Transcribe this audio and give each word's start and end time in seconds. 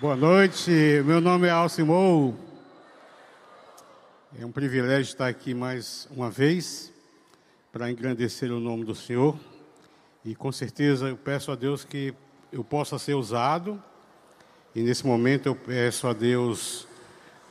Boa 0.00 0.16
noite, 0.16 0.70
meu 1.04 1.20
nome 1.20 1.46
é 1.46 1.50
Alcimou. 1.50 2.34
É 4.40 4.46
um 4.46 4.50
privilégio 4.50 5.10
estar 5.10 5.28
aqui 5.28 5.52
mais 5.52 6.08
uma 6.10 6.30
vez 6.30 6.90
para 7.70 7.90
engrandecer 7.90 8.50
o 8.50 8.58
nome 8.58 8.82
do 8.82 8.94
Senhor. 8.94 9.38
E 10.24 10.34
com 10.34 10.50
certeza 10.50 11.10
eu 11.10 11.18
peço 11.18 11.52
a 11.52 11.54
Deus 11.54 11.84
que 11.84 12.14
eu 12.50 12.64
possa 12.64 12.98
ser 12.98 13.12
usado. 13.12 13.78
E 14.74 14.80
nesse 14.80 15.06
momento 15.06 15.44
eu 15.44 15.54
peço 15.54 16.08
a 16.08 16.14
Deus 16.14 16.88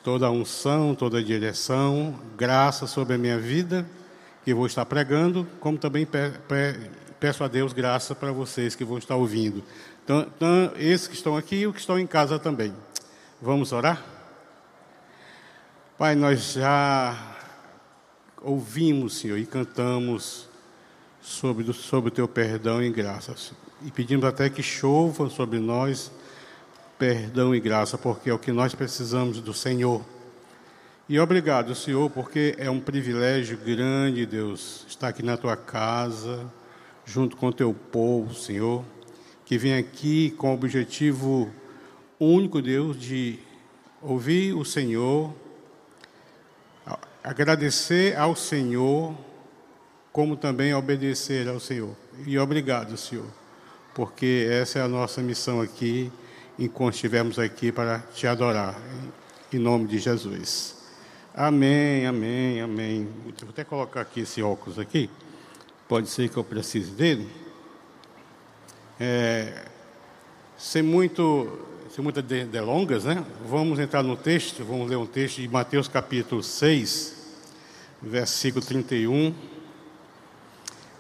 toda 0.04 0.26
a 0.26 0.32
unção, 0.32 0.96
toda 0.96 1.20
a 1.20 1.24
direção, 1.24 2.20
graça 2.36 2.88
sobre 2.88 3.14
a 3.14 3.18
minha 3.20 3.38
vida, 3.38 3.88
que 4.44 4.56
vou 4.56 4.66
estar 4.66 4.88
pregando, 4.88 5.48
como 5.60 5.78
também 5.78 6.08
peço 7.20 7.44
a 7.44 7.48
Deus 7.48 7.74
graça 7.74 8.16
para 8.16 8.32
vocês 8.32 8.74
que 8.74 8.84
vão 8.84 8.98
estar 8.98 9.18
ouvindo. 9.18 9.64
Esses 10.76 11.08
que 11.08 11.14
estão 11.14 11.38
aqui 11.38 11.58
e 11.58 11.68
os 11.68 11.74
que 11.74 11.80
estão 11.80 12.00
em 12.00 12.08
casa 12.08 12.40
também. 12.40 12.74
Vamos 13.40 13.72
orar? 13.72 14.04
Pai, 16.00 16.16
nós 16.16 16.54
já 16.54 17.16
ouvimos, 18.42 19.20
Senhor, 19.20 19.38
e 19.38 19.46
cantamos 19.46 20.48
sobre, 21.22 21.72
sobre 21.74 22.10
o 22.10 22.12
teu 22.12 22.28
perdão 22.28 22.82
e 22.82 22.90
graça. 22.90 23.36
E 23.84 23.92
pedimos 23.92 24.26
até 24.26 24.50
que 24.50 24.64
chova 24.64 25.30
sobre 25.30 25.60
nós 25.60 26.12
perdão 26.98 27.54
e 27.54 27.60
graça, 27.60 27.96
porque 27.96 28.32
é 28.32 28.34
o 28.34 28.40
que 28.40 28.52
nós 28.52 28.74
precisamos 28.74 29.40
do 29.40 29.54
Senhor. 29.54 30.04
E 31.08 31.20
obrigado, 31.20 31.76
Senhor, 31.76 32.10
porque 32.10 32.56
é 32.58 32.70
um 32.70 32.80
privilégio 32.80 33.58
grande, 33.58 34.26
Deus, 34.26 34.86
estar 34.88 35.10
aqui 35.10 35.22
na 35.22 35.38
tua 35.38 35.56
casa, 35.56 36.52
junto 37.06 37.38
com 37.38 37.48
o 37.50 37.54
teu 37.54 37.74
povo, 37.74 38.34
Senhor 38.34 38.84
que 39.50 39.58
vem 39.58 39.74
aqui 39.74 40.30
com 40.38 40.52
o 40.52 40.54
objetivo 40.54 41.52
único, 42.20 42.62
Deus, 42.62 42.96
de 43.00 43.40
ouvir 44.00 44.54
o 44.54 44.64
Senhor, 44.64 45.34
agradecer 47.24 48.16
ao 48.16 48.36
Senhor, 48.36 49.18
como 50.14 50.38
também 50.38 50.72
obedecer 50.76 51.50
ao 51.50 51.60
Senhor. 51.60 51.96
E 52.28 52.38
obrigado, 52.38 52.96
Senhor, 52.96 53.26
porque 53.96 54.48
essa 54.52 54.78
é 54.78 54.82
a 54.84 54.88
nossa 54.88 55.20
missão 55.20 55.60
aqui, 55.60 56.12
enquanto 56.60 56.94
estivermos 56.94 57.40
aqui 57.40 57.72
para 57.72 58.04
te 58.14 58.28
adorar, 58.28 58.80
em 59.52 59.58
nome 59.58 59.88
de 59.88 59.98
Jesus. 59.98 60.76
Amém, 61.34 62.06
amém, 62.06 62.62
amém. 62.62 63.10
Vou 63.24 63.50
até 63.50 63.64
colocar 63.64 64.02
aqui 64.02 64.20
esse 64.20 64.44
óculos 64.44 64.78
aqui, 64.78 65.10
pode 65.88 66.08
ser 66.08 66.30
que 66.30 66.38
eu 66.38 66.44
precise 66.44 66.92
dele. 66.92 67.49
É, 69.02 69.54
sem, 70.58 70.82
muito, 70.82 71.58
sem 71.90 72.04
muitas 72.04 72.22
delongas, 72.22 73.06
né? 73.06 73.24
vamos 73.46 73.80
entrar 73.80 74.04
no 74.04 74.18
texto, 74.18 74.66
vamos 74.66 74.90
ler 74.90 74.98
um 74.98 75.06
texto 75.06 75.38
de 75.38 75.48
Mateus 75.48 75.88
capítulo 75.88 76.44
6, 76.44 77.16
versículo 78.02 78.66
31. 78.66 79.34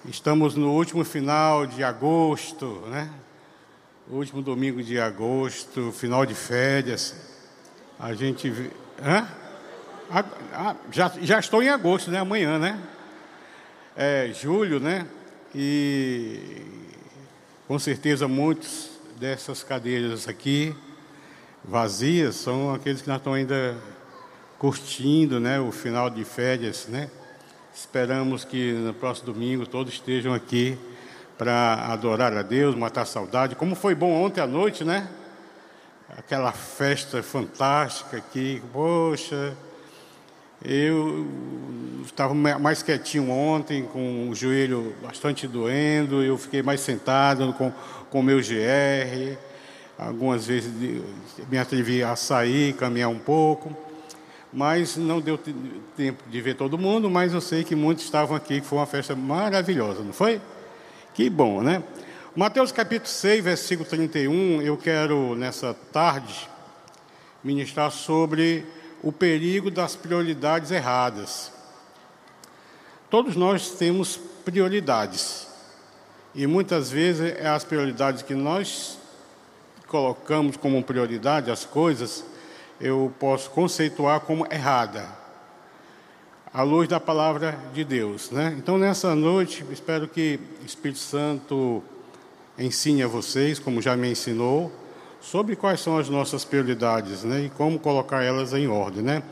Estamos 0.07 0.55
no 0.55 0.71
último 0.71 1.03
final 1.03 1.67
de 1.67 1.83
agosto, 1.83 2.83
né? 2.87 3.11
Último 4.09 4.41
domingo 4.41 4.81
de 4.81 4.97
agosto, 4.97 5.91
final 5.91 6.25
de 6.25 6.33
férias. 6.33 7.13
A 7.99 8.13
gente. 8.13 8.71
Hã? 9.03 9.27
Ah, 10.09 10.75
já, 10.89 11.11
já 11.21 11.37
estou 11.37 11.61
em 11.61 11.67
agosto, 11.67 12.09
né? 12.09 12.19
Amanhã, 12.19 12.57
né? 12.57 12.81
É, 13.95 14.31
julho, 14.33 14.79
né? 14.79 15.05
E 15.53 16.78
com 17.69 17.77
certeza, 17.77 18.27
muitos 18.27 18.89
dessas 19.19 19.61
cadeiras 19.61 20.27
aqui 20.27 20.75
vazias 21.63 22.35
são 22.35 22.73
aqueles 22.73 22.99
que 23.03 23.07
nós 23.07 23.19
estamos 23.19 23.37
ainda 23.37 23.77
curtindo, 24.57 25.39
né, 25.39 25.59
o 25.59 25.71
final 25.71 26.09
de 26.09 26.23
férias, 26.25 26.87
né? 26.87 27.11
Esperamos 27.71 28.43
que 28.43 28.71
no 28.71 28.91
próximo 28.91 29.31
domingo 29.31 29.67
todos 29.67 29.93
estejam 29.93 30.33
aqui 30.33 30.79
para 31.37 31.93
adorar 31.93 32.35
a 32.35 32.41
Deus, 32.41 32.73
matar 32.73 33.03
a 33.03 33.05
saudade. 33.05 33.55
Como 33.55 33.75
foi 33.75 33.93
bom 33.93 34.19
ontem 34.19 34.41
à 34.41 34.47
noite, 34.47 34.83
né? 34.83 35.07
Aquela 36.17 36.51
festa 36.51 37.21
fantástica 37.21 38.17
aqui, 38.17 38.63
poxa, 38.73 39.55
eu 40.63 41.25
estava 42.05 42.33
mais 42.33 42.83
quietinho 42.83 43.29
ontem, 43.29 43.83
com 43.83 44.29
o 44.29 44.35
joelho 44.35 44.93
bastante 45.01 45.47
doendo, 45.47 46.21
eu 46.21 46.37
fiquei 46.37 46.61
mais 46.61 46.81
sentado 46.81 47.53
com 47.53 48.19
o 48.19 48.23
meu 48.23 48.39
GR. 48.39 49.37
Algumas 49.97 50.47
vezes 50.47 50.71
me 51.49 51.57
atrevi 51.57 52.03
a 52.03 52.15
sair, 52.15 52.73
caminhar 52.73 53.09
um 53.09 53.19
pouco, 53.19 53.75
mas 54.51 54.95
não 54.95 55.19
deu 55.19 55.37
tempo 55.95 56.23
de 56.29 56.41
ver 56.41 56.55
todo 56.55 56.77
mundo, 56.77 57.09
mas 57.09 57.33
eu 57.33 57.41
sei 57.41 57.63
que 57.63 57.75
muitos 57.75 58.05
estavam 58.05 58.35
aqui, 58.35 58.61
foi 58.61 58.79
uma 58.79 58.85
festa 58.85 59.15
maravilhosa, 59.15 60.01
não 60.01 60.13
foi? 60.13 60.41
Que 61.13 61.29
bom, 61.29 61.61
né? 61.61 61.83
Mateus 62.35 62.71
capítulo 62.71 63.09
6, 63.09 63.43
versículo 63.43 63.89
31, 63.89 64.61
eu 64.61 64.77
quero 64.77 65.35
nessa 65.35 65.73
tarde 65.73 66.47
ministrar 67.43 67.91
sobre 67.91 68.65
o 69.03 69.11
perigo 69.11 69.71
das 69.71 69.95
prioridades 69.95 70.71
erradas. 70.71 71.51
Todos 73.09 73.35
nós 73.35 73.71
temos 73.71 74.17
prioridades. 74.45 75.47
E 76.35 76.45
muitas 76.45 76.91
vezes 76.91 77.33
é 77.37 77.47
as 77.47 77.63
prioridades 77.63 78.21
que 78.21 78.35
nós 78.35 78.97
colocamos 79.87 80.55
como 80.55 80.83
prioridade, 80.83 81.49
as 81.49 81.65
coisas, 81.65 82.23
eu 82.79 83.11
posso 83.19 83.49
conceituar 83.49 84.21
como 84.21 84.45
errada, 84.51 85.09
à 86.53 86.61
luz 86.61 86.87
da 86.87 86.99
palavra 86.99 87.59
de 87.73 87.83
Deus. 87.83 88.29
Né? 88.29 88.55
Então, 88.57 88.77
nessa 88.77 89.15
noite, 89.15 89.65
espero 89.71 90.07
que 90.07 90.39
o 90.61 90.65
Espírito 90.65 90.99
Santo 90.99 91.83
ensine 92.57 93.03
a 93.03 93.07
vocês, 93.07 93.57
como 93.57 93.81
já 93.81 93.95
me 93.95 94.11
ensinou, 94.11 94.71
sobre 95.21 95.55
quais 95.55 95.79
são 95.79 95.97
as 95.97 96.09
nossas 96.09 96.45
prioridades 96.45 97.23
né, 97.23 97.45
e 97.45 97.49
como 97.49 97.79
colocar 97.79 98.23
elas 98.23 98.53
em 98.53 98.67
ordem. 98.67 99.03
Né? 99.03 99.23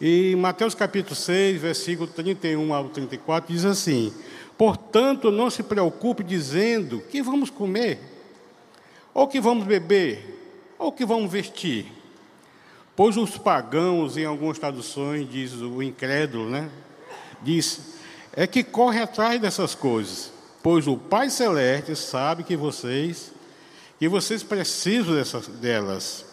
E 0.00 0.36
Mateus 0.36 0.74
capítulo 0.74 1.14
6, 1.14 1.60
versículo 1.60 2.08
31 2.08 2.72
ao 2.72 2.88
34, 2.88 3.52
diz 3.52 3.64
assim: 3.64 4.12
Portanto, 4.56 5.30
não 5.30 5.50
se 5.50 5.62
preocupe 5.62 6.22
dizendo 6.22 7.00
que 7.00 7.22
vamos 7.22 7.50
comer, 7.50 8.00
ou 9.14 9.26
que 9.26 9.40
vamos 9.40 9.66
beber, 9.66 10.74
ou 10.78 10.92
que 10.92 11.04
vamos 11.04 11.30
vestir. 11.30 11.92
Pois 12.94 13.16
os 13.16 13.38
pagãos, 13.38 14.16
em 14.16 14.24
algumas 14.24 14.58
traduções, 14.58 15.30
diz 15.30 15.52
o 15.54 15.82
incrédulo, 15.82 16.50
né? 16.50 16.68
Diz, 17.40 17.94
é 18.34 18.46
que 18.46 18.64
corre 18.64 19.00
atrás 19.00 19.40
dessas 19.40 19.74
coisas, 19.74 20.32
pois 20.62 20.88
o 20.88 20.96
Pai 20.96 21.30
Celeste 21.30 21.94
sabe 21.94 22.42
que 22.42 22.56
vocês 22.56 23.32
e 24.00 24.08
vocês 24.08 24.42
precisam 24.42 25.14
dessas, 25.14 25.46
delas. 25.48 26.24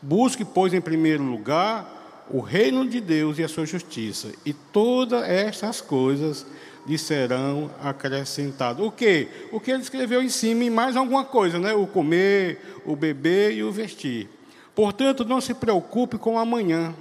Busque, 0.00 0.44
pois, 0.44 0.72
em 0.72 0.80
primeiro 0.80 1.22
lugar 1.22 1.98
o 2.32 2.40
reino 2.40 2.88
de 2.88 3.00
Deus 3.00 3.38
e 3.38 3.42
a 3.42 3.48
sua 3.48 3.66
justiça, 3.66 4.28
e 4.46 4.52
todas 4.52 5.22
estas 5.24 5.80
coisas 5.80 6.46
lhe 6.86 6.96
serão 6.96 7.70
acrescentadas. 7.82 8.84
O 8.84 8.90
que? 8.90 9.26
O 9.50 9.58
que 9.58 9.70
ele 9.70 9.82
escreveu 9.82 10.22
em 10.22 10.28
cima 10.28 10.64
e 10.64 10.70
mais 10.70 10.96
alguma 10.96 11.24
coisa, 11.24 11.58
né? 11.58 11.74
O 11.74 11.86
comer, 11.86 12.80
o 12.86 12.94
beber 12.94 13.52
e 13.52 13.64
o 13.64 13.72
vestir. 13.72 14.28
Portanto, 14.74 15.24
não 15.24 15.40
se 15.40 15.52
preocupe 15.52 16.16
com 16.16 16.38
amanhã. 16.38 16.94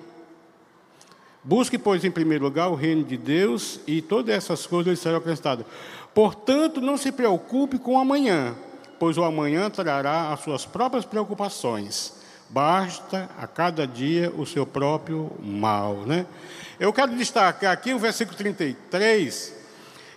Busque, 1.43 1.77
pois, 1.77 2.03
em 2.03 2.11
primeiro 2.11 2.43
lugar 2.43 2.69
o 2.69 2.75
reino 2.75 3.03
de 3.03 3.15
Deus 3.15 3.79
e 3.87 4.01
todas 4.01 4.35
essas 4.35 4.65
coisas 4.65 4.91
lhe 4.91 4.97
serão 4.97 5.17
acrescentadas. 5.17 5.65
Portanto, 6.13 6.81
não 6.81 6.97
se 6.97 7.11
preocupe 7.11 7.77
com 7.77 7.99
amanhã 7.99 8.55
pois 8.99 9.17
o 9.17 9.23
amanhã 9.23 9.69
trará 9.69 10.33
as 10.33 10.41
suas 10.41 10.65
próprias 10.65 11.05
preocupações. 11.05 12.13
Basta 12.49 13.29
a 13.37 13.45
cada 13.45 13.85
dia 13.85 14.33
o 14.35 14.45
seu 14.45 14.65
próprio 14.65 15.31
mal. 15.39 15.97
Né? 16.05 16.25
Eu 16.79 16.91
quero 16.91 17.15
destacar 17.15 17.71
aqui 17.71 17.93
o 17.93 17.99
versículo 17.99 18.35
33, 18.37 19.55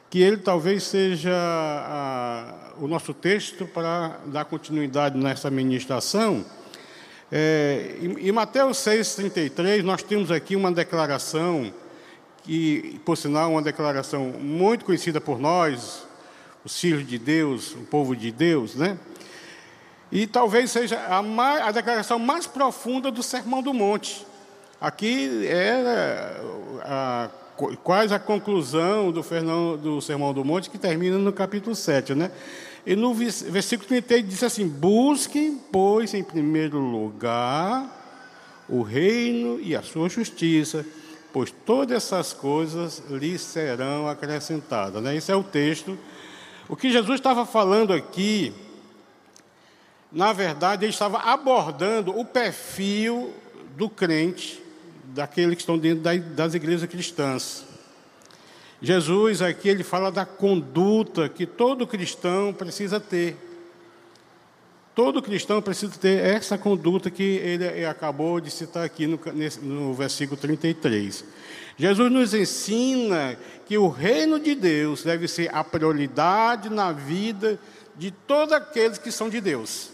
que 0.09 0.21
ele 0.21 0.39
talvez 0.39 0.83
seja 0.83 1.33
a, 1.35 2.73
o 2.79 2.89
nosso 2.89 3.12
texto 3.12 3.67
para 3.67 4.19
dar 4.27 4.47
continuidade 4.47 5.17
nessa 5.19 5.51
ministração. 5.51 6.45
É, 7.31 7.97
em, 8.01 8.29
em 8.29 8.33
Mateus 8.33 8.79
6,33, 8.79 9.83
nós 9.83 10.03
temos 10.03 10.31
aqui 10.31 10.56
uma 10.56 10.73
declaração, 10.73 11.73
que, 12.45 13.01
por 13.05 13.17
sinal, 13.17 13.53
uma 13.53 13.62
declaração 13.62 14.25
muito 14.25 14.85
conhecida 14.85 15.21
por 15.21 15.39
nós, 15.39 16.02
os 16.64 16.79
filhos 16.79 17.06
de 17.06 17.19
Deus, 17.19 17.73
o 17.73 17.85
povo 17.85 18.14
de 18.14 18.31
Deus, 18.31 18.75
né? 18.75 18.99
E 20.11 20.26
talvez 20.26 20.70
seja 20.70 21.00
a, 21.06 21.23
mais, 21.23 21.62
a 21.62 21.73
declaração 21.73 22.19
mais 22.19 22.47
profunda 22.47 23.11
do 23.11 23.23
Sermão 23.23 23.62
do 23.62 23.73
Monte. 23.73 24.26
Aqui 24.81 25.47
é 25.47 26.41
a, 26.82 27.31
quase 27.82 28.14
a 28.14 28.19
conclusão 28.19 29.11
do, 29.11 29.23
Fernão, 29.23 29.76
do 29.76 30.00
Sermão 30.00 30.35
do 30.35 30.44
Monte, 30.44 30.69
que 30.69 30.79
termina 30.79 31.17
no 31.19 31.32
capítulo 31.32 31.75
7, 31.75 32.14
né? 32.14 32.31
E 32.85 32.97
no 32.97 33.15
versículo 33.15 33.88
38 33.88 34.26
diz 34.26 34.43
assim: 34.43 34.67
Busquem, 34.67 35.61
pois, 35.70 36.15
em 36.15 36.23
primeiro 36.23 36.79
lugar 36.79 38.00
o 38.69 38.82
reino 38.82 39.61
e 39.61 39.76
a 39.76 39.82
sua 39.82 40.08
justiça, 40.08 40.85
pois 41.32 41.50
todas 41.65 41.97
essas 41.97 42.32
coisas 42.32 43.03
lhes 43.11 43.41
serão 43.41 44.08
acrescentadas. 44.08 45.03
Né? 45.03 45.17
Esse 45.17 45.31
é 45.31 45.37
o 45.37 45.43
texto. 45.43 45.99
O 46.69 46.76
que 46.76 46.91
Jesus 46.91 47.20
estava 47.20 47.44
falando 47.44 47.93
aqui, 47.93 48.53
na 50.11 50.32
verdade, 50.32 50.85
ele 50.85 50.93
estava 50.93 51.19
abordando 51.19 52.19
o 52.19 52.25
perfil 52.25 53.32
do 53.76 53.88
crente, 53.88 54.62
daqueles 55.06 55.56
que 55.56 55.62
estão 55.62 55.76
dentro 55.76 56.03
das 56.35 56.55
igrejas 56.55 56.88
cristãs. 56.88 57.64
Jesus 58.81 59.41
aqui 59.41 59.69
ele 59.69 59.85
fala 59.85 60.11
da 60.11 60.26
conduta 60.26 61.29
que 61.29 61.47
todo 61.47 61.87
cristão 61.87 62.53
precisa 62.53 62.99
ter. 62.99 63.37
Todo 64.94 65.23
cristão 65.23 65.62
precisa 65.62 65.93
ter 65.99 66.23
essa 66.23 66.59
conduta 66.59 67.11
que 67.11 67.23
ele 67.23 67.87
acabou 67.87 68.41
de 68.41 68.50
citar 68.50 68.85
aqui 68.85 69.06
no, 69.06 69.19
no 69.62 69.94
versículo 69.94 70.39
33. 70.39 71.25
Jesus 71.79 72.12
nos 72.12 72.35
ensina 72.35 73.39
que 73.67 73.79
o 73.79 73.89
reino 73.89 74.39
de 74.39 74.55
Deus 74.55 75.03
deve 75.03 75.27
ser 75.27 75.55
a 75.55 75.65
prioridade 75.65 76.69
na 76.69 76.93
vida 76.93 77.59
de 77.97 78.11
todos 78.11 78.53
aqueles 78.53 78.99
que 78.99 79.11
são 79.11 79.31
de 79.31 79.41
Deus. 79.41 79.91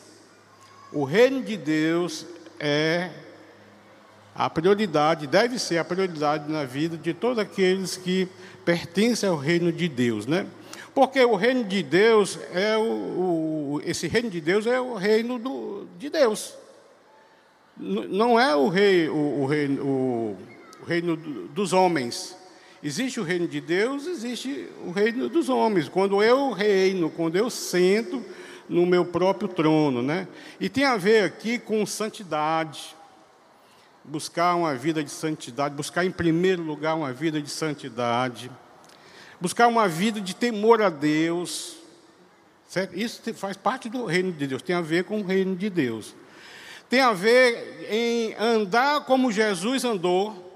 O 0.92 1.04
reino 1.04 1.42
de 1.42 1.56
Deus 1.56 2.26
é 2.58 3.10
a 4.34 4.50
prioridade, 4.50 5.26
deve 5.26 5.58
ser 5.58 5.78
a 5.78 5.84
prioridade 5.84 6.50
na 6.50 6.64
vida 6.64 6.96
de 6.96 7.14
todos 7.14 7.38
aqueles 7.38 7.96
que 7.96 8.28
pertence 8.64 9.24
ao 9.26 9.36
reino 9.36 9.72
de 9.72 9.88
Deus, 9.88 10.26
né? 10.26 10.46
Porque 10.98 11.24
o 11.24 11.36
reino 11.36 11.62
de 11.62 11.80
Deus 11.80 12.40
é 12.52 12.76
o, 12.76 12.82
o 12.82 13.80
esse 13.84 14.08
reino 14.08 14.28
de 14.28 14.40
Deus 14.40 14.66
é 14.66 14.80
o 14.80 14.94
reino 14.94 15.38
do, 15.38 15.86
de 15.96 16.10
Deus. 16.10 16.54
Não 17.76 18.40
é 18.40 18.56
o 18.56 18.66
rei, 18.66 19.08
o, 19.08 19.42
o 19.42 19.46
reino, 19.46 19.86
o, 19.86 20.36
o 20.82 20.84
reino 20.84 21.16
dos 21.16 21.72
homens. 21.72 22.36
Existe 22.82 23.20
o 23.20 23.22
reino 23.22 23.46
de 23.46 23.60
Deus, 23.60 24.08
existe 24.08 24.68
o 24.84 24.90
reino 24.90 25.28
dos 25.28 25.48
homens. 25.48 25.88
Quando 25.88 26.20
eu 26.20 26.50
reino, 26.50 27.08
quando 27.10 27.36
eu 27.36 27.48
sento 27.48 28.20
no 28.68 28.84
meu 28.84 29.04
próprio 29.04 29.48
trono, 29.48 30.02
né? 30.02 30.26
E 30.58 30.68
tem 30.68 30.84
a 30.84 30.96
ver 30.96 31.22
aqui 31.22 31.60
com 31.60 31.86
santidade. 31.86 32.96
Buscar 34.02 34.56
uma 34.56 34.74
vida 34.74 35.04
de 35.04 35.10
santidade, 35.10 35.76
buscar 35.76 36.04
em 36.04 36.10
primeiro 36.10 36.60
lugar 36.60 36.96
uma 36.96 37.12
vida 37.12 37.40
de 37.40 37.50
santidade 37.50 38.50
buscar 39.40 39.66
uma 39.68 39.88
vida 39.88 40.20
de 40.20 40.34
temor 40.34 40.82
a 40.82 40.88
Deus. 40.88 41.76
Certo? 42.68 42.98
Isso 42.98 43.22
faz 43.34 43.56
parte 43.56 43.88
do 43.88 44.04
reino 44.04 44.32
de 44.32 44.46
Deus, 44.46 44.62
tem 44.62 44.76
a 44.76 44.80
ver 44.80 45.04
com 45.04 45.20
o 45.20 45.24
reino 45.24 45.56
de 45.56 45.70
Deus. 45.70 46.14
Tem 46.88 47.00
a 47.00 47.12
ver 47.12 47.86
em 47.90 48.34
andar 48.34 49.04
como 49.04 49.32
Jesus 49.32 49.84
andou. 49.84 50.46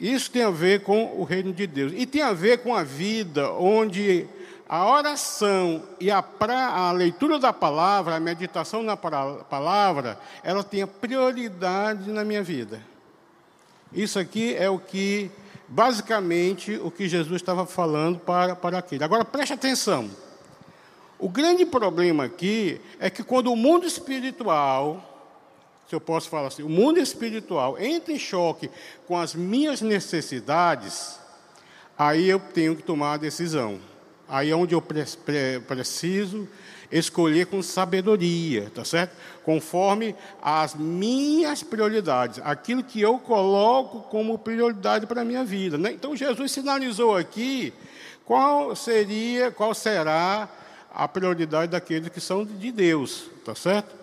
Isso 0.00 0.30
tem 0.30 0.42
a 0.42 0.50
ver 0.50 0.82
com 0.82 1.20
o 1.20 1.24
reino 1.24 1.52
de 1.52 1.66
Deus. 1.66 1.92
E 1.94 2.06
tem 2.06 2.22
a 2.22 2.32
ver 2.32 2.58
com 2.58 2.74
a 2.74 2.82
vida 2.82 3.52
onde 3.52 4.28
a 4.68 4.86
oração 4.86 5.82
e 5.98 6.10
a, 6.10 6.22
pra, 6.22 6.68
a 6.68 6.92
leitura 6.92 7.38
da 7.38 7.52
palavra, 7.52 8.16
a 8.16 8.20
meditação 8.20 8.82
na 8.82 8.96
palavra, 8.96 10.20
ela 10.42 10.62
tem 10.62 10.86
prioridade 10.86 12.10
na 12.10 12.24
minha 12.24 12.42
vida. 12.42 12.82
Isso 13.92 14.18
aqui 14.18 14.54
é 14.54 14.68
o 14.68 14.78
que 14.78 15.30
basicamente 15.68 16.80
o 16.82 16.90
que 16.90 17.08
Jesus 17.08 17.36
estava 17.36 17.66
falando 17.66 18.18
para, 18.18 18.56
para 18.56 18.78
aquele. 18.78 19.04
Agora 19.04 19.24
preste 19.24 19.52
atenção. 19.52 20.10
O 21.18 21.28
grande 21.28 21.66
problema 21.66 22.24
aqui 22.24 22.80
é 22.98 23.10
que 23.10 23.22
quando 23.22 23.52
o 23.52 23.56
mundo 23.56 23.86
espiritual, 23.86 25.04
se 25.88 25.94
eu 25.94 26.00
posso 26.00 26.28
falar 26.28 26.48
assim, 26.48 26.62
o 26.62 26.68
mundo 26.68 26.98
espiritual 26.98 27.78
entra 27.78 28.12
em 28.12 28.18
choque 28.18 28.70
com 29.06 29.16
as 29.16 29.34
minhas 29.34 29.82
necessidades, 29.82 31.18
aí 31.98 32.28
eu 32.28 32.38
tenho 32.38 32.76
que 32.76 32.82
tomar 32.82 33.14
a 33.14 33.16
decisão. 33.18 33.80
Aí 34.28 34.50
é 34.50 34.56
onde 34.56 34.74
eu 34.74 34.82
preciso 34.82 36.48
escolher 36.90 37.46
com 37.46 37.62
sabedoria, 37.62 38.70
tá 38.74 38.84
certo? 38.84 39.12
Conforme 39.44 40.14
as 40.42 40.74
minhas 40.74 41.62
prioridades, 41.62 42.40
aquilo 42.44 42.82
que 42.82 43.00
eu 43.00 43.18
coloco 43.18 44.00
como 44.10 44.38
prioridade 44.38 45.06
para 45.06 45.22
a 45.22 45.24
minha 45.24 45.44
vida. 45.44 45.76
Né? 45.76 45.92
Então 45.92 46.16
Jesus 46.16 46.52
sinalizou 46.52 47.16
aqui 47.16 47.72
qual 48.24 48.74
seria, 48.74 49.50
qual 49.50 49.74
será 49.74 50.48
a 50.92 51.06
prioridade 51.06 51.72
daqueles 51.72 52.08
que 52.08 52.20
são 52.20 52.44
de 52.44 52.72
Deus, 52.72 53.30
tá 53.44 53.54
certo? 53.54 53.94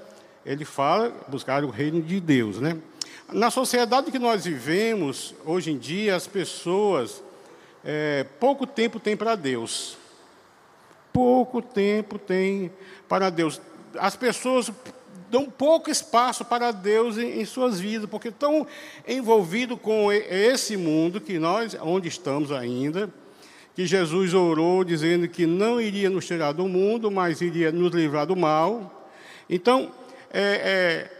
Ele 0.46 0.64
fala 0.64 1.12
buscar 1.28 1.64
o 1.64 1.70
reino 1.70 2.02
de 2.02 2.20
Deus, 2.20 2.60
né? 2.60 2.78
Na 3.34 3.50
sociedade 3.50 4.12
que 4.12 4.20
nós 4.20 4.46
vivemos 4.46 5.34
hoje 5.44 5.72
em 5.72 5.78
dia, 5.78 6.16
as 6.16 6.28
pessoas 6.28 7.24
é, 7.84 8.24
pouco 8.40 8.68
tempo 8.68 9.00
têm 9.00 9.18
para 9.18 9.36
Deus 9.36 9.98
pouco 11.16 11.62
tempo 11.62 12.20
tem 12.20 12.70
para 13.08 13.30
Deus. 13.30 13.62
As 13.98 14.18
pessoas 14.18 14.70
dão 15.32 15.46
pouco 15.46 15.90
espaço 15.90 16.44
para 16.44 16.74
Deus 16.74 17.18
em, 17.18 17.40
em 17.40 17.46
suas 17.46 17.80
vidas, 17.80 18.10
porque 18.10 18.28
estão 18.28 18.68
envolvidos 19.08 19.80
com 19.82 20.12
esse 20.12 20.76
mundo 20.76 21.22
que 21.22 21.40
nós, 21.40 21.74
onde 21.82 22.10
estamos 22.10 22.52
ainda, 22.52 23.10
que 23.74 23.86
Jesus 23.88 24.34
orou 24.34 24.84
dizendo 24.84 25.26
que 25.30 25.46
não 25.46 25.80
iria 25.80 26.10
nos 26.10 26.26
tirar 26.26 26.52
do 26.52 26.68
mundo, 26.68 27.10
mas 27.10 27.40
iria 27.40 27.72
nos 27.72 27.94
livrar 27.94 28.26
do 28.26 28.36
mal. 28.36 29.10
Então, 29.50 29.94
é, 30.34 30.42
é, 30.42 31.12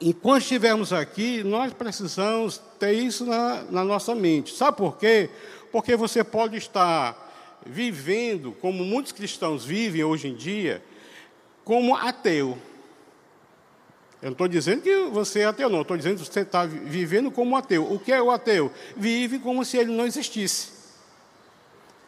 enquanto 0.00 0.40
estivermos 0.40 0.90
aqui, 0.90 1.44
nós 1.44 1.70
precisamos 1.74 2.62
ter 2.78 2.92
isso 2.92 3.26
na, 3.26 3.62
na 3.70 3.84
nossa 3.84 4.14
mente. 4.14 4.56
Sabe 4.56 4.78
por 4.78 4.96
quê? 4.96 5.28
Porque 5.70 5.96
você 5.96 6.24
pode 6.24 6.56
estar 6.56 7.25
vivendo, 7.68 8.52
como 8.60 8.84
muitos 8.84 9.12
cristãos 9.12 9.64
vivem 9.64 10.04
hoje 10.04 10.28
em 10.28 10.34
dia, 10.34 10.82
como 11.64 11.94
ateu. 11.94 12.58
Eu 14.22 14.26
não 14.26 14.32
estou 14.32 14.48
dizendo 14.48 14.82
que 14.82 14.96
você 15.10 15.40
é 15.40 15.44
ateu, 15.44 15.68
não. 15.68 15.82
Estou 15.82 15.96
dizendo 15.96 16.18
que 16.18 16.24
você 16.24 16.40
está 16.40 16.64
vivendo 16.64 17.30
como 17.30 17.56
ateu. 17.56 17.92
O 17.92 17.98
que 17.98 18.12
é 18.12 18.20
o 18.20 18.30
ateu? 18.30 18.72
Vive 18.96 19.38
como 19.38 19.64
se 19.64 19.76
ele 19.76 19.92
não 19.92 20.06
existisse. 20.06 20.70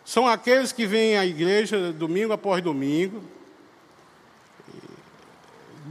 São 0.05 0.27
aqueles 0.27 0.73
que 0.73 0.87
vêm 0.87 1.19
à 1.19 1.27
igreja 1.27 1.93
domingo 1.93 2.33
após 2.33 2.63
domingo. 2.63 3.23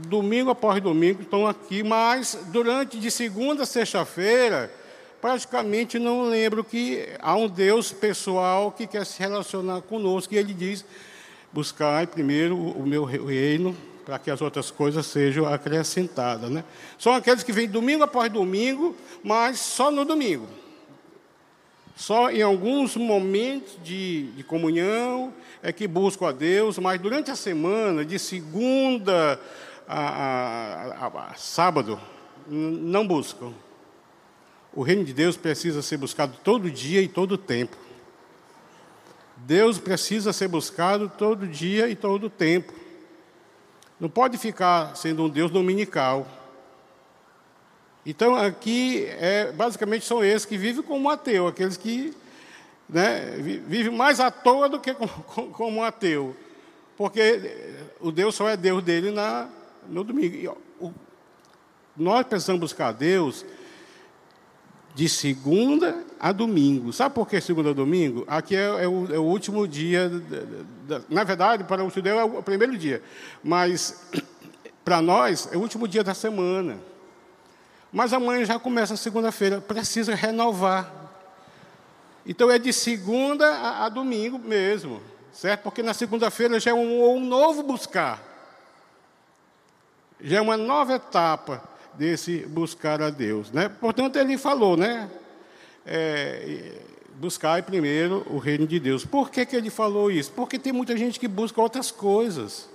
Domingo 0.08 0.50
após 0.50 0.82
domingo 0.82 1.22
estão 1.22 1.46
aqui, 1.46 1.82
mas 1.82 2.38
durante 2.48 2.98
de 2.98 3.10
segunda 3.10 3.62
a 3.62 3.66
sexta-feira 3.66 4.72
praticamente 5.20 5.98
não 5.98 6.28
lembro 6.28 6.62
que 6.64 7.08
há 7.20 7.34
um 7.36 7.48
Deus 7.48 7.92
pessoal 7.92 8.72
que 8.72 8.86
quer 8.86 9.04
se 9.04 9.18
relacionar 9.18 9.82
conosco, 9.82 10.34
e 10.34 10.38
ele 10.38 10.54
diz: 10.54 10.84
buscai 11.52 12.06
primeiro 12.06 12.56
o 12.56 12.86
meu 12.86 13.04
reino, 13.04 13.76
para 14.04 14.18
que 14.18 14.30
as 14.30 14.40
outras 14.40 14.70
coisas 14.70 15.06
sejam 15.06 15.46
acrescentadas. 15.46 16.50
Né? 16.50 16.64
São 16.98 17.12
aqueles 17.12 17.42
que 17.42 17.52
vêm 17.52 17.68
domingo 17.68 18.02
após 18.02 18.32
domingo, 18.32 18.96
mas 19.22 19.60
só 19.60 19.90
no 19.90 20.04
domingo. 20.04 20.48
Só 21.94 22.30
em 22.30 22.40
alguns 22.40 22.96
momentos 22.96 23.76
de, 23.82 24.30
de 24.32 24.44
comunhão 24.44 25.34
é 25.62 25.72
que 25.72 25.88
buscam 25.88 26.28
a 26.28 26.32
Deus, 26.32 26.78
mas 26.78 27.00
durante 27.00 27.30
a 27.30 27.36
semana, 27.36 28.04
de 28.04 28.18
segunda 28.18 29.38
a, 29.86 30.00
a, 30.00 31.06
a, 31.06 31.30
a 31.30 31.34
sábado, 31.34 32.00
não 32.46 33.06
buscam. 33.06 33.52
O 34.78 34.82
reino 34.82 35.04
de 35.04 35.12
Deus 35.12 35.36
precisa 35.36 35.82
ser 35.82 35.96
buscado 35.96 36.38
todo 36.44 36.70
dia 36.70 37.02
e 37.02 37.08
todo 37.08 37.36
tempo. 37.36 37.76
Deus 39.38 39.76
precisa 39.76 40.32
ser 40.32 40.46
buscado 40.46 41.10
todo 41.18 41.48
dia 41.48 41.88
e 41.88 41.96
todo 41.96 42.30
tempo. 42.30 42.72
Não 43.98 44.08
pode 44.08 44.38
ficar 44.38 44.96
sendo 44.96 45.24
um 45.24 45.28
Deus 45.28 45.50
dominical. 45.50 46.28
Então, 48.06 48.36
aqui, 48.36 49.04
é, 49.18 49.50
basicamente, 49.50 50.04
são 50.04 50.22
esses 50.22 50.44
que 50.44 50.56
vivem 50.56 50.84
como 50.84 51.10
ateu, 51.10 51.48
aqueles 51.48 51.76
que 51.76 52.14
né, 52.88 53.36
vivem 53.66 53.92
mais 53.92 54.20
à 54.20 54.30
toa 54.30 54.68
do 54.68 54.78
que 54.78 54.94
como, 54.94 55.10
como 55.54 55.82
ateu. 55.82 56.36
Porque 56.96 57.82
o 58.00 58.12
Deus 58.12 58.32
só 58.36 58.48
é 58.48 58.56
Deus 58.56 58.80
dele 58.84 59.10
na, 59.10 59.48
no 59.88 60.04
domingo. 60.04 60.36
E, 60.36 60.46
o, 60.46 60.94
nós 61.96 62.24
precisamos 62.24 62.60
buscar 62.60 62.92
Deus 62.92 63.44
de 64.98 65.08
segunda 65.08 66.04
a 66.18 66.32
domingo. 66.32 66.92
Sabe 66.92 67.14
por 67.14 67.28
que 67.28 67.40
segunda 67.40 67.70
a 67.70 67.72
domingo? 67.72 68.24
Aqui 68.26 68.56
é, 68.56 68.82
é, 68.82 68.88
o, 68.88 69.14
é 69.14 69.16
o, 69.16 69.22
último 69.22 69.68
dia, 69.68 70.08
da, 70.08 70.98
da, 70.98 71.04
na 71.08 71.22
verdade, 71.22 71.62
para 71.62 71.84
o 71.84 71.88
judeu 71.88 72.18
é 72.18 72.24
o 72.24 72.42
primeiro 72.42 72.76
dia, 72.76 73.00
mas 73.40 74.10
para 74.84 75.00
nós 75.00 75.48
é 75.52 75.56
o 75.56 75.60
último 75.60 75.86
dia 75.86 76.02
da 76.02 76.14
semana. 76.14 76.80
Mas 77.92 78.12
amanhã 78.12 78.44
já 78.44 78.58
começa 78.58 78.94
a 78.94 78.96
segunda-feira, 78.96 79.60
precisa 79.60 80.16
renovar. 80.16 80.92
Então 82.26 82.50
é 82.50 82.58
de 82.58 82.72
segunda 82.72 83.46
a, 83.46 83.84
a 83.84 83.88
domingo 83.88 84.36
mesmo. 84.36 85.00
certo? 85.32 85.62
Porque 85.62 85.80
na 85.80 85.94
segunda-feira 85.94 86.58
já 86.58 86.72
é 86.72 86.74
um, 86.74 87.04
um 87.14 87.20
novo 87.20 87.62
buscar, 87.62 88.20
já 90.20 90.38
é 90.38 90.40
uma 90.40 90.56
nova 90.56 90.94
etapa 90.94 91.77
desse 91.98 92.46
buscar 92.46 93.02
a 93.02 93.10
Deus, 93.10 93.50
né? 93.50 93.68
Portanto, 93.68 94.16
ele 94.16 94.38
falou, 94.38 94.76
né? 94.76 95.10
É, 95.84 96.80
buscar 97.16 97.62
primeiro 97.64 98.24
o 98.30 98.38
reino 98.38 98.66
de 98.66 98.78
Deus. 98.78 99.04
Por 99.04 99.30
que, 99.30 99.44
que 99.44 99.56
ele 99.56 99.68
falou 99.68 100.10
isso? 100.10 100.30
Porque 100.32 100.58
tem 100.58 100.72
muita 100.72 100.96
gente 100.96 101.18
que 101.18 101.26
busca 101.26 101.60
outras 101.60 101.90
coisas. 101.90 102.68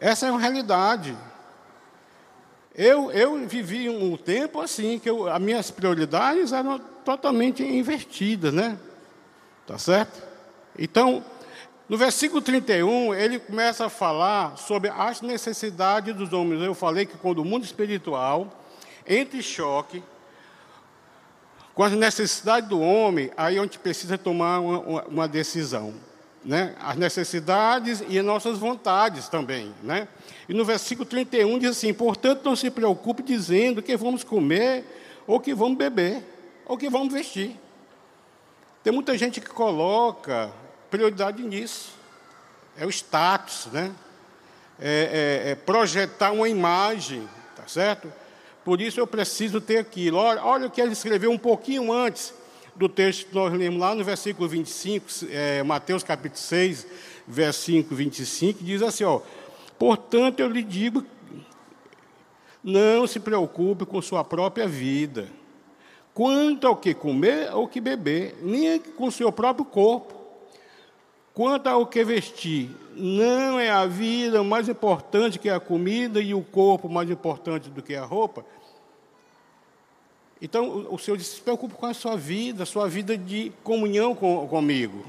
Essa 0.00 0.26
é 0.26 0.30
uma 0.30 0.40
realidade. 0.40 1.16
Eu, 2.74 3.10
eu 3.12 3.46
vivi 3.46 3.88
um 3.88 4.16
tempo 4.16 4.60
assim, 4.60 4.98
que 4.98 5.08
eu, 5.08 5.28
as 5.28 5.40
minhas 5.40 5.70
prioridades 5.70 6.52
eram 6.52 6.78
totalmente 7.04 7.62
invertidas, 7.62 8.52
né? 8.52 8.78
Tá 9.66 9.78
certo? 9.78 10.22
Então, 10.78 11.24
no 11.88 11.96
versículo 11.96 12.42
31, 12.42 13.14
ele 13.14 13.38
começa 13.38 13.86
a 13.86 13.88
falar 13.88 14.56
sobre 14.56 14.90
as 14.90 15.20
necessidades 15.20 16.14
dos 16.16 16.32
homens. 16.32 16.60
Eu 16.60 16.74
falei 16.74 17.06
que 17.06 17.16
quando 17.16 17.38
o 17.38 17.44
mundo 17.44 17.64
espiritual 17.64 18.52
entra 19.06 19.38
em 19.38 19.42
choque 19.42 20.02
com 21.72 21.84
as 21.84 21.92
necessidades 21.92 22.68
do 22.68 22.80
homem, 22.80 23.30
aí 23.36 23.56
a 23.56 23.62
gente 23.62 23.78
precisa 23.78 24.18
tomar 24.18 24.58
uma, 24.58 25.04
uma 25.04 25.28
decisão. 25.28 25.94
Né? 26.44 26.74
As 26.80 26.96
necessidades 26.96 28.02
e 28.08 28.18
as 28.18 28.24
nossas 28.24 28.58
vontades 28.58 29.28
também. 29.28 29.72
Né? 29.80 30.08
E 30.48 30.54
no 30.54 30.64
versículo 30.64 31.06
31 31.06 31.58
diz 31.58 31.70
assim: 31.70 31.94
Portanto, 31.94 32.44
não 32.44 32.56
se 32.56 32.68
preocupe 32.68 33.22
dizendo 33.22 33.80
que 33.80 33.96
vamos 33.96 34.24
comer, 34.24 34.84
ou 35.24 35.38
que 35.38 35.54
vamos 35.54 35.78
beber, 35.78 36.22
ou 36.66 36.76
que 36.76 36.90
vamos 36.90 37.12
vestir. 37.12 37.56
Tem 38.82 38.92
muita 38.92 39.16
gente 39.16 39.40
que 39.40 39.50
coloca 39.50 40.50
prioridade 40.90 41.42
nisso. 41.42 41.92
É 42.76 42.84
o 42.84 42.90
status, 42.90 43.68
né? 43.72 43.92
É, 44.78 45.44
é, 45.46 45.50
é 45.50 45.54
projetar 45.54 46.32
uma 46.32 46.48
imagem, 46.48 47.28
tá 47.54 47.66
certo? 47.66 48.12
Por 48.64 48.80
isso 48.80 49.00
eu 49.00 49.06
preciso 49.06 49.60
ter 49.60 49.78
aquilo. 49.78 50.18
Olha, 50.18 50.44
olha 50.44 50.66
o 50.66 50.70
que 50.70 50.80
ele 50.80 50.92
escreveu 50.92 51.30
um 51.30 51.38
pouquinho 51.38 51.92
antes 51.92 52.34
do 52.76 52.88
texto 52.88 53.28
que 53.28 53.34
nós 53.34 53.52
lemos 53.52 53.80
lá 53.80 53.94
no 53.94 54.04
versículo 54.04 54.48
25, 54.48 55.06
é, 55.30 55.62
Mateus 55.62 56.02
capítulo 56.02 56.38
6, 56.38 56.86
versículo 57.26 57.96
25, 57.96 58.62
diz 58.62 58.82
assim, 58.82 59.04
ó, 59.04 59.20
portanto 59.78 60.40
eu 60.40 60.48
lhe 60.48 60.62
digo, 60.62 61.04
não 62.62 63.06
se 63.06 63.18
preocupe 63.18 63.86
com 63.86 64.02
sua 64.02 64.22
própria 64.22 64.68
vida, 64.68 65.28
quanto 66.12 66.66
ao 66.66 66.76
que 66.76 66.92
comer 66.92 67.54
ou 67.54 67.66
que 67.66 67.80
beber, 67.80 68.36
nem 68.42 68.78
com 68.78 69.10
seu 69.10 69.32
próprio 69.32 69.64
corpo. 69.64 70.15
Quanto 71.36 71.66
ao 71.66 71.86
que 71.86 72.02
vestir, 72.02 72.70
não 72.94 73.60
é 73.60 73.68
a 73.68 73.84
vida 73.84 74.42
mais 74.42 74.70
importante 74.70 75.38
que 75.38 75.50
a 75.50 75.60
comida 75.60 76.18
e 76.18 76.32
o 76.32 76.42
corpo 76.42 76.88
mais 76.88 77.10
importante 77.10 77.68
do 77.68 77.82
que 77.82 77.94
a 77.94 78.06
roupa? 78.06 78.42
Então, 80.40 80.86
o 80.90 80.96
Senhor 80.96 81.18
disse: 81.18 81.36
se 81.36 81.42
preocupe 81.42 81.74
com 81.74 81.84
a 81.84 81.92
sua 81.92 82.16
vida, 82.16 82.62
a 82.62 82.66
sua 82.66 82.88
vida 82.88 83.18
de 83.18 83.52
comunhão 83.62 84.14
com, 84.14 84.48
comigo. 84.48 85.04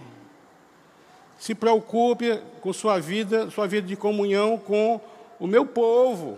Se 1.40 1.56
preocupe 1.56 2.42
com 2.60 2.74
sua 2.74 3.00
vida, 3.00 3.50
sua 3.50 3.66
vida 3.66 3.88
de 3.88 3.96
comunhão 3.96 4.58
com 4.58 5.00
o 5.40 5.48
meu 5.48 5.66
povo. 5.66 6.38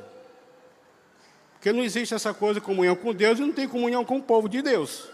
Porque 1.54 1.74
não 1.74 1.82
existe 1.84 2.14
essa 2.14 2.32
coisa 2.32 2.60
de 2.60 2.66
comunhão 2.68 2.96
com 2.96 3.12
Deus 3.12 3.40
e 3.40 3.42
não 3.42 3.52
tem 3.52 3.68
comunhão 3.68 4.06
com 4.06 4.18
o 4.18 4.22
povo 4.22 4.48
de 4.48 4.62
Deus. 4.62 5.10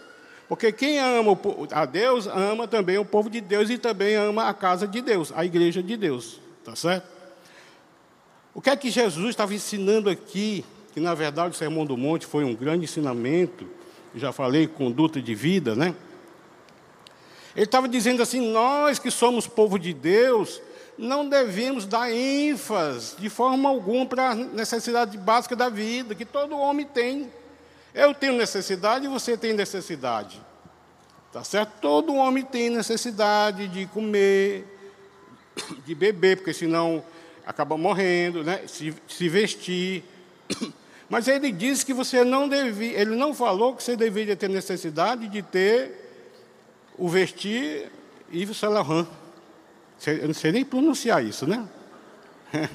Porque 0.48 0.70
quem 0.72 0.98
ama 0.98 1.38
a 1.72 1.84
Deus, 1.84 2.26
ama 2.26 2.68
também 2.68 2.98
o 2.98 3.04
povo 3.04 3.28
de 3.28 3.40
Deus 3.40 3.68
e 3.68 3.78
também 3.78 4.14
ama 4.14 4.48
a 4.48 4.54
casa 4.54 4.86
de 4.86 5.00
Deus, 5.00 5.32
a 5.34 5.44
igreja 5.44 5.82
de 5.82 5.96
Deus. 5.96 6.40
Tá 6.64 6.76
certo? 6.76 7.06
O 8.54 8.60
que 8.60 8.70
é 8.70 8.76
que 8.76 8.90
Jesus 8.90 9.30
estava 9.30 9.54
ensinando 9.54 10.08
aqui 10.08 10.64
que 10.96 11.00
na 11.00 11.12
verdade 11.12 11.50
o 11.50 11.58
Sermão 11.58 11.84
do 11.84 11.94
Monte 11.94 12.24
foi 12.24 12.42
um 12.42 12.54
grande 12.54 12.84
ensinamento, 12.84 13.68
já 14.14 14.32
falei, 14.32 14.66
conduta 14.66 15.20
de 15.20 15.34
vida, 15.34 15.74
né? 15.74 15.94
Ele 17.54 17.66
estava 17.66 17.86
dizendo 17.86 18.22
assim: 18.22 18.40
nós 18.50 18.98
que 18.98 19.10
somos 19.10 19.46
povo 19.46 19.78
de 19.78 19.92
Deus, 19.92 20.58
não 20.96 21.28
devemos 21.28 21.84
dar 21.84 22.10
ênfase 22.10 23.14
de 23.18 23.28
forma 23.28 23.68
alguma 23.68 24.06
para 24.06 24.30
a 24.30 24.34
necessidade 24.34 25.18
básica 25.18 25.54
da 25.54 25.68
vida, 25.68 26.14
que 26.14 26.24
todo 26.24 26.56
homem 26.56 26.86
tem. 26.86 27.30
Eu 27.96 28.12
tenho 28.12 28.34
necessidade 28.34 29.06
e 29.06 29.08
você 29.08 29.38
tem 29.38 29.54
necessidade. 29.54 30.38
Tá 31.32 31.42
certo? 31.42 31.80
Todo 31.80 32.14
homem 32.14 32.44
tem 32.44 32.68
necessidade 32.68 33.68
de 33.68 33.86
comer, 33.86 34.66
de 35.86 35.94
beber, 35.94 36.36
porque 36.36 36.52
senão 36.52 37.02
acaba 37.46 37.78
morrendo, 37.78 38.44
né? 38.44 38.66
se, 38.66 38.94
se 39.08 39.30
vestir. 39.30 40.04
Mas 41.08 41.26
ele 41.26 41.50
disse 41.50 41.86
que 41.86 41.94
você 41.94 42.22
não 42.22 42.46
devia, 42.46 43.00
ele 43.00 43.16
não 43.16 43.32
falou 43.32 43.74
que 43.74 43.82
você 43.82 43.96
deveria 43.96 44.36
ter 44.36 44.50
necessidade 44.50 45.26
de 45.28 45.40
ter 45.40 46.06
o 46.98 47.08
vestir 47.08 47.90
Yves 48.30 48.58
Saint 48.58 48.74
Laurent. 48.74 49.06
Eu 50.06 50.26
não 50.26 50.34
sei 50.34 50.52
nem 50.52 50.66
pronunciar 50.66 51.24
isso, 51.24 51.46
né? 51.46 51.66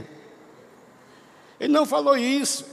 Ele 1.60 1.72
não 1.72 1.86
falou 1.86 2.18
isso. 2.18 2.66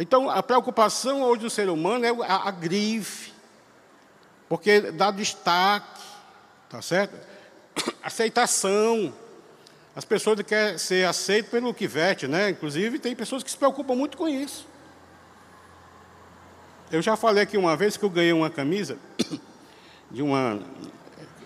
Então, 0.00 0.30
a 0.30 0.42
preocupação 0.42 1.20
hoje 1.20 1.42
do 1.42 1.50
ser 1.50 1.68
humano 1.68 2.06
é 2.06 2.26
a, 2.26 2.48
a 2.48 2.50
grife, 2.50 3.34
porque 4.48 4.80
dá 4.80 5.10
destaque, 5.10 6.00
tá 6.70 6.80
certo? 6.80 7.14
Aceitação. 8.02 9.12
As 9.94 10.06
pessoas 10.06 10.40
querem 10.40 10.78
ser 10.78 11.06
aceitas 11.06 11.50
pelo 11.50 11.74
que 11.74 11.86
veste, 11.86 12.26
né? 12.26 12.48
Inclusive, 12.48 12.98
tem 12.98 13.14
pessoas 13.14 13.42
que 13.42 13.50
se 13.50 13.58
preocupam 13.58 13.94
muito 13.94 14.16
com 14.16 14.26
isso. 14.26 14.66
Eu 16.90 17.02
já 17.02 17.14
falei 17.14 17.42
aqui 17.42 17.58
uma 17.58 17.76
vez 17.76 17.98
que 17.98 18.04
eu 18.04 18.08
ganhei 18.08 18.32
uma 18.32 18.48
camisa 18.48 18.96
de 20.10 20.22
uma 20.22 20.60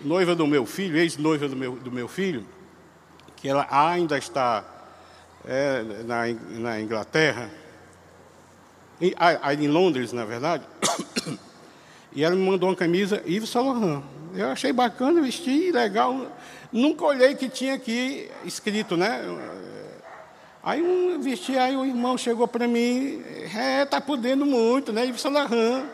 noiva 0.01 0.33
do 0.33 0.47
meu 0.47 0.65
filho, 0.65 0.95
ex-noiva 0.95 1.49
do 1.49 1.57
meu, 1.57 1.75
do 1.75 1.91
meu 1.91 2.07
filho, 2.07 2.47
que 3.35 3.49
ela 3.49 3.67
ainda 3.69 4.17
está 4.17 4.63
é, 5.43 5.83
na, 6.05 6.27
na 6.57 6.79
Inglaterra, 6.79 7.51
aí 9.17 9.65
em 9.65 9.67
Londres, 9.67 10.13
na 10.13 10.25
verdade, 10.25 10.63
e 12.13 12.23
ela 12.23 12.35
me 12.35 12.49
mandou 12.49 12.69
uma 12.69 12.75
camisa 12.75 13.21
Yves 13.27 13.49
Saint 13.49 13.65
Laurent. 13.65 14.03
Eu 14.33 14.49
achei 14.49 14.73
bacana, 14.73 15.21
vesti, 15.21 15.71
legal. 15.71 16.27
Nunca 16.71 17.05
olhei 17.05 17.35
que 17.35 17.47
tinha 17.47 17.75
aqui 17.75 18.29
escrito, 18.43 18.97
né? 18.97 19.21
Aí 20.61 20.81
um 20.81 21.21
vesti, 21.21 21.57
aí 21.57 21.75
o 21.75 21.85
irmão 21.85 22.17
chegou 22.17 22.47
para 22.47 22.67
mim, 22.67 23.23
é, 23.55 23.85
tá 23.85 24.01
podendo 24.01 24.45
muito, 24.45 24.91
né? 24.91 25.05
Yves 25.05 25.21
Saint 25.21 25.33
Laurent. 25.33 25.85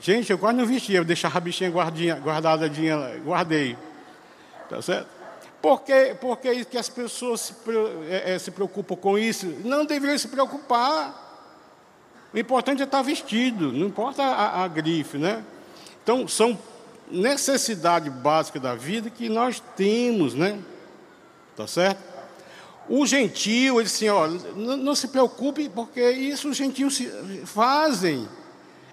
Gente, 0.00 0.30
eu 0.30 0.38
quase 0.38 0.58
não 0.58 0.66
vestia, 0.66 0.98
eu 0.98 1.04
deixava 1.04 1.38
a 1.38 1.40
bichinha 1.40 1.70
guardinha, 1.70 2.16
guardadinha, 2.16 3.20
guardei. 3.24 3.76
Tá 4.68 4.82
certo? 4.82 5.15
Por 5.66 5.82
que, 5.82 6.14
por 6.20 6.36
que 6.36 6.78
as 6.78 6.88
pessoas 6.88 7.40
se, 7.40 7.54
é, 8.08 8.38
se 8.38 8.52
preocupam 8.52 8.94
com 8.94 9.18
isso? 9.18 9.46
Não 9.64 9.84
deveriam 9.84 10.16
se 10.16 10.28
preocupar. 10.28 11.50
O 12.32 12.38
importante 12.38 12.82
é 12.82 12.84
estar 12.84 13.02
vestido, 13.02 13.72
não 13.72 13.88
importa 13.88 14.22
a, 14.22 14.62
a 14.62 14.68
grife, 14.68 15.18
né? 15.18 15.42
Então, 16.00 16.28
são 16.28 16.56
necessidade 17.10 18.08
básica 18.08 18.60
da 18.60 18.76
vida 18.76 19.10
que 19.10 19.28
nós 19.28 19.60
temos, 19.74 20.34
né? 20.34 20.56
Tá 21.56 21.66
certo? 21.66 21.98
O 22.88 23.04
gentio, 23.04 23.80
ele 23.80 23.88
assim, 23.88 24.08
ó, 24.08 24.28
não, 24.54 24.76
não 24.76 24.94
se 24.94 25.08
preocupe, 25.08 25.68
porque 25.68 26.12
isso 26.12 26.48
os 26.48 26.56
gentios 26.56 27.02
fazem. 27.44 28.28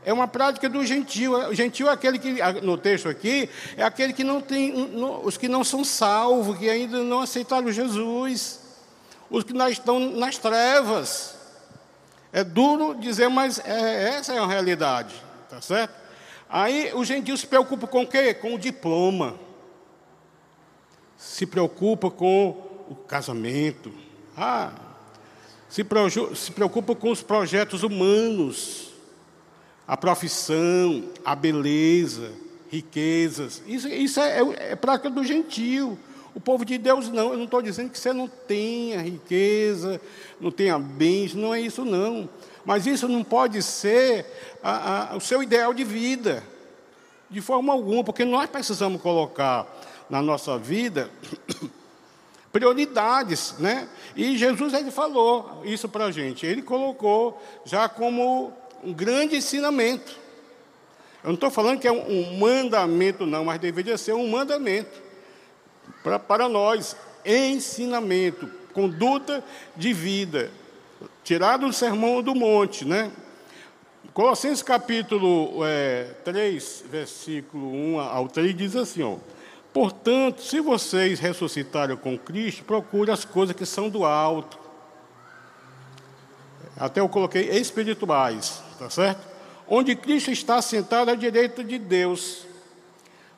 É 0.05 0.11
uma 0.11 0.27
prática 0.27 0.67
do 0.69 0.85
gentio. 0.85 1.33
O 1.49 1.53
gentio 1.53 1.87
é 1.87 1.91
aquele 1.91 2.19
que, 2.19 2.33
no 2.61 2.77
texto 2.77 3.07
aqui, 3.07 3.49
é 3.77 3.83
aquele 3.83 4.13
que 4.13 4.23
não 4.23 4.41
tem, 4.41 4.73
os 5.23 5.37
que 5.37 5.47
não 5.47 5.63
são 5.63 5.83
salvos, 5.83 6.57
que 6.57 6.69
ainda 6.69 7.03
não 7.03 7.21
aceitaram 7.21 7.71
Jesus, 7.71 8.59
os 9.29 9.43
que 9.43 9.53
estão 9.69 9.99
nas 9.99 10.37
trevas. 10.37 11.35
É 12.31 12.43
duro 12.43 12.95
dizer, 12.95 13.29
mas 13.29 13.59
é, 13.59 14.15
essa 14.15 14.33
é 14.33 14.39
a 14.39 14.47
realidade, 14.47 15.13
tá 15.49 15.61
certo? 15.61 15.93
Aí 16.49 16.91
o 16.93 17.05
gentil 17.05 17.37
se 17.37 17.47
preocupa 17.47 17.87
com 17.87 18.03
o 18.03 18.07
quê? 18.07 18.33
Com 18.33 18.55
o 18.55 18.59
diploma. 18.59 19.35
Se 21.17 21.45
preocupa 21.45 22.11
com 22.11 22.49
o 22.89 22.95
casamento. 22.95 23.91
Ah, 24.35 24.71
se, 25.69 25.85
se 26.35 26.51
preocupa 26.51 26.93
com 26.95 27.09
os 27.09 27.23
projetos 27.23 27.81
humanos. 27.81 28.92
A 29.87 29.97
profissão, 29.97 31.09
a 31.25 31.35
beleza, 31.35 32.31
riquezas. 32.69 33.61
Isso, 33.67 33.87
isso 33.87 34.19
é, 34.19 34.39
é, 34.39 34.71
é 34.71 34.75
prática 34.75 35.09
do 35.09 35.23
gentil. 35.23 35.97
O 36.33 36.39
povo 36.39 36.65
de 36.65 36.77
Deus 36.77 37.09
não. 37.09 37.31
Eu 37.31 37.37
não 37.37 37.45
estou 37.45 37.61
dizendo 37.61 37.91
que 37.91 37.99
você 37.99 38.11
não 38.11 38.27
tenha 38.27 39.01
riqueza, 39.01 40.01
não 40.39 40.51
tenha 40.51 40.79
bens, 40.79 41.33
não 41.35 41.53
é 41.53 41.61
isso 41.61 41.85
não. 41.85 42.27
Mas 42.65 42.87
isso 42.87 43.07
não 43.07 43.23
pode 43.23 43.61
ser 43.61 44.25
a, 44.63 45.13
a, 45.13 45.17
o 45.17 45.21
seu 45.21 45.43
ideal 45.43 45.73
de 45.73 45.83
vida. 45.83 46.43
De 47.29 47.41
forma 47.41 47.73
alguma, 47.73 48.03
porque 48.03 48.25
nós 48.25 48.49
precisamos 48.49 49.01
colocar 49.01 49.67
na 50.09 50.21
nossa 50.21 50.57
vida 50.57 51.09
prioridades, 52.51 53.55
né? 53.59 53.89
E 54.15 54.37
Jesus 54.37 54.73
ele 54.73 54.91
falou 54.91 55.61
isso 55.65 55.89
para 55.89 56.05
a 56.05 56.11
gente. 56.11 56.45
Ele 56.45 56.61
colocou 56.61 57.41
já 57.65 57.89
como 57.89 58.53
um 58.83 58.93
grande 58.93 59.35
ensinamento. 59.35 60.17
Eu 61.23 61.29
não 61.29 61.35
estou 61.35 61.49
falando 61.49 61.79
que 61.79 61.87
é 61.87 61.91
um 61.91 62.37
mandamento, 62.37 63.25
não, 63.25 63.45
mas 63.45 63.59
deveria 63.59 63.97
ser 63.97 64.13
um 64.13 64.27
mandamento 64.27 65.01
para, 66.03 66.19
para 66.19 66.49
nós. 66.49 66.95
Ensinamento, 67.25 68.49
conduta 68.73 69.41
de 69.75 69.93
vida, 69.93 70.51
tirado 71.23 71.67
do 71.67 71.73
sermão 71.73 72.21
do 72.21 72.35
monte, 72.35 72.83
né? 72.83 73.11
Colossenses 74.13 74.61
capítulo 74.61 75.65
é, 75.65 76.11
3, 76.25 76.83
versículo 76.91 77.71
1 77.71 77.99
ao 77.99 78.27
3 78.27 78.55
diz 78.55 78.75
assim: 78.75 79.01
ó, 79.01 79.15
Portanto, 79.73 80.41
se 80.43 80.59
vocês 80.59 81.19
ressuscitaram 81.19 81.97
com 81.97 82.15
Cristo, 82.17 82.63
procure 82.63 83.09
as 83.09 83.25
coisas 83.25 83.55
que 83.55 83.65
são 83.65 83.89
do 83.89 84.05
alto. 84.05 84.59
Até 86.77 86.99
eu 86.99 87.09
coloquei 87.09 87.49
espirituais, 87.49 88.61
tá 88.73 88.89
certo? 88.89 89.27
Onde 89.67 89.95
Cristo 89.95 90.31
está 90.31 90.61
sentado 90.61 91.09
à 91.09 91.15
direita 91.15 91.63
de 91.63 91.77
Deus. 91.77 92.45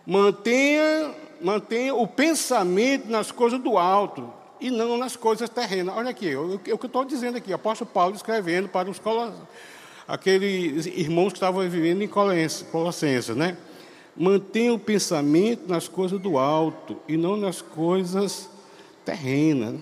Mantenha, 0.06 1.13
mantenha 1.42 1.94
o 1.94 2.08
pensamento 2.08 3.10
nas 3.10 3.32
coisas 3.32 3.60
do 3.60 3.77
alto 3.77 4.32
e 4.60 4.72
não 4.72 4.98
nas 4.98 5.15
coisas 5.15 5.50
terrenas. 5.50 5.96
Olha 5.96 6.10
aqui, 6.10 6.36
o, 6.36 6.60
que 6.60 6.72
eu 6.72 6.75
estou 6.75 7.06
dizendo 7.06 7.38
aqui, 7.38 7.51
o 7.51 7.56
apóstolo 7.56 7.89
Paulo 7.92 8.15
escrevendo 8.15 8.70
para 8.70 8.89
os 8.89 9.00
aqueles 10.08 10.86
irmãos 10.86 11.30
que 11.30 11.38
estavam 11.38 11.68
vivendo 11.68 12.01
em 12.01 12.08
Colossenses, 12.08 13.36
né? 13.36 13.58
Mantenha 14.15 14.74
o 14.74 14.80
pensamento 14.80 15.68
nas 15.68 15.88
coisas 15.88 16.20
do 16.20 16.38
alto 16.38 16.98
e 17.08 17.18
não 17.18 17.36
nas 17.36 17.62
coisas 17.62 18.50
terrenas. 19.04 19.75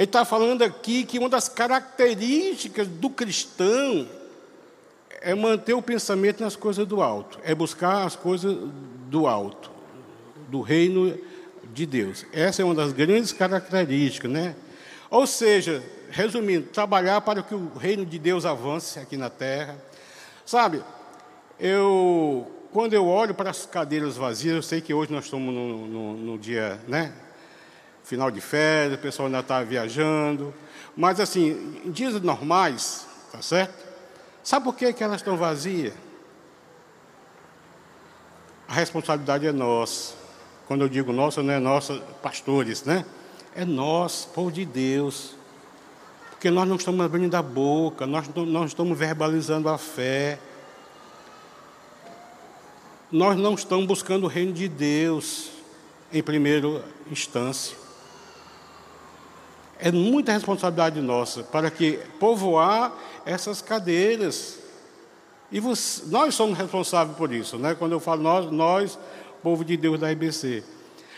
Ele 0.00 0.06
está 0.06 0.24
falando 0.24 0.62
aqui 0.62 1.04
que 1.04 1.18
uma 1.18 1.28
das 1.28 1.46
características 1.46 2.88
do 2.88 3.10
cristão 3.10 4.08
é 5.20 5.34
manter 5.34 5.74
o 5.74 5.82
pensamento 5.82 6.42
nas 6.42 6.56
coisas 6.56 6.86
do 6.86 7.02
alto, 7.02 7.38
é 7.44 7.54
buscar 7.54 8.06
as 8.06 8.16
coisas 8.16 8.56
do 9.10 9.26
alto, 9.26 9.70
do 10.48 10.62
reino 10.62 11.14
de 11.74 11.84
Deus. 11.84 12.24
Essa 12.32 12.62
é 12.62 12.64
uma 12.64 12.74
das 12.74 12.94
grandes 12.94 13.30
características, 13.30 14.30
né? 14.30 14.56
Ou 15.10 15.26
seja, 15.26 15.82
resumindo, 16.08 16.68
trabalhar 16.68 17.20
para 17.20 17.42
que 17.42 17.54
o 17.54 17.70
reino 17.76 18.06
de 18.06 18.18
Deus 18.18 18.46
avance 18.46 18.98
aqui 18.98 19.18
na 19.18 19.28
terra. 19.28 19.76
Sabe, 20.46 20.82
eu, 21.58 22.50
quando 22.72 22.94
eu 22.94 23.06
olho 23.06 23.34
para 23.34 23.50
as 23.50 23.66
cadeiras 23.66 24.16
vazias, 24.16 24.54
eu 24.54 24.62
sei 24.62 24.80
que 24.80 24.94
hoje 24.94 25.12
nós 25.12 25.26
estamos 25.26 25.54
no, 25.54 25.86
no, 25.86 26.16
no 26.16 26.38
dia, 26.38 26.80
né? 26.88 27.12
Final 28.10 28.28
de 28.28 28.40
férias, 28.40 28.98
o 28.98 29.00
pessoal 29.00 29.26
ainda 29.26 29.38
está 29.38 29.62
viajando. 29.62 30.52
Mas, 30.96 31.20
assim, 31.20 31.80
em 31.84 31.92
dias 31.92 32.20
normais, 32.20 33.06
tá 33.30 33.40
certo? 33.40 33.86
Sabe 34.42 34.64
por 34.64 34.74
que, 34.74 34.92
que 34.92 35.04
elas 35.04 35.20
estão 35.20 35.36
vazias? 35.36 35.94
A 38.66 38.74
responsabilidade 38.74 39.46
é 39.46 39.52
nossa. 39.52 40.14
Quando 40.66 40.80
eu 40.80 40.88
digo 40.88 41.12
nossa, 41.12 41.40
não 41.40 41.54
é 41.54 41.60
nossa, 41.60 42.00
pastores, 42.20 42.82
né? 42.82 43.06
É 43.54 43.64
nós, 43.64 44.28
povo 44.34 44.50
de 44.50 44.64
Deus. 44.64 45.36
Porque 46.30 46.50
nós 46.50 46.68
não 46.68 46.74
estamos 46.74 47.06
abrindo 47.06 47.36
a 47.36 47.42
boca, 47.42 48.08
nós 48.08 48.28
não 48.34 48.64
estamos 48.64 48.98
verbalizando 48.98 49.68
a 49.68 49.78
fé 49.78 50.40
nós 53.12 53.36
não 53.36 53.54
estamos 53.54 53.86
buscando 53.86 54.22
o 54.22 54.28
reino 54.28 54.52
de 54.52 54.68
Deus 54.68 55.50
em 56.12 56.22
primeira 56.22 56.84
instância. 57.10 57.79
É 59.82 59.90
muita 59.90 60.32
responsabilidade 60.32 61.00
nossa 61.00 61.42
para 61.42 61.70
que 61.70 61.98
povoar 62.18 62.92
essas 63.24 63.62
cadeiras. 63.62 64.58
E 65.50 65.58
você, 65.58 66.02
nós 66.06 66.34
somos 66.34 66.58
responsáveis 66.58 67.16
por 67.16 67.32
isso, 67.32 67.56
né? 67.56 67.74
Quando 67.74 67.92
eu 67.92 68.00
falo 68.00 68.22
nós, 68.22 68.50
nós, 68.50 68.98
povo 69.42 69.64
de 69.64 69.78
Deus 69.78 69.98
da 69.98 70.12
IBC. 70.12 70.62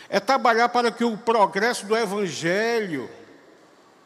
É 0.08 0.20
trabalhar 0.20 0.68
para 0.68 0.92
que 0.92 1.04
o 1.04 1.18
progresso 1.18 1.86
do 1.86 1.96
Evangelho 1.96 3.10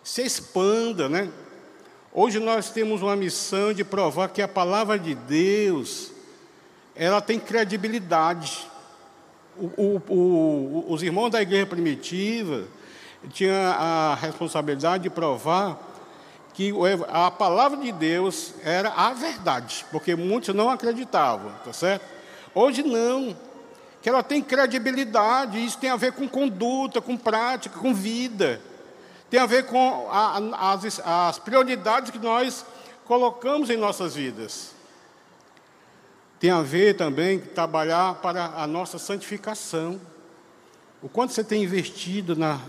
se 0.03 0.23
expanda, 0.23 1.07
né? 1.07 1.29
Hoje 2.11 2.39
nós 2.39 2.71
temos 2.71 3.03
uma 3.03 3.15
missão 3.15 3.75
de 3.75 3.85
provar 3.85 4.29
que 4.29 4.41
a 4.41 4.49
palavra 4.49 4.99
de 4.99 5.15
Deus 5.15 6.13
ela 6.95 7.21
tem 7.21 7.39
credibilidade. 7.39 8.67
O, 9.59 9.67
o, 9.77 10.03
o, 10.09 10.87
os 10.89 11.03
irmãos 11.03 11.29
da 11.29 11.43
igreja 11.43 11.67
primitiva 11.67 12.65
tinham 13.31 13.55
a 13.55 14.17
responsabilidade 14.21 15.05
de 15.05 15.11
provar 15.11 15.79
que 16.55 16.73
a 17.09 17.31
palavra 17.31 17.79
de 17.79 17.93
Deus 17.93 18.55
era 18.65 18.89
a 18.89 19.13
verdade, 19.13 19.85
porque 19.91 20.17
muitos 20.17 20.55
não 20.55 20.71
acreditavam, 20.71 21.53
tá 21.65 21.73
certo? 21.73 22.05
Hoje 22.55 22.83
não, 22.83 23.37
que 24.01 24.09
ela 24.09 24.23
tem 24.23 24.43
credibilidade, 24.43 25.63
isso 25.63 25.77
tem 25.77 25.91
a 25.91 25.97
ver 25.97 26.13
com 26.13 26.27
conduta, 26.27 27.03
com 27.03 27.15
prática, 27.15 27.79
com 27.79 27.93
vida, 27.93 28.59
tem 29.29 29.39
a 29.39 29.45
ver 29.45 29.67
com 29.67 30.09
a, 30.11 30.73
as, 30.73 31.01
as 31.01 31.39
prioridades 31.39 32.11
que 32.11 32.19
nós 32.19 32.65
colocamos 33.05 33.69
em 33.69 33.77
nossas 33.77 34.15
vidas. 34.15 34.71
Tem 36.39 36.51
a 36.51 36.63
ver 36.63 36.97
também 36.97 37.39
trabalhar 37.39 38.17
para 38.17 38.45
a 38.57 38.67
nossa 38.67 38.99
santificação. 38.99 40.01
O 41.03 41.09
quanto 41.09 41.33
você 41.33 41.43
tem 41.43 41.63
investido 41.63 42.37
na, 42.37 42.61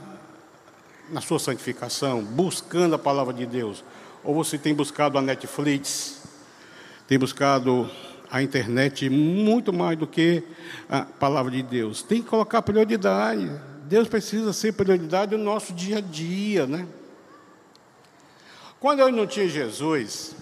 na 1.09 1.21
sua 1.21 1.39
santificação, 1.39 2.23
buscando 2.23 2.95
a 2.95 2.99
palavra 2.99 3.33
de 3.33 3.45
Deus? 3.45 3.83
Ou 4.23 4.33
você 4.33 4.57
tem 4.57 4.73
buscado 4.73 5.17
a 5.17 5.21
Netflix, 5.21 6.23
tem 7.07 7.17
buscado 7.17 7.89
a 8.29 8.41
internet 8.41 9.09
muito 9.09 9.71
mais 9.71 9.97
do 9.97 10.05
que 10.05 10.43
a 10.89 11.03
palavra 11.03 11.51
de 11.51 11.63
Deus? 11.63 12.01
Tem 12.03 12.21
que 12.21 12.27
colocar 12.27 12.61
prioridade. 12.61 13.49
Deus 13.85 14.07
precisa 14.07 14.51
ser 14.51 14.73
prioridade 14.73 15.35
no 15.37 15.43
nosso 15.43 15.73
dia 15.73 15.99
a 15.99 16.01
dia, 16.01 16.67
né? 16.67 16.85
Quando 18.79 18.99
eu 18.99 19.11
não 19.11 19.25
tinha 19.25 19.47
Jesus, 19.47 20.35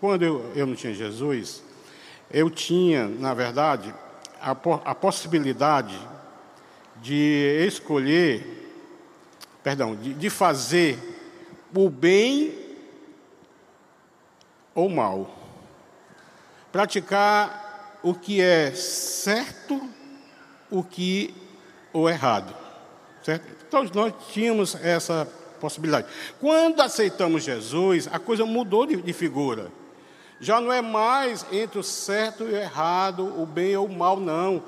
quando 0.00 0.22
eu, 0.22 0.52
eu 0.54 0.66
não 0.66 0.74
tinha 0.74 0.94
Jesus, 0.94 1.62
eu 2.30 2.48
tinha, 2.48 3.08
na 3.08 3.34
verdade, 3.34 3.92
a, 4.40 4.52
a 4.84 4.94
possibilidade 4.94 5.98
de 7.02 7.64
escolher, 7.66 8.59
perdão, 9.62 9.94
de, 9.94 10.14
de 10.14 10.30
fazer 10.30 10.98
o 11.74 11.88
bem 11.88 12.54
ou 14.74 14.88
mal. 14.88 15.36
Praticar 16.72 17.98
o 18.02 18.14
que 18.14 18.40
é 18.40 18.72
certo, 18.72 19.80
o 20.70 20.82
que 20.82 21.34
o 21.92 22.08
errado. 22.08 22.54
Certo? 23.22 23.66
Todos 23.66 23.90
nós 23.92 24.12
tínhamos 24.32 24.74
essa 24.76 25.28
possibilidade. 25.60 26.06
Quando 26.40 26.80
aceitamos 26.80 27.42
Jesus, 27.42 28.08
a 28.10 28.18
coisa 28.18 28.46
mudou 28.46 28.86
de, 28.86 28.96
de 28.96 29.12
figura. 29.12 29.70
Já 30.40 30.60
não 30.60 30.72
é 30.72 30.80
mais 30.80 31.44
entre 31.52 31.78
o 31.78 31.82
certo 31.82 32.44
e 32.44 32.52
o 32.52 32.56
errado, 32.56 33.40
o 33.40 33.44
bem 33.44 33.76
ou 33.76 33.86
o 33.86 33.92
mal, 33.92 34.18
não. 34.18 34.62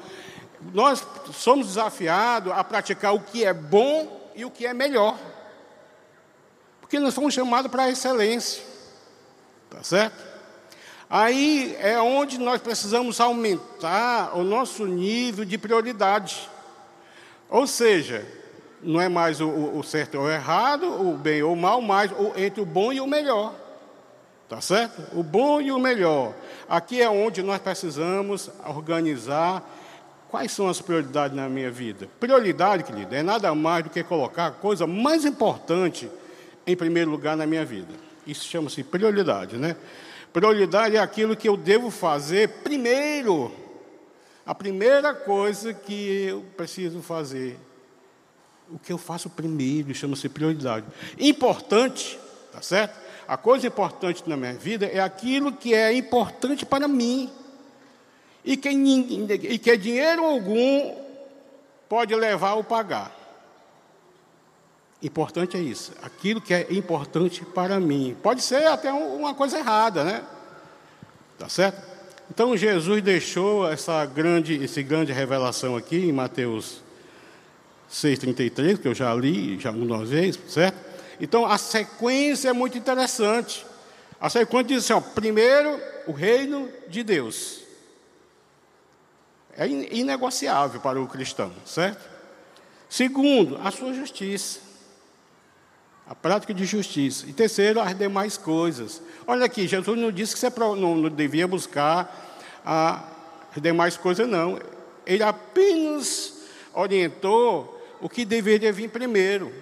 Nós 0.74 1.04
somos 1.32 1.68
desafiados 1.68 2.52
a 2.52 2.62
praticar 2.62 3.14
o 3.14 3.20
que 3.20 3.44
é 3.44 3.54
bom 3.54 4.21
e 4.34 4.44
o 4.44 4.50
que 4.50 4.66
é 4.66 4.74
melhor. 4.74 5.18
Porque 6.80 6.98
nós 6.98 7.14
fomos 7.14 7.32
chamados 7.32 7.70
para 7.70 7.84
a 7.84 7.90
excelência. 7.90 8.62
Tá 9.70 9.82
certo? 9.82 10.32
Aí 11.08 11.76
é 11.78 12.00
onde 12.00 12.38
nós 12.38 12.60
precisamos 12.60 13.20
aumentar 13.20 14.36
o 14.36 14.42
nosso 14.42 14.86
nível 14.86 15.44
de 15.44 15.58
prioridade. 15.58 16.48
Ou 17.48 17.66
seja, 17.66 18.26
não 18.82 19.00
é 19.00 19.08
mais 19.08 19.40
o, 19.40 19.48
o 19.48 19.82
certo 19.82 20.18
ou 20.18 20.24
o 20.24 20.30
errado, 20.30 20.86
o 20.86 21.16
bem 21.16 21.42
ou 21.42 21.52
o 21.52 21.56
mal, 21.56 21.80
mas 21.80 22.10
entre 22.36 22.60
o 22.60 22.66
bom 22.66 22.92
e 22.92 23.00
o 23.00 23.06
melhor. 23.06 23.54
Tá 24.48 24.60
certo? 24.60 25.02
O 25.18 25.22
bom 25.22 25.60
e 25.60 25.70
o 25.70 25.78
melhor. 25.78 26.34
Aqui 26.68 27.00
é 27.00 27.08
onde 27.08 27.42
nós 27.42 27.60
precisamos 27.60 28.50
organizar 28.66 29.62
quais 30.32 30.50
são 30.50 30.66
as 30.66 30.80
prioridades 30.80 31.36
na 31.36 31.46
minha 31.46 31.70
vida. 31.70 32.08
Prioridade, 32.18 32.84
querida, 32.84 33.14
é 33.14 33.22
nada 33.22 33.54
mais 33.54 33.84
do 33.84 33.90
que 33.90 34.02
colocar 34.02 34.46
a 34.46 34.50
coisa 34.50 34.86
mais 34.86 35.26
importante 35.26 36.10
em 36.66 36.74
primeiro 36.74 37.10
lugar 37.10 37.36
na 37.36 37.46
minha 37.46 37.66
vida. 37.66 37.92
Isso 38.26 38.48
chama-se 38.48 38.82
prioridade, 38.82 39.58
né? 39.58 39.76
Prioridade 40.32 40.96
é 40.96 41.00
aquilo 41.00 41.36
que 41.36 41.46
eu 41.46 41.54
devo 41.54 41.90
fazer 41.90 42.48
primeiro. 42.64 43.52
A 44.46 44.54
primeira 44.54 45.12
coisa 45.12 45.74
que 45.74 46.28
eu 46.28 46.42
preciso 46.56 47.02
fazer. 47.02 47.58
O 48.70 48.78
que 48.78 48.90
eu 48.90 48.96
faço 48.96 49.28
primeiro 49.28 49.94
chama-se 49.94 50.30
prioridade. 50.30 50.86
Importante, 51.18 52.18
tá 52.50 52.62
certo? 52.62 52.98
A 53.28 53.36
coisa 53.36 53.66
importante 53.66 54.26
na 54.26 54.38
minha 54.38 54.54
vida 54.54 54.86
é 54.86 54.98
aquilo 54.98 55.52
que 55.52 55.74
é 55.74 55.92
importante 55.92 56.64
para 56.64 56.88
mim. 56.88 57.30
E 58.44 58.56
que, 58.56 58.68
e 58.68 59.58
que 59.58 59.76
dinheiro 59.76 60.24
algum 60.24 60.94
pode 61.88 62.14
levar 62.14 62.54
ou 62.54 62.64
pagar. 62.64 63.16
Importante 65.02 65.56
é 65.56 65.60
isso, 65.60 65.92
aquilo 66.00 66.40
que 66.40 66.54
é 66.54 66.66
importante 66.70 67.44
para 67.44 67.80
mim. 67.80 68.16
Pode 68.22 68.40
ser 68.40 68.66
até 68.66 68.92
uma 68.92 69.34
coisa 69.34 69.58
errada, 69.58 70.04
né? 70.04 70.22
Tá 71.38 71.48
certo? 71.48 71.82
Então 72.30 72.56
Jesus 72.56 73.02
deixou 73.02 73.68
essa 73.68 74.06
grande, 74.06 74.62
essa 74.64 74.80
grande 74.80 75.12
revelação 75.12 75.76
aqui 75.76 75.96
em 75.96 76.12
Mateus 76.12 76.82
6,33, 77.92 78.78
que 78.78 78.88
eu 78.88 78.94
já 78.94 79.12
li 79.14 79.58
já 79.58 79.70
uma 79.70 80.04
vez, 80.04 80.38
certo? 80.48 80.76
Então 81.20 81.44
a 81.44 81.58
sequência 81.58 82.48
é 82.48 82.52
muito 82.52 82.78
interessante. 82.78 83.66
A 84.20 84.30
sequência 84.30 84.68
diz 84.68 84.84
assim: 84.84 84.92
ó, 84.92 85.00
primeiro, 85.00 85.80
o 86.06 86.12
reino 86.12 86.68
de 86.88 87.02
Deus. 87.02 87.61
É 89.56 89.66
inegociável 89.66 90.80
para 90.80 91.00
o 91.00 91.06
cristão, 91.06 91.52
certo? 91.66 92.10
Segundo, 92.88 93.58
a 93.62 93.70
sua 93.70 93.92
justiça. 93.92 94.60
A 96.06 96.14
prática 96.14 96.52
de 96.52 96.64
justiça. 96.64 97.26
E 97.26 97.32
terceiro, 97.32 97.80
as 97.80 97.96
demais 97.96 98.36
coisas. 98.36 99.00
Olha 99.26 99.44
aqui, 99.44 99.66
Jesus 99.66 99.98
não 99.98 100.10
disse 100.10 100.34
que 100.34 100.40
você 100.40 100.50
não 100.76 101.08
devia 101.08 101.46
buscar 101.46 102.38
as 102.64 103.60
demais 103.60 103.96
coisas, 103.96 104.28
não. 104.28 104.58
Ele 105.06 105.22
apenas 105.22 106.42
orientou 106.74 107.80
o 108.00 108.08
que 108.08 108.24
deveria 108.24 108.72
vir 108.72 108.88
primeiro. 108.88 109.52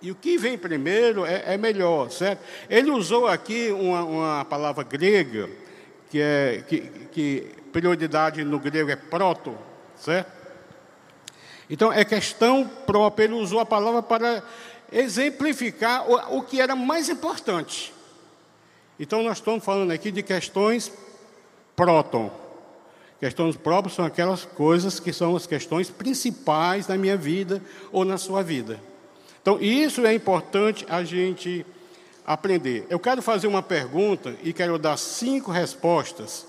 E 0.00 0.10
o 0.10 0.14
que 0.14 0.38
vem 0.38 0.56
primeiro 0.56 1.24
é, 1.24 1.54
é 1.54 1.56
melhor, 1.56 2.10
certo? 2.10 2.40
Ele 2.68 2.90
usou 2.90 3.26
aqui 3.26 3.70
uma, 3.70 4.04
uma 4.04 4.44
palavra 4.44 4.84
grega, 4.84 5.48
que 6.10 6.20
é 6.20 6.64
que, 6.68 6.80
que 7.10 7.46
prioridade 7.72 8.44
no 8.44 8.58
grego 8.58 8.90
é 8.90 8.96
proto, 8.96 9.56
certo? 9.96 10.32
Então 11.70 11.92
é 11.92 12.04
questão 12.04 12.66
própria, 12.86 13.24
ele 13.24 13.34
usou 13.34 13.60
a 13.60 13.66
palavra 13.66 14.02
para 14.02 14.42
exemplificar 14.90 16.08
o, 16.10 16.38
o 16.38 16.42
que 16.42 16.60
era 16.60 16.74
mais 16.74 17.08
importante. 17.08 17.92
Então 18.98 19.22
nós 19.22 19.38
estamos 19.38 19.64
falando 19.64 19.90
aqui 19.90 20.10
de 20.10 20.22
questões 20.22 20.92
próton. 21.76 22.30
Questões 23.20 23.56
próprias 23.56 23.94
são 23.94 24.04
aquelas 24.04 24.44
coisas 24.44 25.00
que 25.00 25.12
são 25.12 25.34
as 25.34 25.46
questões 25.46 25.90
principais 25.90 26.86
na 26.86 26.96
minha 26.96 27.16
vida 27.16 27.62
ou 27.90 28.04
na 28.04 28.16
sua 28.16 28.42
vida. 28.42 28.80
Então, 29.42 29.60
isso 29.60 30.04
é 30.04 30.12
importante 30.12 30.84
a 30.88 31.02
gente 31.02 31.64
aprender. 32.26 32.86
Eu 32.90 32.98
quero 32.98 33.22
fazer 33.22 33.46
uma 33.46 33.62
pergunta 33.62 34.36
e 34.42 34.52
quero 34.52 34.78
dar 34.78 34.96
cinco 34.96 35.50
respostas 35.50 36.46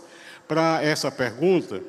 para 0.50 0.84
essa 0.84 1.12
pergunta, 1.12 1.80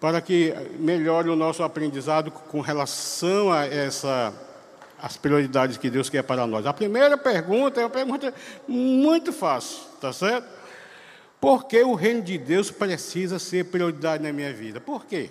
para 0.00 0.22
que 0.22 0.54
melhore 0.78 1.28
o 1.28 1.36
nosso 1.36 1.62
aprendizado 1.62 2.30
com 2.30 2.62
relação 2.62 3.52
a 3.52 3.66
essa 3.66 4.32
as 4.98 5.18
prioridades 5.18 5.76
que 5.76 5.90
Deus 5.90 6.08
quer 6.08 6.22
para 6.22 6.46
nós. 6.46 6.64
A 6.64 6.72
primeira 6.72 7.18
pergunta 7.18 7.78
é 7.78 7.84
uma 7.84 7.90
pergunta 7.90 8.32
muito 8.66 9.34
fácil, 9.34 9.80
tá 10.00 10.10
certo? 10.14 10.48
Por 11.38 11.66
que 11.66 11.82
o 11.82 11.92
reino 11.92 12.22
de 12.22 12.38
Deus 12.38 12.70
precisa 12.70 13.38
ser 13.38 13.66
prioridade 13.66 14.22
na 14.22 14.32
minha 14.32 14.54
vida? 14.54 14.80
Por 14.80 15.04
quê? 15.04 15.28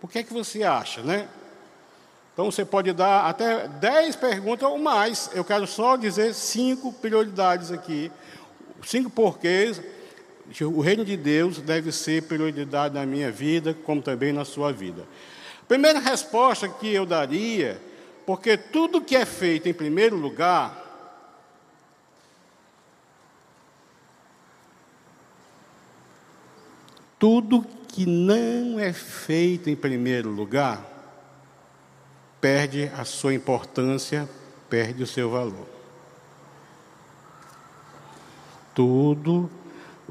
Por 0.00 0.08
que 0.08 0.20
é 0.20 0.22
que 0.22 0.32
você 0.32 0.62
acha, 0.62 1.02
né? 1.02 1.28
Então 2.32 2.48
você 2.48 2.64
pode 2.64 2.92
dar 2.92 3.26
até 3.26 3.66
dez 3.66 4.14
perguntas 4.14 4.70
ou 4.70 4.78
mais. 4.78 5.28
Eu 5.34 5.44
quero 5.44 5.66
só 5.66 5.96
dizer 5.96 6.32
cinco 6.32 6.92
prioridades 6.92 7.72
aqui, 7.72 8.12
cinco 8.84 9.10
porquês 9.10 9.82
o 10.60 10.80
reino 10.80 11.04
de 11.04 11.16
Deus 11.16 11.58
deve 11.58 11.92
ser 11.92 12.22
prioridade 12.24 12.94
na 12.94 13.06
minha 13.06 13.30
vida, 13.30 13.72
como 13.72 14.02
também 14.02 14.32
na 14.32 14.44
sua 14.44 14.72
vida. 14.72 15.06
Primeira 15.68 16.00
resposta 16.00 16.68
que 16.68 16.92
eu 16.92 17.06
daria, 17.06 17.80
porque 18.26 18.56
tudo 18.56 19.00
que 19.00 19.14
é 19.14 19.24
feito 19.24 19.68
em 19.68 19.72
primeiro 19.72 20.16
lugar, 20.16 20.76
tudo 27.18 27.64
que 27.86 28.04
não 28.04 28.80
é 28.80 28.92
feito 28.92 29.70
em 29.70 29.76
primeiro 29.76 30.30
lugar, 30.30 30.84
perde 32.40 32.90
a 32.96 33.04
sua 33.04 33.34
importância, 33.34 34.28
perde 34.68 35.02
o 35.02 35.06
seu 35.06 35.30
valor. 35.30 35.68
Tudo 38.74 39.50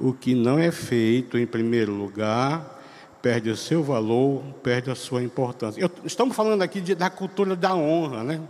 o 0.02 0.14
que 0.14 0.34
não 0.34 0.58
é 0.58 0.72
feito 0.72 1.38
em 1.38 1.46
primeiro 1.46 1.94
lugar 1.94 2.80
perde 3.22 3.50
o 3.50 3.58
seu 3.58 3.84
valor, 3.84 4.42
perde 4.64 4.90
a 4.90 4.96
sua 4.96 5.22
importância. 5.22 5.80
Eu, 5.80 5.92
estamos 6.06 6.36
falando 6.36 6.62
aqui 6.62 6.80
de, 6.80 6.96
da 6.96 7.10
cultura 7.10 7.56
da 7.56 7.76
honra, 7.76 8.24
né? 8.24 8.42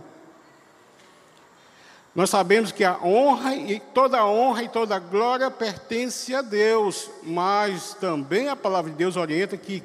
Nós 2.14 2.30
sabemos 2.30 2.72
que 2.72 2.82
a 2.82 2.98
honra 3.02 3.54
e 3.54 3.78
toda 3.78 4.26
honra 4.26 4.64
e 4.64 4.68
toda 4.68 4.98
glória 4.98 5.50
pertence 5.50 6.34
a 6.34 6.42
Deus, 6.42 7.08
mas 7.22 7.94
também 7.94 8.48
a 8.48 8.56
palavra 8.56 8.90
de 8.90 8.96
Deus 8.96 9.16
orienta 9.16 9.56
que 9.56 9.82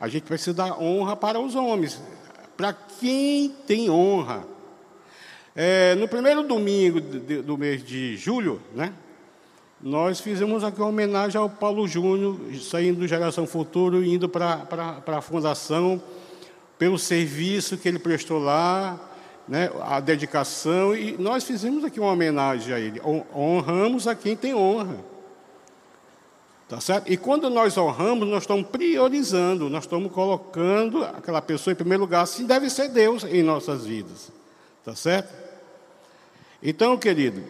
a 0.00 0.08
gente 0.08 0.24
precisa 0.24 0.54
dar 0.54 0.80
honra 0.80 1.16
para 1.16 1.38
os 1.38 1.54
homens, 1.54 2.00
para 2.56 2.72
quem 2.72 3.50
tem 3.66 3.90
honra. 3.90 4.44
É, 5.54 5.94
no 5.96 6.06
primeiro 6.06 6.42
domingo 6.42 7.00
do 7.00 7.56
mês 7.56 7.84
de 7.84 8.16
julho, 8.16 8.60
né? 8.74 8.92
Nós 9.80 10.18
fizemos 10.20 10.64
aqui 10.64 10.80
uma 10.80 10.88
homenagem 10.88 11.40
ao 11.40 11.48
Paulo 11.48 11.86
Júnior, 11.86 12.36
saindo 12.60 13.00
do 13.00 13.06
Geração 13.06 13.46
Futuro 13.46 14.02
e 14.02 14.12
indo 14.12 14.28
para 14.28 14.66
a 15.06 15.20
fundação, 15.20 16.02
pelo 16.76 16.98
serviço 16.98 17.76
que 17.78 17.88
ele 17.88 17.98
prestou 17.98 18.40
lá, 18.40 18.98
né, 19.46 19.70
a 19.82 20.00
dedicação, 20.00 20.94
e 20.94 21.16
nós 21.16 21.44
fizemos 21.44 21.84
aqui 21.84 22.00
uma 22.00 22.12
homenagem 22.12 22.74
a 22.74 22.80
ele. 22.80 23.00
Honramos 23.34 24.08
a 24.08 24.14
quem 24.14 24.36
tem 24.36 24.52
honra. 24.52 24.96
Tá 26.68 26.80
certo? 26.80 27.10
E 27.10 27.16
quando 27.16 27.48
nós 27.48 27.78
honramos, 27.78 28.28
nós 28.28 28.42
estamos 28.42 28.66
priorizando, 28.68 29.70
nós 29.70 29.84
estamos 29.84 30.12
colocando 30.12 31.02
aquela 31.04 31.40
pessoa 31.40 31.72
em 31.72 31.76
primeiro 31.76 32.02
lugar, 32.02 32.22
assim 32.22 32.44
deve 32.44 32.68
ser 32.68 32.88
Deus 32.88 33.24
em 33.24 33.42
nossas 33.42 33.86
vidas. 33.86 34.30
Tá 34.84 34.94
certo? 34.94 35.32
Então, 36.62 36.98
querido, 36.98 37.42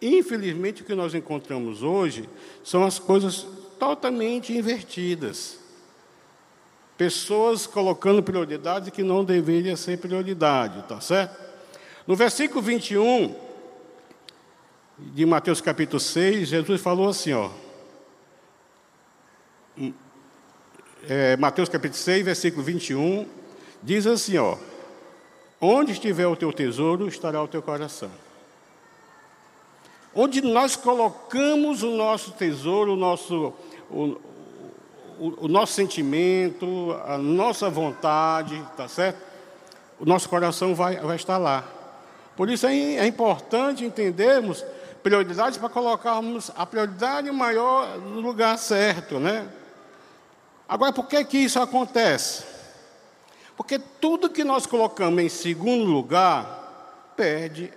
Infelizmente, 0.00 0.82
o 0.82 0.84
que 0.84 0.94
nós 0.94 1.14
encontramos 1.14 1.82
hoje 1.82 2.28
são 2.64 2.84
as 2.84 2.98
coisas 2.98 3.46
totalmente 3.78 4.56
invertidas. 4.56 5.58
Pessoas 6.96 7.66
colocando 7.66 8.22
prioridade 8.22 8.90
que 8.90 9.02
não 9.02 9.24
deveria 9.24 9.76
ser 9.76 9.98
prioridade, 9.98 10.82
tá 10.88 11.00
certo? 11.00 11.38
No 12.06 12.16
versículo 12.16 12.62
21 12.62 13.34
de 14.98 15.26
Mateus 15.26 15.60
capítulo 15.60 16.00
6, 16.00 16.48
Jesus 16.48 16.80
falou 16.80 17.08
assim, 17.08 17.32
ó. 17.32 17.50
É, 21.08 21.36
Mateus 21.36 21.68
capítulo 21.68 21.98
6, 21.98 22.24
versículo 22.24 22.62
21, 22.62 23.26
diz 23.82 24.06
assim, 24.06 24.38
ó. 24.38 24.56
Onde 25.60 25.92
estiver 25.92 26.26
o 26.26 26.36
teu 26.36 26.52
tesouro, 26.52 27.06
estará 27.06 27.42
o 27.42 27.48
teu 27.48 27.60
coração 27.60 28.10
onde 30.14 30.40
nós 30.40 30.76
colocamos 30.76 31.82
o 31.82 31.90
nosso 31.90 32.32
tesouro, 32.32 32.94
o 32.94 32.96
nosso, 32.96 33.52
o, 33.90 34.18
o, 35.18 35.44
o 35.44 35.48
nosso 35.48 35.72
sentimento, 35.72 36.96
a 37.06 37.16
nossa 37.18 37.70
vontade, 37.70 38.62
tá 38.76 38.88
certo? 38.88 39.20
O 39.98 40.04
nosso 40.04 40.28
coração 40.28 40.74
vai, 40.74 40.96
vai 40.96 41.16
estar 41.16 41.38
lá. 41.38 41.64
Por 42.36 42.48
isso 42.48 42.66
é, 42.66 42.74
é 42.96 43.06
importante 43.06 43.84
entendermos 43.84 44.64
prioridades 45.02 45.58
para 45.58 45.68
colocarmos 45.68 46.50
a 46.56 46.64
prioridade 46.66 47.30
maior 47.30 47.98
no 47.98 48.20
lugar 48.20 48.58
certo, 48.58 49.18
né? 49.18 49.48
Agora, 50.68 50.92
por 50.92 51.06
que 51.06 51.24
que 51.24 51.38
isso 51.38 51.60
acontece? 51.60 52.44
Porque 53.56 53.78
tudo 53.78 54.30
que 54.30 54.44
nós 54.44 54.66
colocamos 54.66 55.22
em 55.22 55.28
segundo 55.28 55.84
lugar 55.84 57.12
perde 57.16 57.72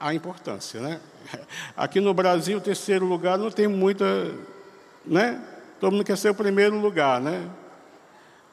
a 0.00 0.12
importância, 0.12 0.80
né? 0.80 1.00
Aqui 1.76 2.00
no 2.00 2.14
Brasil, 2.14 2.58
o 2.58 2.60
terceiro 2.60 3.04
lugar 3.04 3.38
não 3.38 3.50
tem 3.50 3.66
muita, 3.66 4.04
né? 5.04 5.40
Todo 5.80 5.92
mundo 5.92 6.04
quer 6.04 6.16
ser 6.16 6.30
o 6.30 6.34
primeiro 6.34 6.78
lugar, 6.78 7.20
né? 7.20 7.48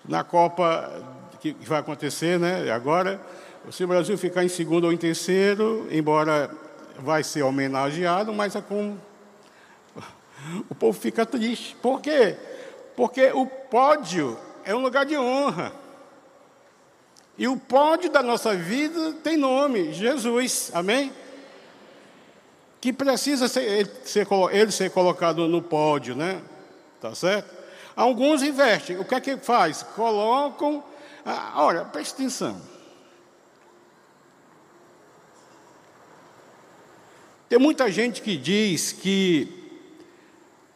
Na 0.06 0.24
Copa 0.24 0.92
que 1.40 1.56
vai 1.62 1.80
acontecer, 1.80 2.40
né? 2.40 2.72
Agora, 2.72 3.20
se 3.72 3.84
o 3.84 3.88
Brasil 3.88 4.18
ficar 4.18 4.44
em 4.44 4.50
segundo 4.50 4.86
ou 4.86 4.94
em 4.94 4.98
terceiro, 4.98 5.88
embora 5.92 6.52
vai 7.00 7.24
ser 7.24 7.44
homenageado, 7.44 8.34
mas 8.34 8.56
é 8.56 8.62
com 8.62 8.98
o 10.70 10.76
povo 10.76 11.00
fica 11.00 11.26
triste. 11.26 11.76
Por 11.82 12.02
quê? 12.02 12.36
Porque 12.96 13.32
o 13.34 13.46
pódio 13.46 14.38
é 14.64 14.76
um 14.76 14.82
lugar 14.82 15.06
de 15.06 15.18
honra. 15.18 15.72
E 17.38 17.48
o 17.48 17.58
pódio 17.58 18.12
da 18.12 18.22
nossa 18.22 18.54
vida 18.54 19.14
tem 19.24 19.38
nome, 19.38 19.94
Jesus. 19.94 20.70
Amém? 20.74 21.12
Que 22.82 22.92
precisa 22.92 23.48
ser, 23.48 23.62
ele, 23.62 23.92
ser, 24.04 24.28
ele 24.52 24.72
ser 24.72 24.90
colocado 24.90 25.48
no 25.48 25.62
pódio, 25.62 26.16
né? 26.16 26.42
Tá 27.00 27.14
certo? 27.14 27.56
Alguns 27.96 28.42
investem. 28.42 28.98
O 28.98 29.06
que 29.06 29.14
é 29.14 29.22
que 29.22 29.38
faz? 29.38 29.84
Colocam. 29.84 30.84
Ah, 31.24 31.54
olha, 31.58 31.86
preste 31.86 32.16
atenção. 32.16 32.60
Tem 37.48 37.60
muita 37.60 37.92
gente 37.92 38.22
que 38.22 38.36
diz 38.36 38.92
que 38.92 39.78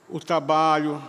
o 0.08 0.20
trabalho, 0.20 1.02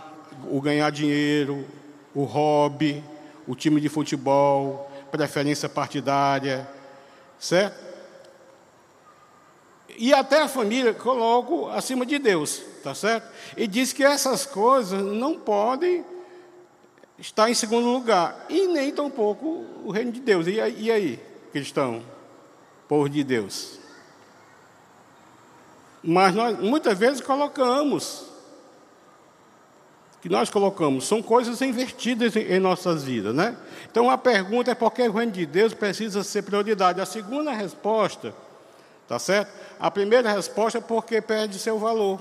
o 0.51 0.61
ganhar 0.63 0.91
dinheiro, 0.91 1.67
o 2.15 2.25
hobby, 2.25 3.05
o 3.47 3.55
time 3.55 3.81
de 3.81 3.91
futebol, 3.91 4.91
preferência 5.11 5.69
partidária, 5.69 6.67
certo? 7.39 7.86
E 9.99 10.13
até 10.13 10.43
a 10.43 10.49
família 10.49 10.93
coloco 10.93 11.69
acima 11.69 12.05
de 12.05 12.19
Deus, 12.19 12.63
tá 12.83 12.95
certo? 12.95 13.29
E 13.57 13.67
diz 13.67 13.93
que 13.93 14.05
essas 14.05 14.45
coisas 14.45 15.03
não 15.03 15.39
podem 15.39 16.05
estar 17.19 17.49
em 17.49 17.55
segundo 17.55 17.89
lugar, 17.89 18.47
e 18.49 18.67
nem 18.67 18.93
tampouco 18.93 19.65
o 19.85 19.91
reino 19.91 20.13
de 20.13 20.21
Deus. 20.21 20.47
E 20.47 20.61
aí, 20.61 21.19
cristão, 21.51 22.03
povo 22.87 23.09
de 23.09 23.25
Deus? 23.25 23.79
Mas 26.03 26.35
nós 26.35 26.59
muitas 26.59 26.99
vezes 26.99 27.21
colocamos, 27.21 28.27
que 30.21 30.29
nós 30.29 30.51
colocamos, 30.51 31.07
são 31.07 31.23
coisas 31.23 31.63
invertidas 31.63 32.37
em, 32.37 32.41
em 32.41 32.61
nossas 32.61 33.03
vidas, 33.03 33.35
né? 33.35 33.57
Então 33.91 34.11
a 34.11 34.19
pergunta 34.19 34.71
é 34.71 34.75
por 34.75 34.93
que 34.93 35.03
o 35.03 35.13
reino 35.13 35.33
de 35.33 35.47
Deus 35.47 35.73
precisa 35.73 36.23
ser 36.23 36.43
prioridade? 36.43 37.01
A 37.01 37.07
segunda 37.07 37.53
resposta, 37.53 38.35
tá 39.09 39.19
certo? 39.19 39.53
A 39.79 39.91
primeira 39.91 40.31
resposta 40.33 40.79
é 40.79 40.81
porque 40.81 41.21
perde 41.21 41.59
seu 41.59 41.79
valor 41.79 42.21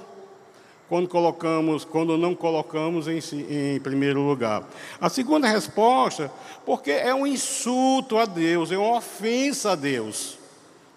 quando 0.88 1.08
colocamos, 1.08 1.84
quando 1.84 2.17
não 2.17 2.36
colocamos 2.36 3.08
em, 3.08 3.19
em, 3.50 3.80
primeiro 3.80 4.21
lugar. 4.21 4.63
A 5.02 5.10
segunda 5.10 5.48
resposta, 5.48 6.32
porque 6.65 6.91
é 6.91 7.13
um 7.13 7.26
insulto 7.26 8.17
a 8.17 8.26
Deus, 8.26 8.71
é 8.71 8.78
uma 8.78 8.98
ofensa 8.98 9.71
a 9.71 9.76
Deus, 9.76 10.38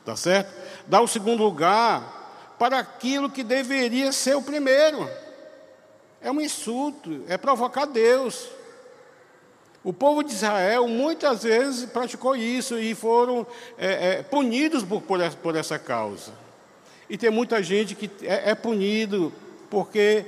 tá 0.05 0.14
certo? 0.14 0.53
Dá 0.87 1.01
o 1.01 1.09
segundo 1.09 1.42
lugar 1.42 2.57
para 2.59 2.79
aquilo 2.79 3.31
que 3.31 3.42
deveria 3.42 4.12
ser 4.12 4.37
o 4.37 4.42
primeiro. 4.42 5.09
É 6.20 6.31
um 6.31 6.40
insulto, 6.40 7.22
é 7.29 7.38
provocar 7.38 7.87
Deus. 7.87 8.48
O 9.88 9.92
povo 9.94 10.22
de 10.22 10.35
Israel 10.35 10.87
muitas 10.87 11.44
vezes 11.44 11.87
praticou 11.87 12.37
isso 12.37 12.79
e 12.79 12.94
foram 12.94 13.46
é, 13.79 14.18
é, 14.18 14.22
punidos 14.22 14.85
por, 14.85 15.01
por, 15.01 15.18
essa, 15.18 15.35
por, 15.35 15.57
essa, 15.57 15.79
causa. 15.79 16.31
E 17.09 17.16
tem 17.16 17.31
muita 17.31 17.62
gente 17.62 17.94
que 17.94 18.11
é, 18.22 18.51
é 18.51 18.55
punido 18.55 19.33
porque, 19.70 20.27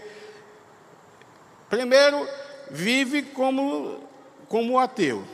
primeiro, 1.68 2.26
vive 2.70 3.20
como, 3.20 3.98
como 4.48 4.78
ateu, 4.78 5.24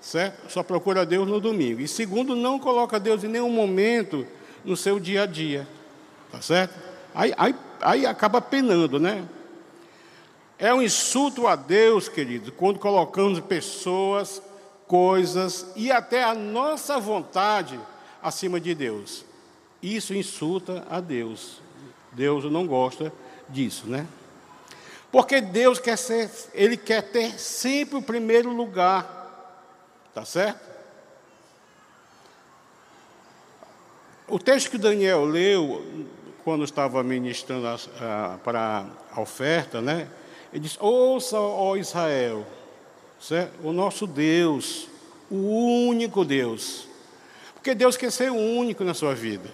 certo? 0.00 0.48
Só 0.48 0.62
procura 0.62 1.04
Deus 1.04 1.26
no 1.26 1.40
domingo. 1.40 1.80
E 1.80 1.88
segundo, 1.88 2.36
não 2.36 2.60
coloca 2.60 3.00
Deus 3.00 3.24
em 3.24 3.28
nenhum 3.28 3.50
momento 3.50 4.24
no 4.64 4.76
seu 4.76 5.00
dia 5.00 5.24
a 5.24 5.26
dia. 5.26 5.66
Tá 6.30 6.40
certo? 6.40 6.78
Aí, 7.12 7.34
aí, 7.36 7.54
aí 7.80 8.06
acaba 8.06 8.40
penando, 8.40 9.00
né? 9.00 9.24
É 10.62 10.72
um 10.72 10.80
insulto 10.80 11.48
a 11.48 11.56
Deus, 11.56 12.08
querido, 12.08 12.52
quando 12.52 12.78
colocamos 12.78 13.40
pessoas, 13.40 14.40
coisas 14.86 15.66
e 15.74 15.90
até 15.90 16.22
a 16.22 16.36
nossa 16.36 17.00
vontade 17.00 17.80
acima 18.22 18.60
de 18.60 18.72
Deus. 18.72 19.24
Isso 19.82 20.14
insulta 20.14 20.86
a 20.88 21.00
Deus. 21.00 21.60
Deus 22.12 22.44
não 22.44 22.64
gosta 22.64 23.12
disso, 23.48 23.88
né? 23.88 24.06
Porque 25.10 25.40
Deus 25.40 25.80
quer 25.80 25.98
ser, 25.98 26.30
Ele 26.54 26.76
quer 26.76 27.10
ter 27.10 27.40
sempre 27.40 27.96
o 27.96 28.02
primeiro 28.02 28.52
lugar, 28.52 29.66
tá 30.14 30.24
certo? 30.24 30.60
O 34.28 34.38
texto 34.38 34.70
que 34.70 34.78
Daniel 34.78 35.24
leu 35.24 36.06
quando 36.44 36.62
estava 36.62 37.02
ministrando 37.02 37.66
a, 37.66 38.38
para 38.44 38.86
a 39.12 39.20
oferta, 39.20 39.80
né? 39.80 40.08
Ele 40.52 40.60
disse: 40.60 40.76
Ouça, 40.80 41.38
ó 41.38 41.76
Israel, 41.76 42.46
certo? 43.20 43.66
o 43.66 43.72
nosso 43.72 44.06
Deus, 44.06 44.88
o 45.30 45.86
único 45.88 46.24
Deus. 46.24 46.86
Porque 47.54 47.74
Deus 47.74 47.96
quer 47.96 48.10
ser 48.10 48.30
único 48.30 48.84
na 48.84 48.92
sua 48.92 49.14
vida. 49.14 49.48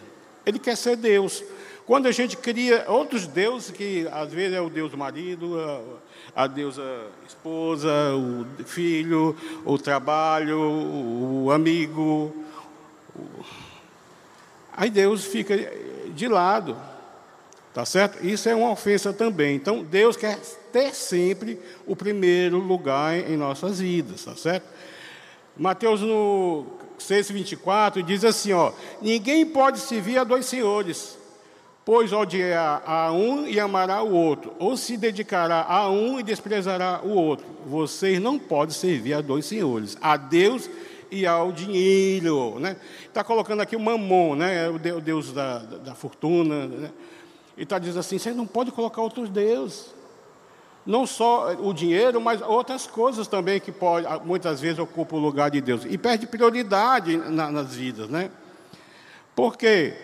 Ele 0.44 0.58
quer 0.58 0.76
ser 0.76 0.96
Deus. 0.96 1.44
Quando 1.86 2.06
a 2.06 2.12
gente 2.12 2.36
cria 2.36 2.84
outros 2.88 3.26
deuses, 3.26 3.70
que 3.70 4.08
às 4.10 4.32
vezes 4.32 4.56
é 4.56 4.60
o 4.60 4.68
Deus 4.68 4.92
marido, 4.94 5.58
a, 6.34 6.44
a 6.44 6.46
deusa 6.46 6.82
esposa, 7.26 7.90
o 8.14 8.64
filho, 8.64 9.36
o 9.64 9.78
trabalho, 9.78 10.58
o 10.58 11.50
amigo. 11.50 12.34
Aí 14.72 14.90
Deus 14.90 15.24
fica 15.24 15.54
de 16.14 16.28
lado. 16.28 16.76
Tá 17.74 17.84
certo? 17.84 18.26
Isso 18.26 18.48
é 18.48 18.54
uma 18.54 18.70
ofensa 18.70 19.12
também. 19.12 19.54
Então, 19.54 19.84
Deus 19.84 20.16
quer 20.16 20.38
ter 20.72 20.94
sempre 20.94 21.60
o 21.86 21.94
primeiro 21.94 22.58
lugar 22.58 23.16
em 23.16 23.36
nossas 23.36 23.80
vidas, 23.80 24.24
tá 24.24 24.34
certo? 24.34 24.66
Mateus 25.56 26.00
no 26.00 26.66
6:24 26.98 28.02
diz 28.02 28.24
assim, 28.24 28.52
ó: 28.52 28.72
Ninguém 29.02 29.44
pode 29.44 29.80
servir 29.80 30.18
a 30.18 30.24
dois 30.24 30.46
senhores, 30.46 31.18
pois 31.84 32.12
odiará 32.12 32.82
a 32.86 33.12
um 33.12 33.46
e 33.46 33.58
amará 33.58 34.02
o 34.02 34.12
outro, 34.12 34.52
ou 34.58 34.76
se 34.76 34.96
dedicará 34.96 35.64
a 35.68 35.90
um 35.90 36.18
e 36.18 36.22
desprezará 36.22 37.00
o 37.02 37.10
outro. 37.10 37.46
Vocês 37.66 38.20
não 38.20 38.38
podem 38.38 38.74
servir 38.74 39.14
a 39.14 39.20
dois 39.20 39.46
senhores, 39.46 39.96
a 40.00 40.16
Deus 40.16 40.68
e 41.10 41.26
ao 41.26 41.50
dinheiro. 41.50 42.58
Né? 42.58 42.76
Está 43.06 43.24
colocando 43.24 43.60
aqui 43.60 43.74
o 43.74 43.80
mamon, 43.80 44.34
né? 44.36 44.66
É 44.66 44.68
o 44.68 45.00
Deus 45.00 45.32
da, 45.32 45.58
da, 45.58 45.94
fortuna. 45.94 46.66
Né? 46.66 46.90
E 47.58 47.64
está 47.64 47.78
dizendo 47.78 47.98
assim: 47.98 48.18
você 48.18 48.32
não 48.32 48.46
pode 48.46 48.70
colocar 48.70 49.02
outros 49.02 49.28
deuses. 49.28 49.92
Não 50.86 51.06
só 51.06 51.52
o 51.54 51.74
dinheiro, 51.74 52.18
mas 52.18 52.40
outras 52.40 52.86
coisas 52.86 53.26
também 53.26 53.60
que 53.60 53.70
pode, 53.70 54.06
muitas 54.24 54.60
vezes 54.60 54.78
ocupam 54.78 55.16
o 55.16 55.20
lugar 55.20 55.50
de 55.50 55.60
Deus. 55.60 55.84
E 55.84 55.98
perde 55.98 56.26
prioridade 56.26 57.18
na, 57.18 57.50
nas 57.50 57.74
vidas. 57.74 58.08
Né? 58.08 58.30
Por 59.36 59.58
quê? 59.58 59.94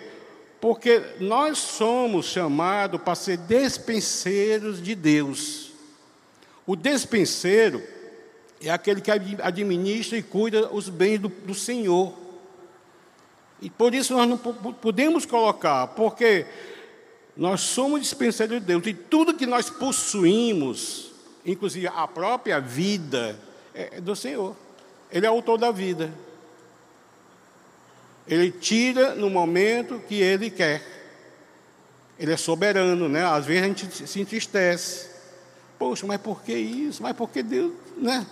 Porque 0.61 1.03
nós 1.21 1.57
somos 1.57 2.27
chamados 2.27 3.01
para 3.01 3.15
ser 3.15 3.39
despenseiros 3.39 4.83
de 4.83 4.95
Deus. 4.95 5.73
O 6.67 6.77
despenseiro 6.77 7.83
é 8.61 8.71
aquele 8.71 9.01
que 9.01 9.11
administra 9.11 10.19
e 10.19 10.23
cuida 10.23 10.69
os 10.71 10.89
bens 10.89 11.19
do, 11.19 11.29
do 11.29 11.55
Senhor. 11.55 12.13
E 13.63 13.71
por 13.71 13.95
isso 13.95 14.13
nós 14.13 14.29
não 14.29 14.37
podemos 14.37 15.25
colocar, 15.25 15.87
porque 15.89 16.47
nós 17.37 17.61
somos 17.61 18.01
dispenseiros 18.01 18.61
de 18.61 18.67
Deus, 18.67 18.87
e 18.87 18.95
tudo 18.95 19.35
que 19.35 19.47
nós 19.47 19.69
possuímos, 19.69 21.13
inclusive 21.45 21.89
a 21.89 22.07
própria 22.07 22.61
vida, 22.61 23.39
é 23.75 24.01
do 24.01 24.15
Senhor. 24.15 24.57
Ele 25.11 25.27
é 25.27 25.29
autor 25.29 25.59
da 25.59 25.71
vida. 25.71 26.13
Ele 28.27 28.51
tira 28.51 29.15
no 29.15 29.29
momento 29.29 30.01
que 30.09 30.15
ele 30.15 30.49
quer. 30.49 30.83
Ele 32.19 32.33
é 32.33 32.37
soberano, 32.37 33.09
né? 33.09 33.25
Às 33.25 33.45
vezes 33.45 33.63
a 33.63 33.67
gente 33.67 34.09
se 34.09 34.21
entristece. 34.21 35.11
Poxa, 35.79 36.07
mas 36.07 36.21
por 36.21 36.43
que 36.43 36.55
isso? 36.55 37.03
Mas 37.03 37.15
por 37.17 37.29
que 37.29 37.43
Deus, 37.43 37.73
né? 37.97 38.25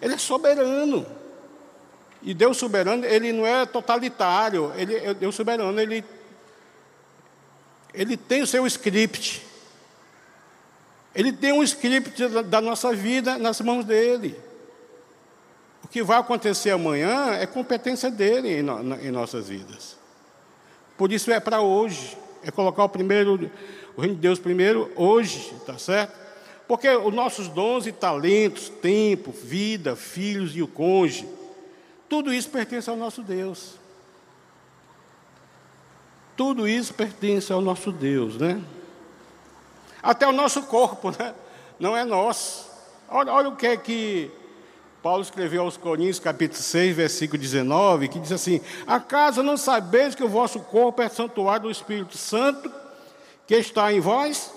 Ele 0.00 0.14
é 0.14 0.18
soberano. 0.18 1.06
E 2.22 2.32
Deus 2.34 2.56
soberano, 2.56 3.04
ele 3.04 3.32
não 3.32 3.46
é 3.46 3.66
totalitário. 3.66 4.72
Ele, 4.76 4.94
é 4.94 5.14
Deus 5.14 5.34
soberano, 5.34 5.78
ele, 5.80 6.04
ele 7.94 8.16
tem 8.16 8.42
o 8.42 8.46
seu 8.46 8.66
script. 8.66 9.44
Ele 11.14 11.32
tem 11.32 11.52
um 11.52 11.62
script 11.62 12.26
da, 12.44 12.60
nossa 12.60 12.94
vida 12.94 13.38
nas 13.38 13.60
mãos 13.60 13.84
dele. 13.84 14.34
O 15.84 15.88
que 15.88 16.02
vai 16.02 16.18
acontecer 16.18 16.70
amanhã 16.70 17.34
é 17.34 17.46
competência 17.46 18.10
dele 18.10 18.60
em, 18.60 18.62
no, 18.62 18.94
em 18.94 19.10
nossas 19.10 19.48
vidas. 19.48 19.96
Por 20.96 21.12
isso 21.12 21.30
é 21.30 21.38
para 21.38 21.60
hoje. 21.60 22.16
É 22.42 22.50
colocar 22.50 22.84
o 22.84 22.88
primeiro, 22.88 23.50
o 23.96 24.00
reino 24.00 24.16
de 24.16 24.20
Deus 24.22 24.38
primeiro 24.38 24.90
hoje, 24.96 25.54
tá 25.66 25.78
certo? 25.78 26.18
Porque 26.66 26.88
os 26.88 27.12
nossos 27.12 27.48
dons 27.48 27.86
e 27.86 27.92
talentos, 27.92 28.68
tempo, 28.68 29.30
vida, 29.30 29.94
filhos 29.94 30.56
e 30.56 30.62
o 30.62 30.66
cônjuge, 30.66 31.28
tudo 32.08 32.32
isso 32.32 32.48
pertence 32.48 32.88
ao 32.88 32.96
nosso 32.96 33.22
Deus. 33.22 33.81
Tudo 36.36 36.66
isso 36.66 36.94
pertence 36.94 37.52
ao 37.52 37.60
nosso 37.60 37.92
Deus, 37.92 38.36
né? 38.36 38.62
Até 40.02 40.26
o 40.26 40.32
nosso 40.32 40.62
corpo, 40.62 41.10
né? 41.10 41.34
Não 41.78 41.96
é 41.96 42.04
nosso. 42.04 42.70
Olha, 43.08 43.32
olha 43.32 43.48
o 43.48 43.56
que 43.56 43.66
é 43.66 43.76
que 43.76 44.30
Paulo 45.02 45.22
escreveu 45.22 45.62
aos 45.62 45.76
Coríntios, 45.76 46.20
capítulo 46.20 46.62
6, 46.62 46.96
versículo 46.96 47.40
19, 47.40 48.08
que 48.08 48.18
diz 48.18 48.32
assim: 48.32 48.60
Acaso 48.86 49.42
não 49.42 49.56
sabeis 49.56 50.14
que 50.14 50.22
o 50.22 50.28
vosso 50.28 50.60
corpo 50.60 51.02
é 51.02 51.08
santuário 51.08 51.64
do 51.64 51.70
Espírito 51.70 52.16
Santo, 52.16 52.72
que 53.46 53.56
está 53.56 53.92
em 53.92 54.00
vós, 54.00 54.52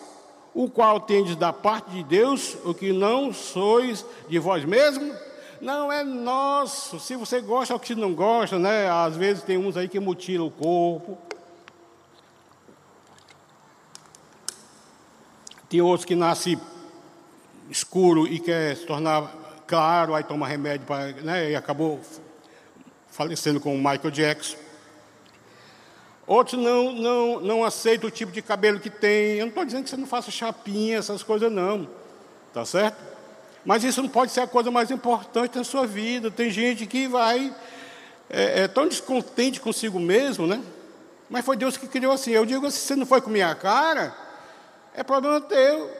o 0.53 0.69
qual 0.69 0.99
tendes 0.99 1.35
da 1.35 1.51
parte 1.51 1.89
de 1.91 2.03
Deus, 2.03 2.55
o 2.63 2.73
que 2.73 2.93
não 2.93 3.33
sois 3.33 4.05
de 4.29 4.39
vós 4.39 4.63
mesmos, 4.63 5.13
não 5.59 5.91
é 5.91 6.03
nosso. 6.03 6.99
Se 6.99 7.15
você 7.15 7.41
gosta 7.41 7.73
ou 7.73 7.83
se 7.83 7.95
não 7.95 8.13
gosta, 8.13 8.57
né? 8.57 8.89
Às 8.89 9.17
vezes 9.17 9.43
tem 9.43 9.57
uns 9.57 9.75
aí 9.75 9.89
que 9.89 9.99
mutilam 9.99 10.47
o 10.47 10.51
corpo. 10.51 11.17
Tem 15.69 15.81
outros 15.81 16.05
que 16.05 16.15
nascem 16.15 16.59
escuro 17.69 18.27
e 18.27 18.39
quer 18.39 18.75
se 18.75 18.85
tornar 18.85 19.31
claro, 19.67 20.13
aí 20.13 20.23
toma 20.23 20.47
remédio 20.47 20.85
para, 20.85 21.11
né? 21.13 21.51
E 21.51 21.55
acabou 21.55 21.99
falecendo 23.09 23.59
com 23.59 23.73
o 23.73 23.77
Michael 23.77 24.11
Jackson. 24.11 24.57
Outros 26.27 26.61
não, 26.61 26.91
não, 26.91 27.39
não 27.39 27.63
aceitam 27.63 28.07
o 28.07 28.11
tipo 28.11 28.31
de 28.31 28.41
cabelo 28.41 28.79
que 28.79 28.89
tem. 28.89 29.37
Eu 29.37 29.41
não 29.41 29.49
estou 29.49 29.65
dizendo 29.65 29.83
que 29.83 29.89
você 29.89 29.97
não 29.97 30.07
faça 30.07 30.31
chapinha, 30.31 30.97
essas 30.97 31.21
coisas, 31.21 31.51
não. 31.51 31.87
Tá 32.53 32.65
certo? 32.65 32.97
Mas 33.63 33.83
isso 33.83 34.01
não 34.01 34.09
pode 34.09 34.31
ser 34.31 34.41
a 34.41 34.47
coisa 34.47 34.69
mais 34.71 34.91
importante 34.91 35.57
da 35.57 35.63
sua 35.63 35.85
vida. 35.85 36.31
Tem 36.31 36.49
gente 36.49 36.85
que 36.85 37.07
vai 37.07 37.53
é, 38.29 38.63
é 38.63 38.67
tão 38.67 38.87
descontente 38.87 39.59
consigo 39.59 39.99
mesmo, 39.99 40.47
né? 40.47 40.61
Mas 41.29 41.45
foi 41.45 41.57
Deus 41.57 41.77
que 41.77 41.87
criou 41.87 42.13
assim. 42.13 42.31
Eu 42.31 42.45
digo 42.45 42.65
assim: 42.65 42.79
você 42.79 42.95
não 42.95 43.05
foi 43.05 43.21
com 43.21 43.29
minha 43.29 43.53
cara, 43.55 44.15
é 44.95 45.03
problema 45.03 45.41
teu. 45.41 45.91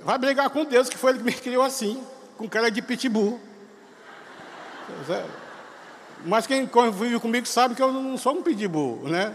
Vai 0.00 0.18
brigar 0.18 0.48
com 0.50 0.64
Deus, 0.64 0.88
que 0.88 0.96
foi 0.96 1.10
Ele 1.10 1.18
que 1.18 1.24
me 1.24 1.32
criou 1.32 1.62
assim, 1.62 2.02
com 2.36 2.48
cara 2.48 2.70
de 2.70 2.80
pitbull. 2.80 3.40
Tá 5.06 5.24
Mas 6.24 6.46
quem 6.46 6.66
convive 6.66 7.18
comigo 7.18 7.46
sabe 7.46 7.74
que 7.74 7.82
eu 7.82 7.92
não 7.92 8.16
sou 8.16 8.34
um 8.34 8.42
pitbull, 8.42 9.08
né? 9.08 9.34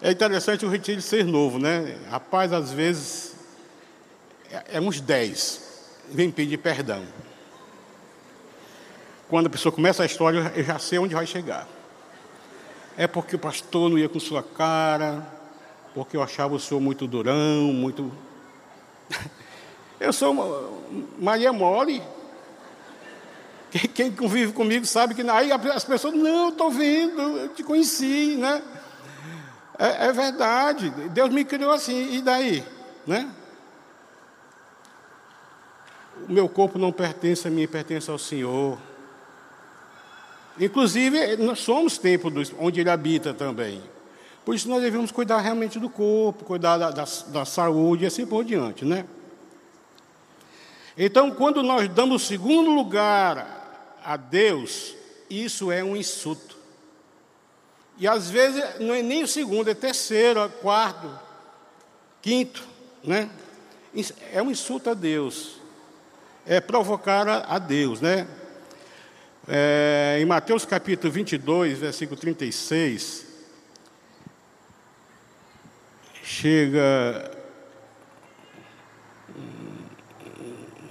É 0.00 0.10
interessante 0.10 0.64
o 0.64 0.68
retiro 0.68 1.00
ser 1.00 1.24
novo, 1.24 1.58
né? 1.58 1.98
Rapaz, 2.10 2.52
às 2.52 2.72
vezes, 2.72 3.34
é, 4.50 4.76
é 4.76 4.80
uns 4.80 5.00
10, 5.00 5.62
vem 6.10 6.30
pedir 6.30 6.58
perdão. 6.58 7.04
Quando 9.28 9.46
a 9.46 9.50
pessoa 9.50 9.72
começa 9.72 10.02
a 10.02 10.06
história, 10.06 10.52
eu 10.54 10.62
já 10.62 10.78
sei 10.78 10.98
onde 10.98 11.14
vai 11.14 11.26
chegar. 11.26 11.66
É 12.96 13.06
porque 13.06 13.34
o 13.34 13.38
pastor 13.38 13.90
não 13.90 13.98
ia 13.98 14.08
com 14.08 14.20
sua 14.20 14.42
cara, 14.42 15.26
porque 15.94 16.16
eu 16.16 16.22
achava 16.22 16.54
o 16.54 16.60
senhor 16.60 16.80
muito 16.80 17.06
durão, 17.06 17.72
muito. 17.72 18.12
Eu 20.00 20.12
sou 20.12 20.82
Maria 21.18 21.52
Mole. 21.52 22.02
Quem 23.94 24.12
convive 24.12 24.52
comigo 24.52 24.84
sabe 24.84 25.14
que 25.14 25.22
aí 25.22 25.50
as 25.52 25.84
pessoas, 25.84 26.14
não, 26.14 26.50
estou 26.50 26.70
vendo, 26.70 27.20
eu 27.20 27.48
te 27.48 27.62
conheci, 27.64 28.36
né? 28.36 28.62
É, 29.78 30.06
é, 30.06 30.12
verdade, 30.12 30.90
Deus 31.10 31.30
me 31.30 31.44
criou 31.44 31.72
assim, 31.72 32.14
e 32.14 32.22
daí? 32.22 32.64
Né? 33.06 33.28
O 36.28 36.32
meu 36.32 36.48
corpo 36.48 36.78
não 36.78 36.92
pertence 36.92 37.48
a 37.48 37.50
mim, 37.50 37.66
pertence 37.66 38.08
ao 38.08 38.18
Senhor. 38.18 38.78
Inclusive, 40.58 41.36
nós 41.38 41.58
somos 41.58 41.98
templo 41.98 42.32
onde 42.60 42.80
Ele 42.80 42.90
habita 42.90 43.34
também. 43.34 43.82
Por 44.44 44.54
isso 44.54 44.68
nós 44.68 44.82
devemos 44.82 45.10
cuidar 45.10 45.40
realmente 45.40 45.78
do 45.78 45.88
corpo, 45.88 46.44
cuidar 46.44 46.76
da, 46.76 46.90
da, 46.90 47.04
da 47.28 47.44
saúde 47.44 48.04
e 48.04 48.06
assim 48.06 48.26
por 48.26 48.44
diante, 48.44 48.84
né? 48.84 49.06
Então, 50.96 51.30
quando 51.30 51.62
nós 51.62 51.88
damos 51.88 52.26
segundo 52.26 52.70
lugar 52.70 53.98
a 54.04 54.16
Deus, 54.16 54.94
isso 55.28 55.72
é 55.72 55.82
um 55.82 55.96
insulto. 55.96 56.56
E 57.98 58.06
às 58.06 58.30
vezes 58.30 58.62
não 58.80 58.94
é 58.94 59.02
nem 59.02 59.22
o 59.22 59.28
segundo, 59.28 59.70
é 59.70 59.74
terceiro, 59.74 60.40
é 60.40 60.48
quarto, 60.48 61.10
quinto, 62.20 62.62
né? 63.02 63.30
É 64.32 64.42
um 64.42 64.50
insulto 64.50 64.90
a 64.90 64.94
Deus, 64.94 65.56
é 66.44 66.60
provocar 66.60 67.28
a, 67.28 67.58
Deus, 67.58 68.00
né? 68.00 68.26
É, 69.46 70.18
em 70.20 70.24
Mateus 70.24 70.64
capítulo 70.64 71.12
22, 71.12 71.78
versículo 71.78 72.18
36, 72.18 73.23
chega 76.24 77.30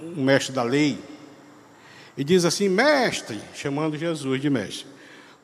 um 0.00 0.22
mestre 0.22 0.54
da 0.54 0.62
lei 0.62 0.96
e 2.16 2.22
diz 2.22 2.44
assim: 2.44 2.68
Mestre, 2.68 3.40
chamando 3.52 3.98
Jesus 3.98 4.40
de 4.40 4.48
mestre, 4.48 4.86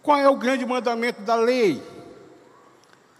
qual 0.00 0.18
é 0.18 0.28
o 0.28 0.36
grande 0.36 0.64
mandamento 0.64 1.22
da 1.22 1.34
lei? 1.34 1.82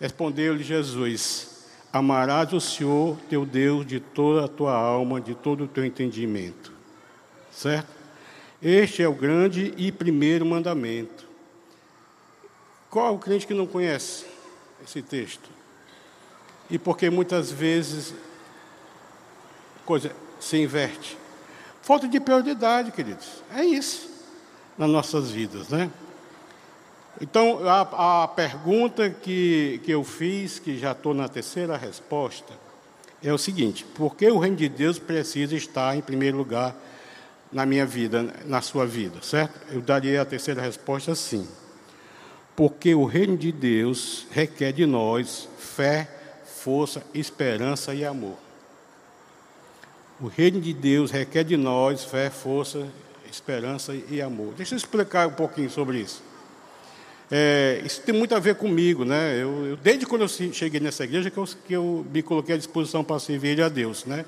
Respondeu-lhe 0.01 0.63
Jesus: 0.63 1.67
Amarás 1.93 2.53
o 2.53 2.61
Senhor 2.61 3.19
teu 3.29 3.45
Deus 3.45 3.85
de 3.85 3.99
toda 3.99 4.45
a 4.45 4.49
tua 4.49 4.73
alma, 4.73 5.21
de 5.21 5.35
todo 5.35 5.65
o 5.65 5.69
teu 5.69 5.85
entendimento. 5.85 6.73
Certo? 7.51 7.89
Este 8.63 9.03
é 9.03 9.09
o 9.09 9.15
grande 9.15 9.75
e 9.77 9.91
primeiro 9.91 10.47
mandamento. 10.47 11.29
Qual 12.89 13.09
é 13.09 13.11
o 13.11 13.19
crente 13.19 13.47
que 13.47 13.55
não 13.55 13.67
conhece 13.67 14.25
esse 14.85 15.03
texto? 15.03 15.60
E 16.71 16.79
porque 16.79 17.11
muitas 17.11 17.51
vezes 17.51 18.15
coisa 19.85 20.13
se 20.39 20.57
inverte. 20.57 21.19
Falta 21.83 22.07
de 22.07 22.21
prioridade, 22.21 22.93
queridos. 22.93 23.43
É 23.55 23.65
isso 23.65 24.11
nas 24.79 24.89
nossas 24.89 25.31
vidas, 25.31 25.69
né? 25.69 25.91
Então, 27.21 27.61
a, 27.69 28.23
a 28.23 28.29
pergunta 28.29 29.11
que, 29.11 29.79
que 29.85 29.91
eu 29.91 30.03
fiz, 30.03 30.59
que 30.59 30.79
já 30.79 30.93
estou 30.93 31.13
na 31.13 31.29
terceira 31.29 31.77
resposta, 31.77 32.55
é 33.23 33.31
o 33.31 33.37
seguinte: 33.37 33.85
por 33.85 34.17
que 34.17 34.31
o 34.31 34.39
reino 34.39 34.57
de 34.57 34.69
Deus 34.71 34.99
precisa 34.99 35.55
estar 35.55 35.95
em 35.95 36.01
primeiro 36.01 36.39
lugar 36.39 36.75
na 37.53 37.67
minha 37.67 37.85
vida, 37.85 38.35
na 38.47 38.63
sua 38.63 38.87
vida, 38.87 39.21
certo? 39.23 39.61
Eu 39.71 39.83
daria 39.83 40.23
a 40.23 40.25
terceira 40.25 40.63
resposta 40.63 41.15
sim. 41.15 41.47
Porque 42.57 42.95
o 42.95 43.05
reino 43.05 43.37
de 43.37 43.53
Deus 43.53 44.27
requer 44.31 44.73
de 44.73 44.87
nós 44.87 45.49
fé, 45.59 46.09
força, 46.63 47.03
esperança 47.15 47.95
e 47.95 48.05
amor. 48.05 48.37
O 50.21 50.27
reino 50.27 50.61
de 50.61 50.75
Deus 50.75 51.11
requer 51.11 51.43
de 51.43 51.57
nós 51.57 52.05
fé, 52.05 52.29
força, 52.29 52.87
esperança 53.31 53.95
e 54.11 54.21
amor. 54.21 54.53
Deixa 54.55 54.75
eu 54.75 54.77
explicar 54.77 55.27
um 55.27 55.33
pouquinho 55.33 55.71
sobre 55.71 55.99
isso. 55.99 56.23
É, 57.31 57.81
isso 57.85 58.03
tem 58.03 58.15
muito 58.15 58.35
a 58.35 58.39
ver 58.39 58.57
comigo, 58.57 59.05
né? 59.05 59.41
Eu, 59.41 59.67
eu, 59.69 59.77
desde 59.77 60.05
quando 60.05 60.23
eu 60.23 60.29
cheguei 60.29 60.81
nessa 60.81 61.05
igreja 61.05 61.31
que 61.31 61.39
eu, 61.39 61.49
que 61.67 61.73
eu 61.73 62.05
me 62.13 62.23
coloquei 62.23 62.55
à 62.57 62.59
disposição 62.59 63.03
para 63.03 63.19
servir 63.19 63.63
a 63.63 63.69
Deus, 63.69 64.05
né? 64.05 64.27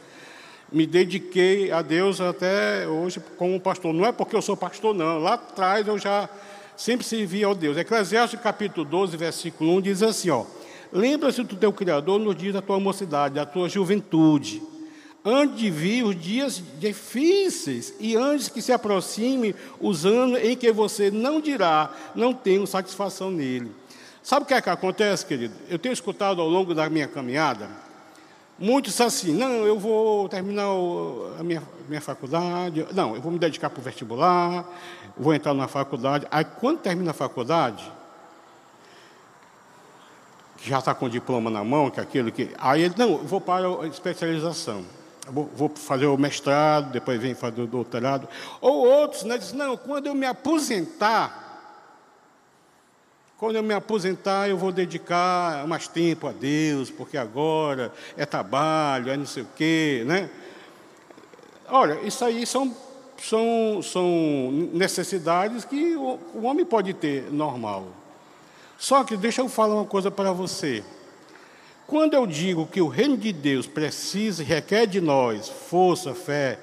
Me 0.70 0.86
dediquei 0.86 1.70
a 1.70 1.82
Deus 1.82 2.18
até 2.18 2.86
hoje 2.88 3.20
como 3.36 3.60
pastor. 3.60 3.92
Não 3.92 4.06
é 4.06 4.12
porque 4.12 4.34
eu 4.34 4.40
sou 4.40 4.56
pastor, 4.56 4.94
não. 4.94 5.18
Lá 5.18 5.34
atrás 5.34 5.86
eu 5.86 5.98
já 5.98 6.30
sempre 6.76 7.04
servi 7.04 7.44
ao 7.44 7.54
Deus. 7.54 7.76
Eclesiastes 7.76 8.40
capítulo 8.40 8.86
12, 8.86 9.16
versículo 9.18 9.76
1 9.76 9.80
diz 9.82 10.02
assim, 10.02 10.30
ó. 10.30 10.46
Lembra-se 10.92 11.42
do 11.42 11.56
teu 11.56 11.72
Criador 11.72 12.20
nos 12.20 12.36
dias 12.36 12.54
da 12.54 12.62
tua 12.62 12.78
mocidade, 12.78 13.36
da 13.36 13.46
tua 13.46 13.68
juventude 13.68 14.62
antes 15.24 15.56
de 15.56 15.70
vir 15.70 16.04
os 16.04 16.20
dias 16.20 16.62
difíceis 16.78 17.94
e 18.00 18.16
antes 18.16 18.48
que 18.48 18.60
se 18.60 18.72
aproxime 18.72 19.54
os 19.80 20.04
anos 20.04 20.40
em 20.42 20.56
que 20.56 20.72
você 20.72 21.10
não 21.10 21.40
dirá, 21.40 21.90
não 22.14 22.32
tenho 22.32 22.66
satisfação 22.66 23.30
nele. 23.30 23.70
Sabe 24.22 24.44
o 24.44 24.46
que 24.46 24.54
é 24.54 24.60
que 24.60 24.70
acontece, 24.70 25.26
querido? 25.26 25.54
Eu 25.68 25.78
tenho 25.78 25.92
escutado 25.92 26.40
ao 26.40 26.48
longo 26.48 26.74
da 26.74 26.88
minha 26.88 27.08
caminhada, 27.08 27.68
muitos 28.58 29.00
assim, 29.00 29.32
não, 29.32 29.64
eu 29.66 29.78
vou 29.78 30.28
terminar 30.28 30.66
a 31.38 31.42
minha, 31.42 31.62
minha 31.88 32.00
faculdade, 32.00 32.86
não, 32.92 33.14
eu 33.14 33.20
vou 33.20 33.32
me 33.32 33.38
dedicar 33.38 33.70
para 33.70 33.80
o 33.80 33.82
vestibular, 33.82 34.68
vou 35.16 35.34
entrar 35.34 35.54
na 35.54 35.68
faculdade. 35.68 36.26
Aí 36.30 36.44
quando 36.44 36.78
termina 36.78 37.10
a 37.10 37.14
faculdade, 37.14 37.90
já 40.64 40.78
está 40.78 40.94
com 40.94 41.06
o 41.06 41.10
diploma 41.10 41.50
na 41.50 41.64
mão, 41.64 41.90
que 41.90 42.00
é 42.00 42.02
aquilo 42.02 42.30
que. 42.30 42.50
Aí 42.58 42.82
ele, 42.82 42.94
não, 42.96 43.18
vou 43.18 43.40
para 43.40 43.66
a 43.66 43.86
especialização 43.86 44.84
vou 45.30 45.68
fazer 45.68 46.06
o 46.06 46.16
mestrado, 46.16 46.90
depois 46.90 47.20
vem 47.20 47.34
fazer 47.34 47.62
o 47.62 47.66
doutorado. 47.66 48.28
Ou 48.60 48.86
outros, 48.86 49.22
né, 49.22 49.38
dizem, 49.38 49.56
não, 49.56 49.76
quando 49.76 50.06
eu 50.06 50.14
me 50.14 50.26
aposentar, 50.26 51.42
quando 53.38 53.56
eu 53.56 53.62
me 53.62 53.74
aposentar, 53.74 54.48
eu 54.48 54.56
vou 54.56 54.72
dedicar 54.72 55.66
mais 55.66 55.88
tempo 55.88 56.26
a 56.26 56.32
Deus, 56.32 56.90
porque 56.90 57.16
agora 57.16 57.92
é 58.16 58.24
trabalho, 58.24 59.10
é 59.10 59.16
não 59.16 59.26
sei 59.26 59.42
o 59.42 59.48
quê, 59.56 60.02
né? 60.06 60.30
Olha, 61.68 62.00
isso 62.02 62.24
aí 62.24 62.46
são, 62.46 62.74
são, 63.18 63.80
são 63.82 64.50
necessidades 64.72 65.64
que 65.64 65.96
o, 65.96 66.18
o 66.34 66.42
homem 66.42 66.64
pode 66.64 66.92
ter 66.94 67.32
normal. 67.32 67.86
Só 68.82 69.04
que 69.04 69.16
deixa 69.16 69.40
eu 69.40 69.48
falar 69.48 69.76
uma 69.76 69.84
coisa 69.84 70.10
para 70.10 70.32
você. 70.32 70.82
Quando 71.86 72.14
eu 72.14 72.26
digo 72.26 72.66
que 72.66 72.80
o 72.80 72.88
reino 72.88 73.16
de 73.16 73.32
Deus 73.32 73.64
precisa 73.64 74.42
e 74.42 74.44
requer 74.44 74.88
de 74.88 75.00
nós 75.00 75.48
força, 75.48 76.16
fé, 76.16 76.58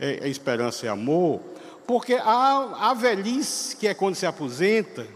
é, 0.00 0.18
é, 0.20 0.28
esperança 0.28 0.86
e 0.86 0.88
amor, 0.88 1.40
porque 1.86 2.14
a, 2.14 2.90
a 2.90 2.94
velhice, 2.94 3.76
que 3.76 3.86
é 3.86 3.94
quando 3.94 4.16
se 4.16 4.26
aposenta, 4.26 5.06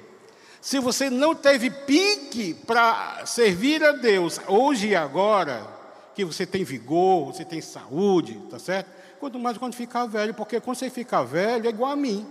se 0.60 0.78
você 0.78 1.10
não 1.10 1.34
teve 1.34 1.70
pique 1.70 2.54
para 2.54 3.26
servir 3.26 3.82
a 3.82 3.90
Deus 3.90 4.40
hoje 4.46 4.90
e 4.90 4.94
agora, 4.94 5.66
que 6.14 6.24
você 6.24 6.46
tem 6.46 6.62
vigor, 6.62 7.32
você 7.32 7.44
tem 7.44 7.60
saúde, 7.60 8.40
tá 8.48 8.60
certo? 8.60 8.88
Quanto 9.18 9.40
mais 9.40 9.58
quando 9.58 9.74
ficar 9.74 10.06
velho, 10.06 10.32
porque 10.32 10.60
quando 10.60 10.76
você 10.76 10.88
ficar 10.88 11.24
velho 11.24 11.66
é 11.66 11.70
igual 11.70 11.90
a 11.90 11.96
mim, 11.96 12.24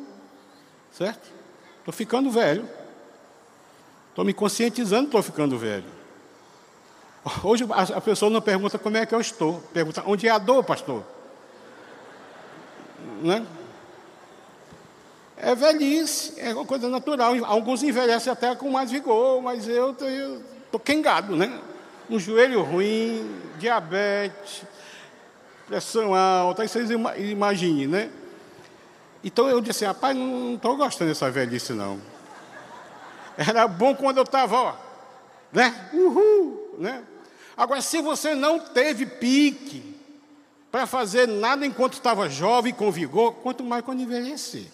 certo? 0.93 1.29
Estou 1.79 1.93
ficando 1.93 2.31
velho. 2.31 2.82
Estou 4.13 4.23
me 4.23 4.31
conscientizando, 4.31 5.05
estou 5.05 5.23
ficando 5.23 5.57
velho. 5.57 5.85
Hoje 7.43 7.65
a 7.71 7.99
pessoa 7.99 8.29
não 8.29 8.39
pergunta 8.39 8.77
como 8.77 8.95
é 8.95 9.07
que 9.07 9.15
eu 9.15 9.19
estou, 9.19 9.59
pergunta 9.73 10.03
onde 10.05 10.27
é 10.27 10.29
a 10.29 10.37
dor, 10.37 10.63
pastor. 10.63 11.03
Né? 13.23 13.43
É 15.35 15.55
velhice, 15.55 16.35
é 16.37 16.53
uma 16.53 16.63
coisa 16.63 16.87
natural. 16.89 17.33
Alguns 17.45 17.81
envelhecem 17.81 18.31
até 18.31 18.55
com 18.55 18.69
mais 18.69 18.91
vigor, 18.91 19.41
mas 19.41 19.67
eu 19.67 19.89
estou 19.89 20.79
quengado, 20.79 21.35
né? 21.35 21.59
Um 22.07 22.19
joelho 22.19 22.61
ruim, 22.61 23.41
diabetes, 23.57 24.61
pressão 25.65 26.13
alta, 26.13 26.67
vocês 26.67 26.91
imaginem, 26.91 27.87
né? 27.87 28.11
Então 29.23 29.49
eu 29.49 29.59
disse, 29.59 29.85
rapaz, 29.85 30.15
não 30.15 30.53
estou 30.53 30.77
gostando 30.77 31.09
dessa 31.09 31.31
velhice, 31.31 31.73
não. 31.73 32.12
Era 33.37 33.67
bom 33.67 33.95
quando 33.95 34.17
eu 34.17 34.23
estava, 34.23 34.55
ó, 34.55 34.75
né? 35.51 35.89
Uhul, 35.93 36.75
né? 36.77 37.03
Agora, 37.55 37.81
se 37.81 38.01
você 38.01 38.33
não 38.33 38.59
teve 38.59 39.05
pique 39.05 39.93
para 40.71 40.87
fazer 40.87 41.27
nada 41.27 41.65
enquanto 41.65 41.93
estava 41.93 42.27
jovem, 42.27 42.73
com 42.73 42.91
vigor, 42.91 43.33
quanto 43.35 43.63
mais 43.63 43.85
quando 43.85 44.01
envelhecer. 44.01 44.65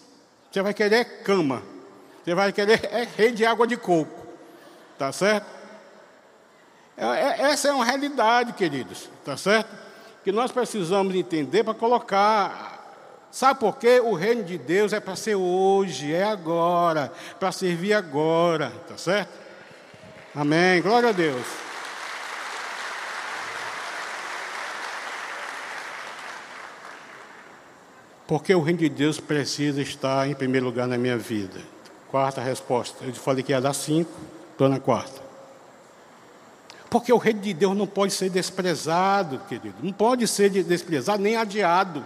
Você 0.49 0.61
vai 0.61 0.73
querer 0.73 1.23
cama. 1.23 1.61
Você 2.23 2.33
vai 2.33 2.53
querer 2.53 2.85
é, 2.85 3.07
rei 3.17 3.31
de 3.31 3.45
água 3.45 3.67
de 3.67 3.75
coco. 3.75 4.27
Tá 4.97 5.11
certo? 5.11 5.45
É, 6.95 7.05
é, 7.05 7.41
essa 7.51 7.67
é 7.67 7.71
uma 7.73 7.83
realidade, 7.83 8.53
queridos. 8.53 9.09
Tá 9.25 9.35
certo? 9.35 9.69
Que 10.23 10.31
nós 10.31 10.51
precisamos 10.51 11.13
entender 11.15 11.63
para 11.63 11.73
colocar. 11.73 12.78
Sabe 13.31 13.59
por 13.59 13.77
quê? 13.77 13.99
O 13.99 14.13
reino 14.13 14.43
de 14.43 14.57
Deus 14.57 14.91
é 14.91 14.99
para 14.99 15.15
ser 15.15 15.35
hoje, 15.35 16.13
é 16.13 16.23
agora, 16.23 17.11
para 17.39 17.51
servir 17.51 17.93
agora. 17.93 18.71
Tá 18.87 18.97
certo? 18.97 19.31
Amém. 20.33 20.81
Glória 20.81 21.09
a 21.09 21.11
Deus. 21.11 21.45
Porque 28.27 28.53
o 28.53 28.61
reino 28.61 28.79
de 28.79 28.89
Deus 28.89 29.19
precisa 29.19 29.81
estar 29.81 30.27
em 30.29 30.35
primeiro 30.35 30.65
lugar 30.65 30.87
na 30.87 30.97
minha 30.97 31.17
vida. 31.17 31.59
Quarta 32.09 32.41
resposta. 32.41 33.03
Eu 33.03 33.13
falei 33.13 33.43
que 33.43 33.51
ia 33.51 33.59
dar 33.59 33.73
cinco, 33.73 34.11
estou 34.51 34.69
na 34.69 34.79
quarta. 34.79 35.19
Porque 36.89 37.13
o 37.13 37.17
reino 37.17 37.39
de 37.39 37.53
Deus 37.53 37.75
não 37.75 37.87
pode 37.87 38.13
ser 38.13 38.29
desprezado, 38.29 39.39
querido. 39.49 39.75
Não 39.81 39.91
pode 39.91 40.27
ser 40.27 40.49
desprezado 40.49 41.21
nem 41.21 41.35
adiado. 41.35 42.03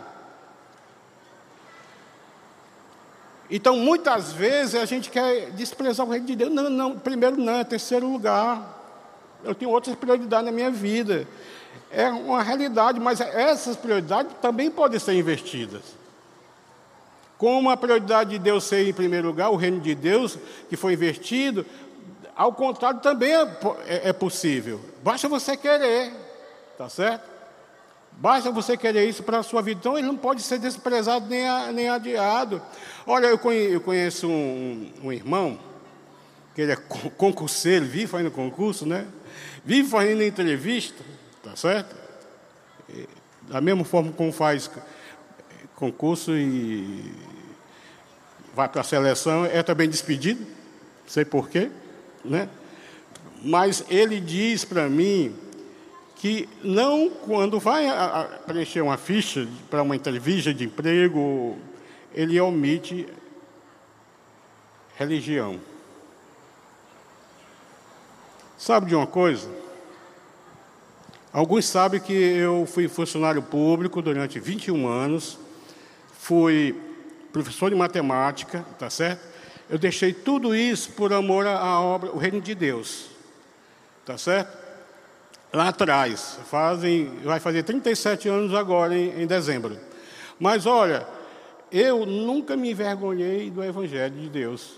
Então, 3.55 3.77
muitas 3.77 4.33
vezes 4.33 4.73
a 4.73 4.83
gente 4.83 5.11
quer 5.11 5.51
desprezar 5.51 6.07
o 6.07 6.09
reino 6.09 6.25
de 6.25 6.35
Deus. 6.35 6.51
Não, 6.51 6.71
não, 6.71 6.97
primeiro 6.97 7.37
não, 7.37 7.53
é 7.53 7.63
terceiro 7.63 8.11
lugar. 8.11 8.81
Eu 9.43 9.53
tenho 9.53 9.69
outras 9.69 9.95
prioridades 9.95 10.43
na 10.47 10.51
minha 10.51 10.71
vida. 10.71 11.27
É 11.91 12.09
uma 12.09 12.41
realidade, 12.41 12.99
mas 12.99 13.21
essas 13.21 13.77
prioridades 13.77 14.33
também 14.41 14.71
podem 14.71 14.99
ser 14.99 15.13
investidas. 15.13 15.83
Como 17.37 17.69
a 17.69 17.77
prioridade 17.77 18.31
de 18.31 18.39
Deus 18.39 18.63
ser 18.63 18.89
em 18.89 18.93
primeiro 18.93 19.27
lugar, 19.27 19.51
o 19.51 19.55
reino 19.55 19.79
de 19.79 19.93
Deus 19.93 20.35
que 20.67 20.75
foi 20.75 20.93
invertido, 20.93 21.63
ao 22.35 22.53
contrário 22.53 23.01
também 23.01 23.35
é, 23.35 23.43
é, 23.85 24.09
é 24.09 24.13
possível. 24.13 24.81
Basta 25.03 25.29
você 25.29 25.55
querer, 25.55 26.11
tá 26.75 26.89
certo? 26.89 27.33
Basta 28.13 28.51
você 28.51 28.77
querer 28.77 29.07
isso 29.07 29.21
para 29.23 29.39
a 29.39 29.43
sua 29.43 29.61
vida. 29.61 29.79
Então 29.79 29.97
ele 29.97 30.07
não 30.07 30.15
pode 30.15 30.41
ser 30.41 30.57
desprezado 30.57 31.27
nem, 31.27 31.43
nem 31.73 31.89
adiado. 31.89 32.59
Olha, 33.05 33.27
eu 33.27 33.37
conheço, 33.81 34.29
um, 34.29 34.89
um, 35.03 35.11
irmão, 35.11 35.59
que 36.55 36.61
ele 36.61 36.71
é 36.71 36.75
concurseiro, 37.17 37.83
vive 37.83 38.07
fazendo 38.07 38.31
concurso, 38.31 38.85
né? 38.85 39.05
Vive 39.65 39.89
fazendo 39.89 40.23
entrevista, 40.23 41.03
tá 41.43 41.53
certo? 41.53 41.93
Da 43.41 43.59
mesma 43.59 43.83
forma 43.83 44.13
como 44.13 44.31
faz 44.31 44.71
concurso 45.75 46.31
e 46.33 47.13
vai 48.55 48.69
para 48.69 48.79
a 48.81 48.85
seleção, 48.85 49.45
é 49.45 49.61
também 49.61 49.89
despedido, 49.89 50.39
não 50.39 51.07
sei 51.07 51.25
porquê, 51.25 51.69
né? 52.23 52.47
Mas 53.43 53.83
ele 53.89 54.21
diz 54.21 54.63
para 54.63 54.87
mim 54.87 55.35
que 56.15 56.47
não 56.63 57.09
quando 57.09 57.59
vai 57.59 57.85
preencher 58.45 58.79
uma 58.79 58.95
ficha 58.95 59.45
para 59.69 59.83
uma 59.83 59.93
entrevista 59.93 60.53
de 60.53 60.63
emprego, 60.63 61.57
ele 62.13 62.39
omite 62.39 63.07
religião. 64.95 65.59
Sabe 68.57 68.87
de 68.87 68.95
uma 68.95 69.07
coisa? 69.07 69.49
Alguns 71.33 71.65
sabem 71.65 71.99
que 71.99 72.13
eu 72.13 72.65
fui 72.65 72.87
funcionário 72.87 73.41
público 73.41 74.01
durante 74.01 74.39
21 74.39 74.87
anos, 74.87 75.39
fui 76.19 76.79
professor 77.31 77.71
de 77.71 77.75
matemática, 77.75 78.63
tá 78.77 78.89
certo? 78.89 79.33
Eu 79.69 79.79
deixei 79.79 80.13
tudo 80.13 80.55
isso 80.55 80.91
por 80.91 81.11
amor 81.11 81.47
à 81.47 81.81
obra, 81.81 82.11
o 82.11 82.17
reino 82.17 82.39
de 82.39 82.53
Deus, 82.53 83.07
tá 84.05 84.17
certo? 84.17 84.55
Lá 85.51 85.69
atrás, 85.69 86.37
fazem, 86.49 87.11
vai 87.23 87.39
fazer 87.39 87.63
37 87.63 88.29
anos 88.29 88.53
agora, 88.53 88.95
em, 88.95 89.23
em 89.23 89.25
dezembro. 89.27 89.77
Mas 90.39 90.65
olha, 90.65 91.07
eu 91.73 92.05
nunca 92.05 92.55
me 92.55 92.69
envergonhei 92.69 93.49
do 93.49 93.63
Evangelho 93.63 94.13
de 94.13 94.29
Deus. 94.29 94.75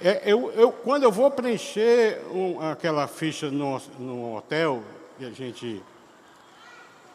É, 0.00 0.22
eu, 0.24 0.50
eu, 0.52 0.72
quando 0.72 1.02
eu 1.02 1.12
vou 1.12 1.30
preencher 1.30 2.22
um, 2.32 2.60
aquela 2.60 3.06
ficha 3.06 3.50
no, 3.50 3.78
no 3.98 4.36
hotel, 4.36 4.82
que 5.18 5.24
a 5.26 5.30
gente 5.30 5.82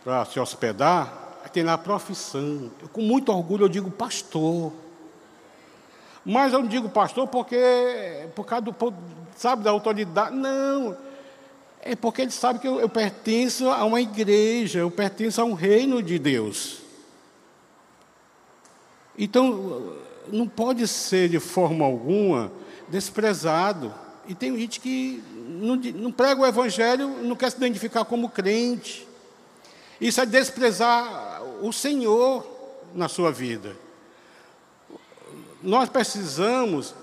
para 0.03 0.25
se 0.25 0.39
hospedar, 0.39 1.39
tem 1.51 1.63
lá 1.63 1.77
profissão. 1.77 2.71
Eu, 2.81 2.87
com 2.89 3.01
muito 3.01 3.31
orgulho 3.31 3.65
eu 3.65 3.69
digo 3.69 3.89
pastor. 3.89 4.71
Mas 6.23 6.53
eu 6.53 6.59
não 6.59 6.67
digo 6.67 6.87
pastor 6.89 7.27
porque, 7.27 8.27
por 8.35 8.45
causa 8.45 8.65
do, 8.65 8.75
sabe, 9.35 9.63
da 9.63 9.71
autoridade. 9.71 10.35
Não. 10.35 10.95
É 11.81 11.95
porque 11.95 12.21
ele 12.21 12.31
sabe 12.31 12.59
que 12.59 12.67
eu, 12.67 12.79
eu 12.79 12.89
pertenço 12.89 13.67
a 13.69 13.83
uma 13.85 13.99
igreja, 13.99 14.79
eu 14.79 14.91
pertenço 14.91 15.41
a 15.41 15.45
um 15.45 15.53
reino 15.53 16.01
de 16.01 16.19
Deus. 16.19 16.80
Então, 19.17 19.93
não 20.31 20.47
pode 20.47 20.87
ser 20.87 21.29
de 21.29 21.39
forma 21.39 21.85
alguma 21.85 22.51
desprezado. 22.87 23.93
E 24.27 24.35
tem 24.35 24.57
gente 24.57 24.79
que 24.79 25.23
não, 25.35 25.75
não 25.75 26.11
prega 26.11 26.41
o 26.41 26.45
evangelho, 26.45 27.07
não 27.23 27.35
quer 27.35 27.51
se 27.51 27.57
identificar 27.57 28.05
como 28.05 28.29
crente. 28.29 29.07
Isso 29.99 30.19
é 30.21 30.25
desprezar 30.25 31.43
o 31.61 31.71
Senhor 31.71 32.45
na 32.93 33.07
sua 33.07 33.31
vida. 33.31 33.75
Nós 35.61 35.89
precisamos. 35.89 36.95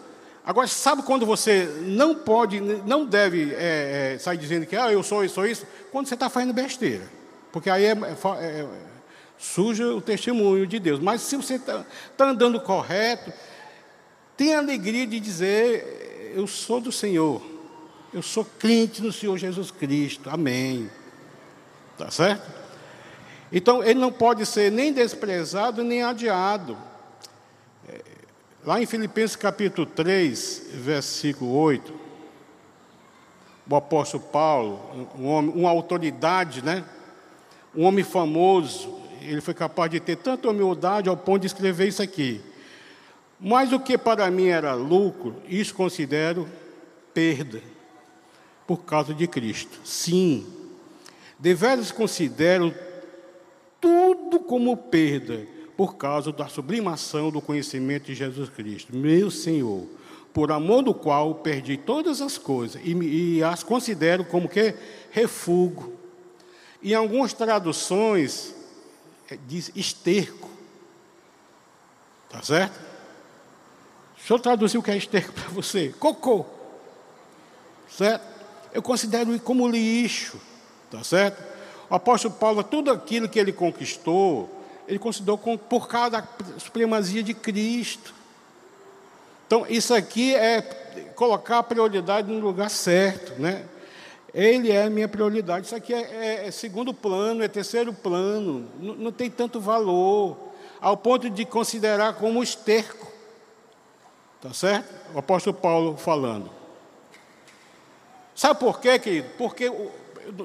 Agora, 0.44 0.66
sabe 0.66 1.02
quando 1.02 1.26
você 1.26 1.66
não 1.82 2.14
pode, 2.14 2.60
não 2.60 3.04
deve 3.04 3.54
é, 3.54 4.14
é, 4.14 4.18
sair 4.18 4.38
dizendo 4.38 4.66
que 4.66 4.74
ah, 4.74 4.90
eu 4.90 5.02
sou 5.02 5.24
isso, 5.24 5.34
sou 5.34 5.46
isso? 5.46 5.66
Quando 5.92 6.08
você 6.08 6.14
está 6.14 6.28
fazendo 6.28 6.52
besteira. 6.52 7.04
Porque 7.52 7.70
aí 7.70 7.84
é, 7.84 7.92
é, 7.92 7.94
é, 8.40 8.68
suja 9.38 9.86
o 9.86 10.00
testemunho 10.00 10.66
de 10.66 10.78
Deus. 10.78 11.00
Mas 11.00 11.22
se 11.22 11.36
você 11.36 11.54
está 11.54 11.84
tá 12.16 12.30
andando 12.30 12.60
correto, 12.60 13.32
tenha 14.36 14.58
alegria 14.58 15.06
de 15.06 15.20
dizer: 15.20 16.32
Eu 16.34 16.46
sou 16.46 16.80
do 16.80 16.92
Senhor. 16.92 17.40
Eu 18.12 18.22
sou 18.22 18.44
crente 18.44 19.02
no 19.02 19.12
Senhor 19.12 19.36
Jesus 19.38 19.70
Cristo. 19.70 20.28
Amém. 20.28 20.90
Tá 21.96 22.10
certo? 22.10 22.50
Então, 23.52 23.82
ele 23.82 23.98
não 23.98 24.12
pode 24.12 24.44
ser 24.44 24.70
nem 24.70 24.92
desprezado 24.92 25.82
nem 25.82 26.02
adiado. 26.02 26.76
É, 27.88 28.00
lá 28.64 28.80
em 28.80 28.86
Filipenses 28.86 29.36
capítulo 29.36 29.86
3, 29.86 30.70
versículo 30.74 31.54
8, 31.54 31.92
o 33.68 33.76
apóstolo 33.76 34.22
Paulo, 34.24 35.08
um 35.18 35.26
homem, 35.26 35.52
uma 35.54 35.70
autoridade, 35.70 36.62
né? 36.62 36.84
um 37.74 37.84
homem 37.84 38.04
famoso, 38.04 38.98
ele 39.22 39.40
foi 39.40 39.54
capaz 39.54 39.90
de 39.90 40.00
ter 40.00 40.16
tanta 40.16 40.48
humildade 40.48 41.08
ao 41.08 41.16
ponto 41.16 41.40
de 41.40 41.46
escrever 41.46 41.88
isso 41.88 42.02
aqui. 42.02 42.40
Mas 43.40 43.72
o 43.72 43.78
que 43.78 43.96
para 43.96 44.30
mim 44.30 44.48
era 44.48 44.74
lucro, 44.74 45.36
isso 45.48 45.74
considero 45.74 46.48
perda 47.14 47.62
por 48.66 48.84
causa 48.84 49.14
de 49.14 49.26
Cristo. 49.26 49.80
Sim, 49.84 50.46
deveras 51.38 51.92
considero 51.92 52.74
tudo 53.80 54.40
como 54.40 54.76
perda 54.76 55.46
por 55.76 55.96
causa 55.96 56.32
da 56.32 56.48
sublimação 56.48 57.30
do 57.30 57.40
conhecimento 57.40 58.06
de 58.06 58.14
Jesus 58.14 58.48
Cristo, 58.48 58.96
meu 58.96 59.30
Senhor, 59.30 59.86
por 60.32 60.50
amor 60.50 60.82
do 60.82 60.92
qual 60.92 61.36
perdi 61.36 61.76
todas 61.76 62.20
as 62.20 62.36
coisas 62.36 62.80
e, 62.84 62.92
e 63.36 63.42
as 63.42 63.62
considero 63.62 64.24
como 64.24 64.48
que 64.48 64.74
refúgio. 65.10 65.96
Em 66.82 66.94
algumas 66.94 67.32
traduções, 67.32 68.54
diz 69.36 69.70
esterco. 69.74 70.48
Tá 72.28 72.42
certo? 72.42 72.78
Deixa 74.16 74.34
eu 74.34 74.38
traduzir 74.38 74.78
o 74.78 74.82
que 74.82 74.90
é 74.90 74.96
esterco 74.96 75.32
para 75.32 75.48
você. 75.48 75.94
Cocô. 75.98 76.44
Certo? 77.88 78.24
Eu 78.72 78.82
considero 78.82 79.38
como 79.40 79.68
lixo. 79.68 80.38
Tá 80.90 81.02
certo? 81.02 81.42
O 81.88 81.94
apóstolo 81.94 82.34
Paulo, 82.34 82.62
tudo 82.62 82.90
aquilo 82.90 83.28
que 83.28 83.38
ele 83.38 83.52
conquistou, 83.52 84.50
ele 84.86 84.98
considerou 84.98 85.38
por 85.38 85.88
causa 85.88 86.10
da 86.10 86.28
supremacia 86.58 87.22
de 87.22 87.34
Cristo. 87.34 88.14
Então, 89.46 89.66
isso 89.68 89.94
aqui 89.94 90.34
é 90.34 90.60
colocar 91.14 91.58
a 91.58 91.62
prioridade 91.62 92.30
no 92.30 92.38
lugar 92.38 92.68
certo, 92.68 93.40
né? 93.40 93.64
Ele 94.32 94.70
é 94.70 94.84
a 94.84 94.90
minha 94.90 95.08
prioridade. 95.08 95.66
Isso 95.66 95.74
aqui 95.74 95.94
é, 95.94 96.00
é, 96.00 96.46
é 96.48 96.50
segundo 96.50 96.92
plano, 96.92 97.42
é 97.42 97.48
terceiro 97.48 97.92
plano, 97.92 98.68
não, 98.78 98.94
não, 98.94 99.12
tem 99.12 99.30
tanto 99.30 99.60
valor, 99.60 100.36
ao 100.80 100.96
ponto 100.96 101.30
de 101.30 101.44
considerar 101.44 102.14
como 102.14 102.42
esterco. 102.42 103.08
Tá 104.40 104.52
certo? 104.52 104.94
O 105.14 105.18
apóstolo 105.18 105.56
Paulo 105.56 105.96
falando. 105.96 106.50
Sabe 108.34 108.60
por 108.60 108.80
quê, 108.80 108.98
querido? 108.98 109.28
Porque 109.36 109.68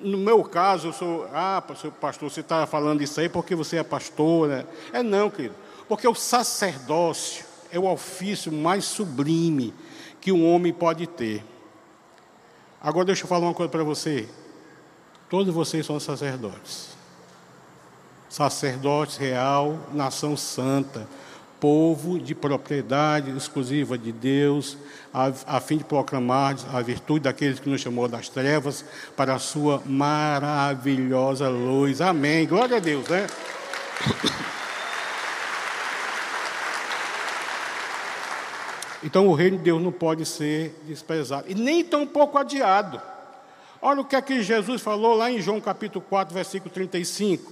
no 0.02 0.18
meu 0.18 0.44
caso, 0.44 0.88
eu 0.88 0.94
sou, 0.94 1.28
ah, 1.34 1.62
pastor, 2.00 2.30
você 2.30 2.40
está 2.40 2.66
falando 2.66 3.02
isso 3.02 3.20
aí 3.20 3.30
porque 3.30 3.54
você 3.56 3.78
é 3.78 3.84
pastor, 3.84 4.48
né? 4.48 4.66
É 4.92 5.04
não, 5.04 5.30
querido. 5.30 5.56
Porque 5.88 6.08
o 6.08 6.16
sacerdócio 6.16 7.46
é 7.72 7.78
o 7.78 7.86
ofício 7.86 8.52
mais 8.52 8.86
sublime 8.86 9.74
que 10.22 10.32
um 10.32 10.48
homem 10.52 10.72
pode 10.72 11.06
ter. 11.06 11.44
Agora 12.84 13.06
deixa 13.06 13.24
eu 13.24 13.30
falar 13.30 13.46
uma 13.46 13.54
coisa 13.54 13.72
para 13.72 13.84
você. 13.84 14.28
Todos 15.30 15.54
vocês 15.54 15.86
são 15.86 15.98
sacerdotes. 16.02 16.90
Sacerdotes 18.30 19.16
real, 19.16 19.80
nação 19.94 20.36
santa, 20.36 21.08
povo 21.62 22.20
de 22.20 22.36
propriedade 22.36 23.32
exclusiva 23.32 23.98
de 23.98 24.12
Deus, 24.12 24.78
a, 25.14 25.32
a 25.48 25.62
fim 25.62 25.78
de 25.78 25.86
proclamar 25.86 26.58
a 26.74 26.82
virtude 26.82 27.22
daqueles 27.22 27.58
que 27.58 27.70
nos 27.70 27.80
chamou 27.80 28.10
das 28.10 28.28
trevas 28.28 28.84
para 29.16 29.34
a 29.34 29.40
sua 29.40 29.82
maravilhosa 29.86 31.48
luz. 31.48 32.02
Amém. 32.02 32.46
Glória 32.46 32.78
a 32.78 32.80
Deus, 32.82 33.08
né? 33.08 33.28
Então 39.04 39.28
o 39.28 39.34
reino 39.34 39.58
de 39.58 39.64
Deus 39.64 39.82
não 39.82 39.92
pode 39.92 40.26
ser 40.26 40.74
desprezado, 40.86 41.46
e 41.50 41.56
nem 41.56 41.84
tão 41.84 42.08
pouco 42.08 42.38
adiado. 42.38 43.02
Olha 43.82 44.02
o 44.02 44.06
que 44.06 44.16
é 44.16 44.22
que 44.22 44.42
Jesus 44.42 44.82
falou 44.82 45.14
lá 45.14 45.30
em 45.30 45.42
João 45.42 45.60
capítulo 45.60 46.04
4, 46.10 46.34
versículo 46.34 46.74
35, 46.74 47.52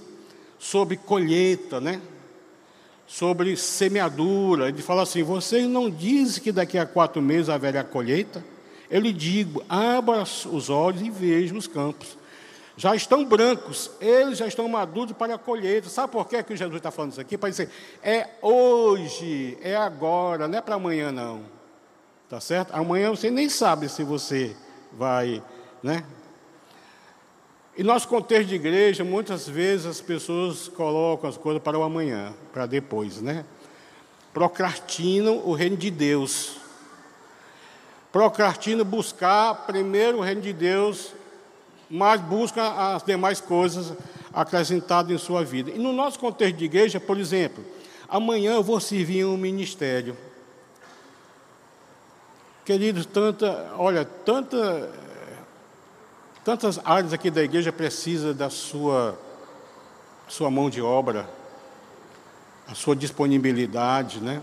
sobre 0.58 0.96
colheita, 0.96 1.78
né? 1.78 2.00
Sobre 3.06 3.54
semeadura. 3.56 4.68
Ele 4.68 4.80
fala 4.80 5.02
assim: 5.02 5.22
vocês 5.22 5.68
não 5.68 5.90
dizem 5.90 6.42
que 6.42 6.50
daqui 6.50 6.78
a 6.78 6.86
quatro 6.86 7.20
meses 7.20 7.50
haverá 7.50 7.84
colheita? 7.84 8.42
Eu 8.90 9.00
lhe 9.00 9.12
digo: 9.12 9.62
abra 9.68 10.22
os 10.22 10.70
olhos 10.70 11.02
e 11.02 11.10
veja 11.10 11.54
os 11.54 11.66
campos 11.66 12.21
já 12.76 12.94
estão 12.94 13.24
brancos, 13.24 13.90
eles 14.00 14.38
já 14.38 14.46
estão 14.46 14.66
maduros 14.68 15.12
para 15.16 15.34
a 15.34 15.38
colheita. 15.38 15.88
Sabe 15.88 16.12
por 16.12 16.26
que, 16.26 16.42
que 16.42 16.56
Jesus 16.56 16.76
está 16.76 16.90
falando 16.90 17.12
isso 17.12 17.20
aqui? 17.20 17.36
Para 17.36 17.50
dizer, 17.50 17.70
é 18.02 18.30
hoje, 18.40 19.58
é 19.60 19.76
agora, 19.76 20.48
não 20.48 20.58
é 20.58 20.62
para 20.62 20.76
amanhã 20.76 21.12
não. 21.12 21.44
Tá 22.28 22.40
certo? 22.40 22.74
Amanhã 22.74 23.10
você 23.10 23.30
nem 23.30 23.48
sabe 23.48 23.88
se 23.88 24.02
você 24.02 24.56
vai, 24.92 25.42
né? 25.82 26.04
E 27.76 27.82
nosso 27.82 28.08
contexto 28.08 28.48
de 28.48 28.54
igreja, 28.54 29.04
muitas 29.04 29.46
vezes 29.48 29.86
as 29.86 30.00
pessoas 30.00 30.68
colocam 30.68 31.28
as 31.28 31.36
coisas 31.36 31.62
para 31.62 31.78
o 31.78 31.82
amanhã, 31.82 32.34
para 32.52 32.64
depois, 32.64 33.20
né? 33.20 33.44
Procrastinam 34.32 35.42
o 35.44 35.52
reino 35.52 35.76
de 35.76 35.90
Deus. 35.90 36.56
Procrastinam 38.10 38.84
buscar 38.84 39.66
primeiro 39.66 40.18
o 40.18 40.20
reino 40.22 40.40
de 40.40 40.52
Deus 40.54 41.14
mas 41.94 42.22
busca 42.22 42.94
as 42.94 43.02
demais 43.02 43.38
coisas 43.38 43.92
acrescentadas 44.32 45.12
em 45.12 45.18
sua 45.18 45.44
vida. 45.44 45.70
E 45.70 45.78
no 45.78 45.92
nosso 45.92 46.18
contexto 46.18 46.56
de 46.56 46.64
igreja, 46.64 46.98
por 46.98 47.18
exemplo, 47.18 47.62
amanhã 48.08 48.54
eu 48.54 48.62
vou 48.62 48.80
servir 48.80 49.18
em 49.18 49.24
um 49.26 49.36
ministério. 49.36 50.16
Queridos, 52.64 53.04
tanta, 53.04 53.74
olha, 53.76 54.06
tanta, 54.06 54.90
tantas 56.42 56.80
áreas 56.82 57.12
aqui 57.12 57.30
da 57.30 57.42
igreja 57.42 57.70
precisam 57.70 58.32
da 58.32 58.48
sua, 58.48 59.18
sua 60.26 60.50
mão 60.50 60.70
de 60.70 60.80
obra, 60.80 61.28
a 62.66 62.74
sua 62.74 62.96
disponibilidade, 62.96 64.18
né? 64.18 64.40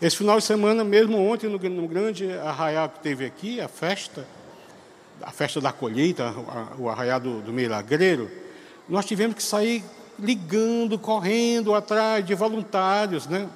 Esse 0.00 0.16
final 0.16 0.38
de 0.38 0.44
semana, 0.44 0.82
mesmo 0.82 1.18
ontem, 1.18 1.50
no, 1.50 1.58
no 1.58 1.86
grande 1.86 2.32
arraial 2.32 2.88
que 2.88 3.00
teve 3.00 3.26
aqui, 3.26 3.60
a 3.60 3.68
festa, 3.68 4.26
a 5.22 5.30
festa 5.30 5.60
da 5.60 5.72
colheita, 5.72 6.34
o 6.78 6.88
arraiado 6.88 7.40
do 7.40 7.52
milagreiro, 7.52 8.30
nós 8.88 9.04
tivemos 9.04 9.36
que 9.36 9.42
sair 9.42 9.84
ligando, 10.18 10.98
correndo 10.98 11.74
atrás 11.74 12.24
de 12.24 12.34
voluntários, 12.34 13.26
né? 13.26 13.48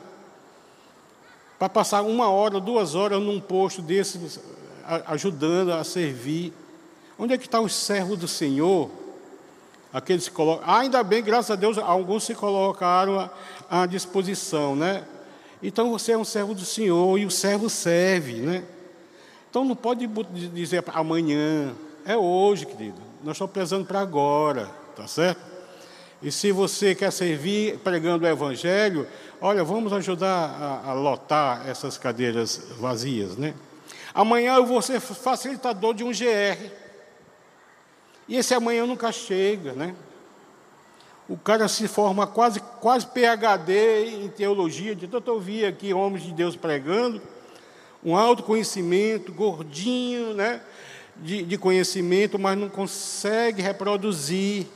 Para 1.59 1.69
passar 1.69 2.03
uma 2.03 2.29
hora, 2.29 2.59
duas 2.59 2.95
horas 2.95 3.21
num 3.21 3.41
posto 3.41 3.83
desses, 3.83 4.41
ajudando 5.07 5.73
a 5.73 5.85
servir. 5.85 6.53
Onde 7.19 7.35
é 7.35 7.39
que 7.39 7.45
estão 7.45 7.65
os 7.65 7.75
servos 7.75 8.19
do 8.19 8.27
Senhor? 8.27 8.91
Aqueles 9.93 10.29
que 10.29 10.35
colocam. 10.35 10.65
Ah, 10.67 10.79
ainda 10.79 11.03
bem, 11.03 11.23
graças 11.23 11.51
a 11.51 11.57
Deus, 11.57 11.77
alguns 11.77 12.25
se 12.25 12.35
colocaram 12.35 13.29
à 13.69 13.85
disposição, 13.85 14.75
né? 14.75 15.05
Então 15.63 15.91
você 15.91 16.13
é 16.13 16.19
um 16.19 16.25
servo 16.25 16.55
do 16.55 16.65
Senhor 16.65 17.19
e 17.19 17.27
o 17.27 17.31
servo 17.31 17.69
serve, 17.69 18.35
né? 18.35 18.65
Então 19.51 19.65
não 19.65 19.75
pode 19.75 20.07
dizer 20.07 20.85
amanhã, 20.95 21.75
é 22.07 22.17
hoje, 22.17 22.65
querido. 22.65 23.01
Nós 23.25 23.35
estamos 23.35 23.53
prezando 23.53 23.85
para 23.85 23.99
agora, 23.99 24.71
tá 24.95 25.09
certo? 25.09 25.41
E 26.23 26.31
se 26.31 26.53
você 26.53 26.95
quer 26.95 27.11
servir 27.11 27.79
pregando 27.79 28.25
o 28.25 28.29
Evangelho, 28.29 29.09
olha, 29.41 29.65
vamos 29.65 29.93
ajudar 29.93 30.83
a, 30.87 30.91
a 30.91 30.93
lotar 30.93 31.69
essas 31.69 31.99
cadeiras 31.99 32.69
vazias, 32.79 33.37
né? 33.37 33.55
Amanhã 34.15 34.55
eu 34.55 34.67
vou 34.67 34.81
ser 34.81 35.01
facilitador 35.01 35.95
de 35.95 36.05
um 36.05 36.13
GR. 36.13 36.71
E 38.29 38.37
esse 38.37 38.55
amanhã 38.55 38.87
nunca 38.87 39.11
chega, 39.11 39.73
né? 39.73 39.97
O 41.29 41.37
cara 41.37 41.67
se 41.67 41.89
forma 41.89 42.25
quase, 42.25 42.61
quase 42.81 43.07
PhD 43.07 44.25
em 44.25 44.29
teologia, 44.29 44.95
de 44.95 45.09
tanto 45.09 45.33
ouvir 45.33 45.65
aqui 45.65 45.93
homens 45.93 46.23
de 46.23 46.33
Deus 46.33 46.55
pregando 46.55 47.21
um 48.05 48.17
autoconhecimento, 48.17 49.33
gordinho, 49.33 50.35
né? 50.35 50.61
De, 51.17 51.43
de, 51.43 51.59
conhecimento, 51.59 52.39
mas 52.39 52.57
não 52.57 52.69
consegue 52.69 53.61
reproduzir 53.61 54.67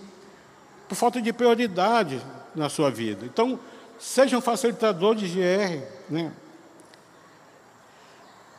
por 0.87 0.95
falta 0.95 1.23
de 1.23 1.33
prioridade 1.33 2.21
na 2.55 2.69
sua 2.69 2.91
vida. 2.91 3.25
Então, 3.25 3.59
seja 3.99 4.37
um 4.37 4.43
facilitador 4.43 5.15
de 5.15 5.27
GR, 5.27 5.83
né? 6.11 6.33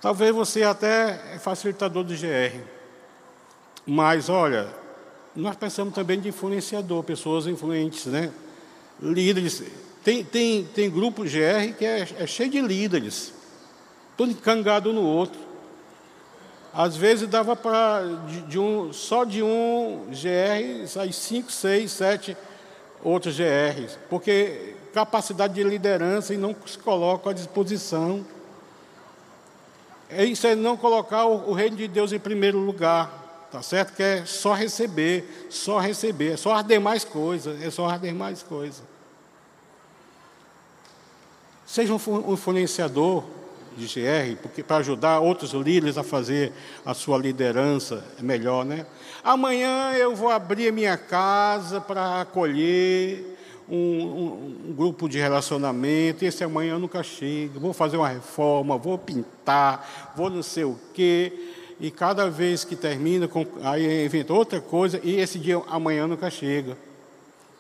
Talvez 0.02 0.34
você 0.34 0.64
até 0.64 1.34
é 1.36 1.40
facilitador 1.40 2.04
de 2.04 2.16
GR, 2.16 2.60
mas 3.86 4.30
olha, 4.30 4.68
nós 5.36 5.56
pensamos 5.56 5.94
também 5.94 6.20
de 6.20 6.30
influenciador, 6.30 7.04
pessoas 7.04 7.46
influentes, 7.46 8.08
né? 8.08 8.32
Líderes. 9.00 9.62
Tem, 10.04 10.24
tem, 10.24 10.64
tem 10.64 10.90
grupo 10.90 11.24
GR 11.24 11.74
que 11.78 11.86
é, 11.86 12.08
é 12.18 12.26
cheio 12.26 12.50
de 12.50 12.62
líderes 12.62 13.35
tudo 14.18 14.32
encangado 14.32 14.94
no 14.94 15.02
outro. 15.02 15.40
Às 16.74 16.98
vezes 16.98 17.28
dava 17.28 17.56
para, 17.56 18.02
de, 18.28 18.42
de, 18.42 18.60
um, 18.60 18.92
só 18.92 19.24
de 19.24 19.42
um 19.42 20.08
GR, 20.10 20.88
sair 20.88 21.14
cinco, 21.14 21.52
seis, 21.52 21.92
sete 21.92 22.36
outros 23.02 23.38
GRs, 23.38 23.98
porque 24.10 24.76
capacidade 24.94 25.54
de 25.54 25.64
liderança 25.64 26.34
e 26.34 26.38
não 26.38 26.56
se 26.66 26.78
coloca 26.78 27.30
à 27.30 27.34
disposição. 27.34 28.26
É 30.10 30.26
isso 30.26 30.46
é 30.48 30.56
não 30.56 30.76
colocar 30.76 31.26
o, 31.26 31.50
o 31.50 31.54
reino 31.54 31.78
de 31.78 31.88
Deus 31.88 32.12
em 32.12 32.20
primeiro 32.20 32.58
lugar, 32.58 33.48
tá 33.52 33.62
certo? 33.62 33.94
Que 33.96 34.04
é 34.04 34.26
só 34.26 34.54
receber, 34.54 35.48
só 35.50 35.80
receber, 35.80 36.34
é 36.34 36.38
só 36.38 36.54
arder 36.54 36.82
mais 36.82 37.06
coisa, 37.06 37.58
é 37.62 37.70
só 37.70 37.88
arder 37.88 38.14
mais 38.14 38.44
coisa. 38.44 38.84
Seja 41.66 41.94
um 41.94 42.34
influenciador 42.34 43.24
de 43.78 43.86
GR, 43.86 44.38
porque 44.42 44.64
para 44.64 44.78
ajudar 44.78 45.20
outros 45.20 45.52
líderes 45.52 45.98
a 45.98 46.04
fazer 46.04 46.52
a 46.86 46.94
sua 46.94 47.18
liderança 47.18 48.04
melhor, 48.20 48.66
né? 48.66 48.86
Amanhã 49.24 49.94
eu 49.94 50.16
vou 50.16 50.30
abrir 50.30 50.72
minha 50.72 50.98
casa 50.98 51.82
para 51.82 52.22
acolher 52.22 53.36
um, 53.70 53.76
um, 53.76 54.70
um, 54.70 54.74
grupo 54.74 55.10
de 55.10 55.18
relacionamento. 55.18 56.24
Esse 56.24 56.44
amanhã 56.44 56.78
nunca 56.78 57.02
chego. 57.04 57.60
Vou 57.60 57.74
fazer 57.74 57.98
uma 57.98 58.10
reforma, 58.10 58.78
vou 58.78 58.98
pintar, 58.98 60.14
vou 60.16 60.30
não 60.30 60.44
sei 60.44 60.64
o 60.64 60.80
quê. 60.94 61.34
e 61.80 61.92
cada 61.92 62.30
vez 62.30 62.64
que 62.64 62.76
termina, 62.76 63.30
aí 63.64 64.06
inventa 64.06 64.34
outra 64.34 64.62
coisa 64.62 65.00
e 65.04 65.20
esse 65.20 65.40
dia 65.40 65.62
amanhã 65.68 66.08
nunca 66.08 66.30
chega. 66.30 66.78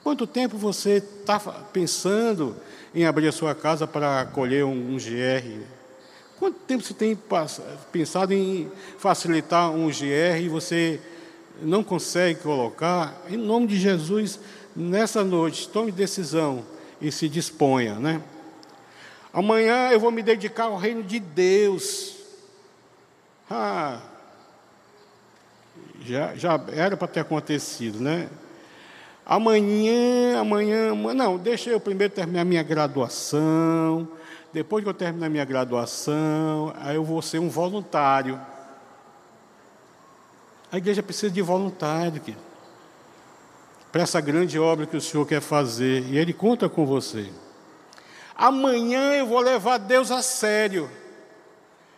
Quanto 0.03 0.28
tempo 0.28 0.55
você 0.57 0.97
está 0.97 1.39
pensando 1.74 2.55
em 2.93 3.05
abrir 3.05 3.28
a 3.28 3.32
sua 3.32 3.55
casa 3.55 3.88
para 3.88 4.22
acolher 4.22 4.63
um, 4.63 4.93
um 4.93 4.97
GR? 4.97 5.66
Quanto 6.38 6.60
tempo 6.60 6.84
você 6.84 6.94
tem 6.94 7.18
pensado 7.92 8.34
em 8.34 8.70
facilitar 8.98 9.72
um 9.72 9.88
GR 9.88 10.42
e 10.42 10.50
você 10.50 11.00
não 11.62 11.84
consegue 11.84 12.42
colocar? 12.42 13.22
Em 13.30 13.38
nome 13.38 13.68
de 13.68 13.80
Jesus, 13.80 14.40
nessa 14.76 15.24
noite, 15.24 15.70
tome 15.70 15.92
decisão 15.92 16.66
e 17.00 17.12
se 17.12 17.30
disponha, 17.30 17.96
né? 17.96 18.22
Amanhã 19.32 19.90
eu 19.92 20.00
vou 20.00 20.12
me 20.12 20.22
dedicar 20.22 20.66
ao 20.66 20.78
reino 20.78 21.04
de 21.04 21.20
Deus. 21.20 22.16
Ah, 23.50 24.02
já, 26.02 26.36
já 26.36 26.60
era 26.72 26.98
para 26.98 27.08
ter 27.08 27.22
acontecido, 27.22 28.00
né? 28.00 28.30
Amanhã, 29.26 30.40
amanhã, 30.40 30.94
não, 30.94 31.38
deixa 31.38 31.70
eu 31.70 31.80
primeiro 31.80 32.14
terminar 32.14 32.46
minha 32.46 32.62
graduação. 32.62 34.08
Depois 34.56 34.82
que 34.82 34.89
eu 34.89 34.93
terminar 34.93 35.30
minha 35.30 35.43
graduação, 35.43 36.74
aí 36.78 36.95
eu 36.95 37.03
vou 37.03 37.22
ser 37.22 37.39
um 37.39 37.49
voluntário. 37.49 38.39
A 40.72 40.78
igreja 40.78 41.03
precisa 41.03 41.30
de 41.30 41.41
voluntário, 41.41 42.22
para 43.91 44.03
essa 44.03 44.22
grande 44.22 44.58
obra 44.58 44.86
que 44.86 44.95
o 44.95 45.01
Senhor 45.01 45.26
quer 45.26 45.41
fazer, 45.41 46.06
e 46.06 46.18
Ele 46.18 46.32
conta 46.32 46.70
com 46.70 46.86
você. 46.86 47.30
Amanhã 48.34 49.16
eu 49.16 49.28
vou 49.28 49.41
levar 49.41 49.78
Deus 49.78 50.10
a 50.10 50.22
sério. 50.22 50.89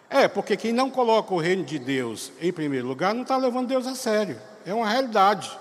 É, 0.09 0.27
porque 0.27 0.57
quem 0.57 0.73
não 0.73 0.89
coloca 0.89 1.35
o 1.35 1.39
reino 1.39 1.63
de 1.63 1.77
Deus 1.77 2.31
em 2.41 2.51
primeiro 2.51 2.87
lugar 2.87 3.13
não 3.13 3.21
está 3.21 3.37
levando 3.37 3.67
Deus 3.67 3.85
a 3.85 3.93
sério. 3.93 4.35
É 4.65 4.73
uma 4.73 4.89
realidade. 4.89 5.55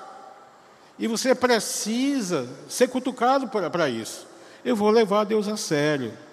E 0.99 1.07
você 1.07 1.34
precisa 1.34 2.49
ser 2.70 2.88
cutucado 2.88 3.49
para 3.49 3.86
isso. 3.86 4.26
Eu 4.64 4.74
vou 4.74 4.88
levar 4.88 5.24
Deus 5.24 5.47
a 5.47 5.59
sério. 5.59 6.24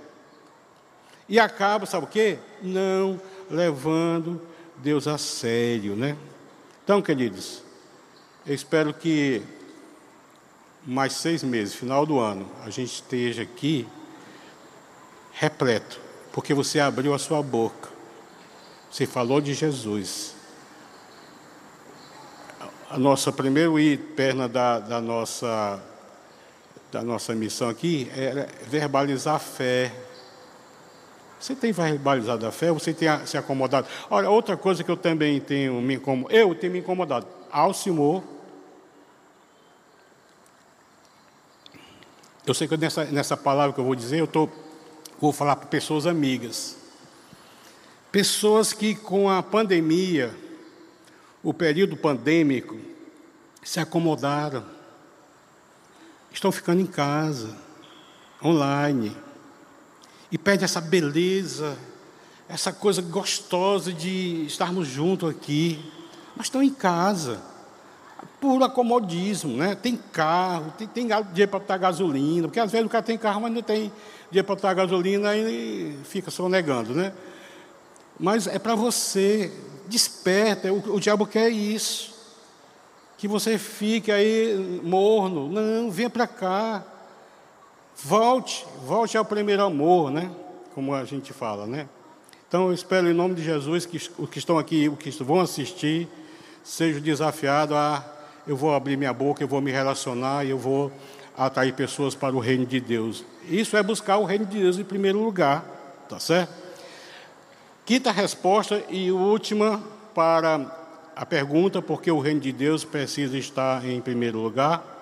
E 1.33 1.39
acaba, 1.39 1.87
sabe 1.87 2.05
o 2.05 2.07
quê? 2.07 2.37
Não 2.61 3.19
levando 3.49 4.39
Deus 4.77 5.07
a 5.07 5.17
sério, 5.17 5.95
né? 5.95 6.15
Então, 6.83 7.01
queridos, 7.01 7.63
eu 8.45 8.53
espero 8.53 8.93
que 8.93 9.41
mais 10.85 11.13
seis 11.13 11.41
meses, 11.41 11.73
final 11.73 12.05
do 12.05 12.19
ano, 12.19 12.47
a 12.63 12.69
gente 12.69 12.93
esteja 12.93 13.41
aqui 13.41 13.87
repleto, 15.31 15.99
porque 16.31 16.53
você 16.53 16.79
abriu 16.79 17.15
a 17.15 17.17
sua 17.17 17.41
boca, 17.41 17.89
você 18.91 19.07
falou 19.07 19.41
de 19.41 19.55
Jesus. 19.55 20.35
A 22.91 22.99
nossa 22.99 23.31
primeira 23.31 23.71
perna 24.15 24.47
da, 24.47 24.77
da, 24.77 25.01
nossa, 25.01 25.81
da 26.91 27.01
nossa 27.01 27.33
missão 27.33 27.69
aqui 27.69 28.07
é 28.15 28.47
verbalizar 28.67 29.37
a 29.37 29.39
fé. 29.39 29.91
Você 31.43 31.55
tem 31.55 31.73
verbalizado 31.73 32.47
a 32.47 32.53
fé? 32.53 32.71
Você 32.71 32.93
tem 32.93 33.09
se 33.25 33.37
acomodado? 33.37 33.85
Olha, 34.09 34.29
outra 34.29 34.55
coisa 34.55 34.81
que 34.81 34.89
eu 34.89 34.95
também 34.95 35.41
tenho 35.41 35.81
me 35.81 35.95
incomodado, 35.95 36.33
eu 36.33 36.55
tenho 36.55 36.71
me 36.71 36.79
incomodado. 36.79 37.27
Alcimor, 37.51 38.23
eu 42.47 42.53
sei 42.53 42.65
que 42.65 42.77
nessa, 42.77 43.03
nessa 43.03 43.35
palavra 43.35 43.73
que 43.73 43.79
eu 43.81 43.83
vou 43.83 43.93
dizer, 43.93 44.21
eu 44.21 44.25
tô, 44.25 44.47
vou 45.19 45.33
falar 45.33 45.57
para 45.57 45.67
pessoas 45.67 46.07
amigas. 46.07 46.77
Pessoas 48.09 48.71
que 48.71 48.95
com 48.95 49.29
a 49.29 49.43
pandemia, 49.43 50.33
o 51.43 51.53
período 51.53 51.97
pandêmico, 51.97 52.79
se 53.61 53.81
acomodaram, 53.81 54.63
estão 56.31 56.53
ficando 56.53 56.79
em 56.79 56.87
casa, 56.87 57.53
online, 58.41 59.13
e 60.33 60.37
perde 60.39 60.63
essa 60.63 60.81
beleza, 60.81 61.77
essa 62.49 62.73
coisa 62.73 63.03
gostosa 63.03 63.93
de 63.93 64.43
estarmos 64.47 64.87
juntos 64.87 65.29
aqui, 65.29 65.79
mas 66.35 66.47
estão 66.47 66.63
em 66.63 66.71
casa, 66.71 67.39
por 68.41 68.63
acomodismo, 68.63 69.55
né? 69.55 69.75
Tem 69.75 69.95
carro, 69.95 70.73
tem, 70.75 70.87
tem 70.87 71.05
dinheiro 71.05 71.51
para 71.51 71.59
botar 71.59 71.77
gasolina, 71.77 72.47
porque 72.47 72.59
às 72.59 72.71
vezes 72.71 72.87
o 72.87 72.89
cara 72.89 73.03
tem 73.03 73.15
carro, 73.15 73.41
mas 73.41 73.53
não 73.53 73.61
tem 73.61 73.91
dinheiro 74.31 74.47
para 74.47 74.55
botar 74.55 74.73
gasolina 74.73 75.35
e 75.37 75.99
fica 76.03 76.31
sonegando, 76.31 76.95
né? 76.95 77.13
Mas 78.19 78.47
é 78.47 78.57
para 78.57 78.73
você, 78.73 79.53
desperta, 79.87 80.73
o, 80.73 80.95
o 80.95 80.99
diabo 80.99 81.27
quer 81.27 81.49
isso. 81.49 82.11
Que 83.19 83.27
você 83.27 83.59
fique 83.59 84.11
aí 84.11 84.81
morno. 84.83 85.47
Não, 85.47 85.91
venha 85.91 86.09
para 86.09 86.25
cá. 86.25 86.83
Volte, 87.95 88.65
volte 88.85 89.17
ao 89.17 89.25
primeiro 89.25 89.63
amor, 89.63 90.11
né? 90.11 90.31
Como 90.73 90.93
a 90.93 91.05
gente 91.05 91.31
fala, 91.33 91.67
né? 91.67 91.87
Então 92.47 92.67
eu 92.67 92.73
espero 92.73 93.09
em 93.09 93.13
nome 93.13 93.35
de 93.35 93.43
Jesus 93.43 93.85
que 93.85 93.97
os 93.97 94.29
que 94.29 94.39
estão 94.39 94.57
aqui, 94.57 94.89
os 94.89 94.97
que 94.97 95.09
vão 95.23 95.39
assistir, 95.39 96.07
sejam 96.63 97.01
desafiados 97.01 97.75
a 97.75 98.03
eu 98.45 98.57
vou 98.57 98.73
abrir 98.73 98.97
minha 98.97 99.13
boca, 99.13 99.43
eu 99.43 99.47
vou 99.47 99.61
me 99.61 99.71
relacionar 99.71 100.45
eu 100.45 100.57
vou 100.57 100.91
atrair 101.37 101.73
pessoas 101.73 102.13
para 102.13 102.35
o 102.35 102.39
reino 102.39 102.65
de 102.65 102.79
Deus. 102.79 103.23
Isso 103.47 103.75
é 103.75 103.83
buscar 103.83 104.17
o 104.17 104.25
reino 104.25 104.45
de 104.45 104.59
Deus 104.59 104.77
em 104.77 104.83
primeiro 104.83 105.23
lugar, 105.23 105.65
tá 106.07 106.19
certo? 106.19 106.53
Quinta 107.85 108.11
resposta 108.11 108.81
e 108.89 109.11
última 109.11 109.81
para 110.13 111.11
a 111.15 111.25
pergunta: 111.25 111.81
por 111.81 112.01
que 112.01 112.11
o 112.11 112.19
reino 112.19 112.39
de 112.39 112.51
Deus 112.51 112.83
precisa 112.85 113.37
estar 113.37 113.85
em 113.85 113.99
primeiro 113.99 114.39
lugar? 114.39 114.92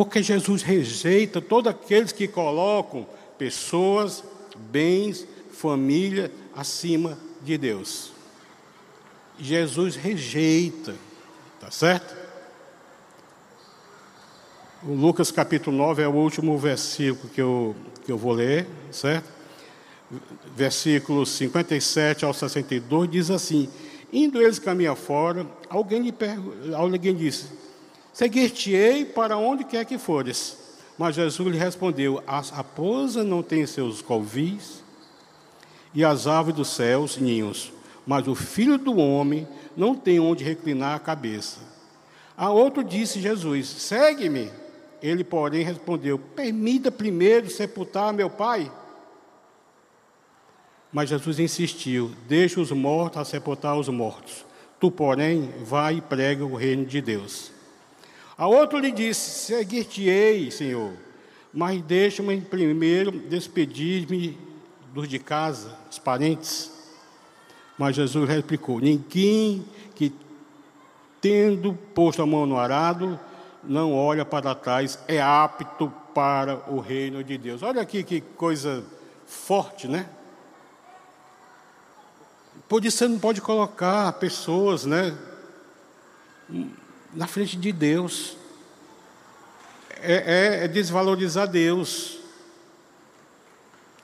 Porque 0.00 0.22
Jesus 0.22 0.62
rejeita 0.62 1.42
todos 1.42 1.70
aqueles 1.70 2.10
que 2.10 2.26
colocam 2.26 3.06
pessoas, 3.36 4.24
bens, 4.56 5.26
família 5.52 6.32
acima 6.56 7.18
de 7.42 7.58
Deus. 7.58 8.10
Jesus 9.38 9.96
rejeita, 9.96 10.94
tá 11.60 11.70
certo? 11.70 12.16
O 14.82 14.94
Lucas 14.94 15.30
capítulo 15.30 15.76
9 15.76 16.02
é 16.02 16.08
o 16.08 16.12
último 16.12 16.56
versículo 16.56 17.28
que 17.28 17.42
eu, 17.42 17.76
que 18.02 18.10
eu 18.10 18.16
vou 18.16 18.32
ler, 18.32 18.66
certo? 18.90 19.28
Versículos 20.56 21.28
57 21.28 22.24
ao 22.24 22.32
62 22.32 23.10
diz 23.10 23.30
assim: 23.30 23.68
Indo 24.10 24.40
eles 24.40 24.58
caminhar 24.58 24.96
fora, 24.96 25.46
alguém 25.68 26.00
lhe 26.00 26.14
alguém 26.74 27.14
disse: 27.14 27.60
Seguir-te-ei 28.12 29.04
para 29.04 29.36
onde 29.36 29.64
quer 29.64 29.84
que 29.84 29.98
fores. 29.98 30.56
Mas 30.98 31.14
Jesus 31.14 31.48
lhe 31.48 31.58
respondeu: 31.58 32.22
A 32.26 32.40
raposa 32.40 33.24
não 33.24 33.42
tem 33.42 33.66
seus 33.66 34.02
colvis 34.02 34.82
e 35.94 36.04
as 36.04 36.26
aves 36.26 36.54
dos 36.54 36.68
céus 36.68 37.16
ninhos, 37.16 37.72
mas 38.06 38.28
o 38.28 38.34
filho 38.34 38.78
do 38.78 38.96
homem 38.98 39.46
não 39.76 39.94
tem 39.94 40.20
onde 40.20 40.44
reclinar 40.44 40.94
a 40.94 41.00
cabeça. 41.00 41.58
A 42.36 42.50
outro 42.50 42.82
disse 42.82 43.20
Jesus: 43.20 43.68
Segue-me. 43.68 44.50
Ele, 45.02 45.24
porém, 45.24 45.64
respondeu: 45.64 46.18
Permita 46.18 46.90
primeiro 46.90 47.48
sepultar 47.48 48.12
meu 48.12 48.28
pai. 48.28 48.70
Mas 50.92 51.08
Jesus 51.08 51.38
insistiu: 51.38 52.10
Deixa 52.28 52.60
os 52.60 52.70
mortos 52.72 53.20
a 53.20 53.24
sepultar 53.24 53.78
os 53.78 53.88
mortos. 53.88 54.44
Tu, 54.78 54.90
porém, 54.90 55.50
vai 55.62 55.96
e 55.96 56.00
prega 56.00 56.44
o 56.44 56.56
reino 56.56 56.84
de 56.84 57.00
Deus. 57.00 57.52
A 58.40 58.46
outro 58.46 58.78
lhe 58.78 58.90
disse: 58.90 59.48
Seguir-te-ei, 59.48 60.50
Senhor, 60.50 60.94
mas 61.52 61.82
deixa-me 61.82 62.40
primeiro 62.40 63.10
despedir-me 63.10 64.38
dos 64.94 65.06
de 65.06 65.18
casa, 65.18 65.76
os 65.90 65.98
parentes. 65.98 66.72
Mas 67.76 67.96
Jesus 67.96 68.26
replicou: 68.26 68.80
Ninguém 68.80 69.62
que, 69.94 70.10
tendo 71.20 71.74
posto 71.94 72.22
a 72.22 72.26
mão 72.26 72.46
no 72.46 72.58
arado, 72.58 73.20
não 73.62 73.92
olha 73.92 74.24
para 74.24 74.54
trás, 74.54 74.98
é 75.06 75.20
apto 75.20 75.92
para 76.14 76.64
o 76.66 76.80
reino 76.80 77.22
de 77.22 77.36
Deus. 77.36 77.62
Olha 77.62 77.82
aqui 77.82 78.02
que 78.02 78.22
coisa 78.22 78.82
forte, 79.26 79.86
né? 79.86 80.08
Por 82.66 82.82
isso 82.86 82.96
você 82.96 83.06
não 83.06 83.18
pode 83.18 83.42
colocar 83.42 84.10
pessoas, 84.14 84.86
né, 84.86 85.14
na 87.14 87.26
frente 87.26 87.56
de 87.56 87.72
Deus. 87.72 88.36
É, 90.02 90.14
é, 90.60 90.64
é 90.64 90.68
desvalorizar 90.68 91.46
Deus. 91.46 92.18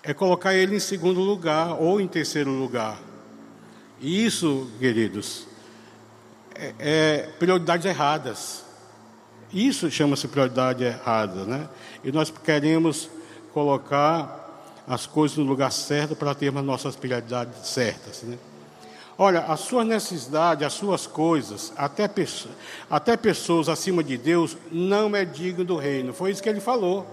É 0.02 0.14
colocar 0.14 0.54
Ele 0.54 0.76
em 0.76 0.80
segundo 0.80 1.20
lugar 1.20 1.80
ou 1.80 2.00
em 2.00 2.06
terceiro 2.06 2.50
lugar. 2.50 3.00
Isso, 4.00 4.70
queridos, 4.78 5.46
é, 6.54 6.74
é 6.78 7.18
prioridades 7.38 7.86
erradas. 7.86 8.64
Isso 9.52 9.90
chama-se 9.90 10.28
prioridade 10.28 10.84
errada, 10.84 11.44
né? 11.44 11.68
E 12.04 12.12
nós 12.12 12.30
queremos 12.30 13.08
colocar 13.52 14.44
as 14.86 15.06
coisas 15.06 15.36
no 15.38 15.44
lugar 15.44 15.72
certo 15.72 16.14
para 16.14 16.34
termos 16.34 16.60
as 16.60 16.66
nossas 16.66 16.96
prioridades 16.96 17.66
certas. 17.66 18.22
Né? 18.22 18.38
Olha, 19.18 19.40
as 19.40 19.60
suas 19.60 19.86
necessidades, 19.86 20.66
as 20.66 20.74
suas 20.74 21.06
coisas, 21.06 21.72
até, 21.76 22.08
até 22.90 23.16
pessoas 23.16 23.68
acima 23.68 24.04
de 24.04 24.18
Deus, 24.18 24.56
não 24.70 25.16
é 25.16 25.24
digno 25.24 25.64
do 25.64 25.76
reino. 25.76 26.12
Foi 26.12 26.30
isso 26.30 26.42
que 26.42 26.48
ele 26.48 26.60
falou. 26.60 27.06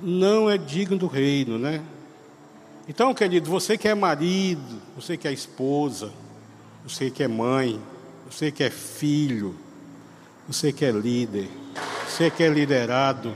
Não 0.00 0.48
é 0.48 0.56
digno 0.56 0.96
do 0.96 1.06
reino, 1.06 1.58
né? 1.58 1.82
Então, 2.88 3.12
querido, 3.14 3.50
você 3.50 3.76
que 3.76 3.88
é 3.88 3.94
marido, 3.94 4.80
você 4.96 5.16
que 5.16 5.28
é 5.28 5.32
esposa, 5.32 6.10
você 6.86 7.10
que 7.10 7.22
é 7.22 7.28
mãe, 7.28 7.80
você 8.30 8.50
que 8.50 8.62
é 8.64 8.70
filho, 8.70 9.54
você 10.46 10.72
que 10.72 10.84
é 10.84 10.90
líder, 10.90 11.48
você 12.06 12.30
que 12.30 12.42
é 12.42 12.48
liderado, 12.48 13.34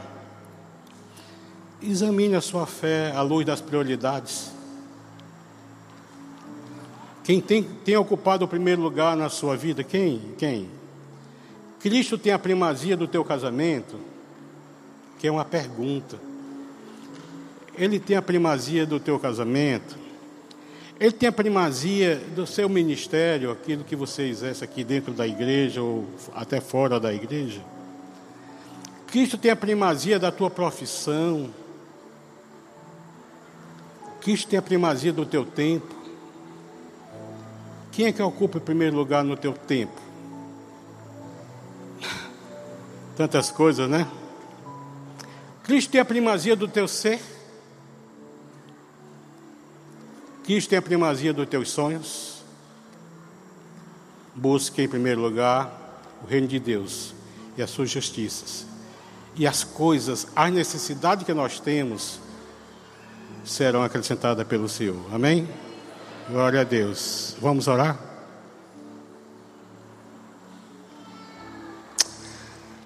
examine 1.82 2.34
a 2.34 2.40
sua 2.40 2.66
fé 2.66 3.12
à 3.12 3.22
luz 3.22 3.46
das 3.46 3.60
prioridades. 3.60 4.50
Quem 7.24 7.40
tem, 7.40 7.62
tem 7.62 7.96
ocupado 7.96 8.44
o 8.44 8.48
primeiro 8.48 8.80
lugar 8.80 9.16
na 9.16 9.28
sua 9.28 9.56
vida? 9.56 9.84
Quem? 9.84 10.34
Quem? 10.38 10.68
Cristo 11.78 12.16
tem 12.16 12.32
a 12.32 12.38
primazia 12.38 12.96
do 12.96 13.06
teu 13.06 13.24
casamento? 13.24 14.00
Que 15.18 15.28
é 15.28 15.30
uma 15.30 15.44
pergunta. 15.44 16.18
Ele 17.76 18.00
tem 18.00 18.16
a 18.16 18.22
primazia 18.22 18.86
do 18.86 18.98
teu 18.98 19.18
casamento? 19.18 19.96
Ele 20.98 21.12
tem 21.12 21.28
a 21.28 21.32
primazia 21.32 22.16
do 22.34 22.44
seu 22.44 22.68
ministério, 22.68 23.52
aquilo 23.52 23.84
que 23.84 23.94
você 23.94 24.22
exerce 24.22 24.64
aqui 24.64 24.82
dentro 24.82 25.12
da 25.12 25.26
igreja 25.26 25.80
ou 25.80 26.06
até 26.34 26.60
fora 26.60 26.98
da 26.98 27.14
igreja? 27.14 27.60
Cristo 29.06 29.38
tem 29.38 29.50
a 29.50 29.56
primazia 29.56 30.18
da 30.18 30.32
tua 30.32 30.50
profissão. 30.50 31.50
Cristo 34.20 34.48
tem 34.48 34.58
a 34.58 34.62
primazia 34.62 35.12
do 35.12 35.24
teu 35.24 35.44
tempo. 35.44 35.94
Quem 37.92 38.06
é 38.06 38.12
que 38.12 38.22
ocupa 38.22 38.58
o 38.58 38.60
primeiro 38.60 38.96
lugar 38.96 39.24
no 39.24 39.36
teu 39.36 39.52
tempo? 39.52 40.00
Tantas 43.16 43.50
coisas, 43.50 43.88
né? 43.90 44.06
Cristo 45.64 45.90
tem 45.90 46.00
a 46.00 46.04
primazia 46.04 46.54
do 46.54 46.68
teu 46.68 46.86
ser. 46.86 47.20
Cristo 50.44 50.70
tem 50.70 50.78
a 50.78 50.82
primazia 50.82 51.32
dos 51.32 51.48
teus 51.48 51.70
sonhos. 51.70 52.42
Busque 54.34 54.80
em 54.80 54.88
primeiro 54.88 55.20
lugar 55.20 56.00
o 56.22 56.26
reino 56.26 56.46
de 56.46 56.58
Deus 56.58 57.12
e 57.56 57.62
as 57.62 57.70
suas 57.70 57.90
justiças. 57.90 58.66
E 59.36 59.46
as 59.46 59.62
coisas, 59.64 60.28
as 60.34 60.52
necessidades 60.52 61.26
que 61.26 61.34
nós 61.34 61.60
temos, 61.60 62.20
serão 63.48 63.82
acrescentadas 63.82 64.46
pelo 64.46 64.68
Senhor. 64.68 65.02
Amém? 65.12 65.48
Glória 66.28 66.60
a 66.60 66.64
Deus. 66.64 67.36
Vamos 67.40 67.66
orar? 67.66 67.98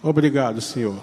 Obrigado, 0.02 0.60
Senhor. 0.60 1.00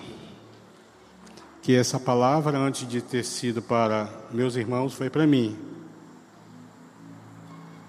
Que 1.62 1.76
essa 1.76 2.00
palavra, 2.00 2.58
antes 2.58 2.88
de 2.88 3.02
ter 3.02 3.24
sido 3.24 3.62
para 3.62 4.10
meus 4.32 4.56
irmãos, 4.56 4.94
foi 4.94 5.10
para 5.10 5.28
mim. 5.28 5.58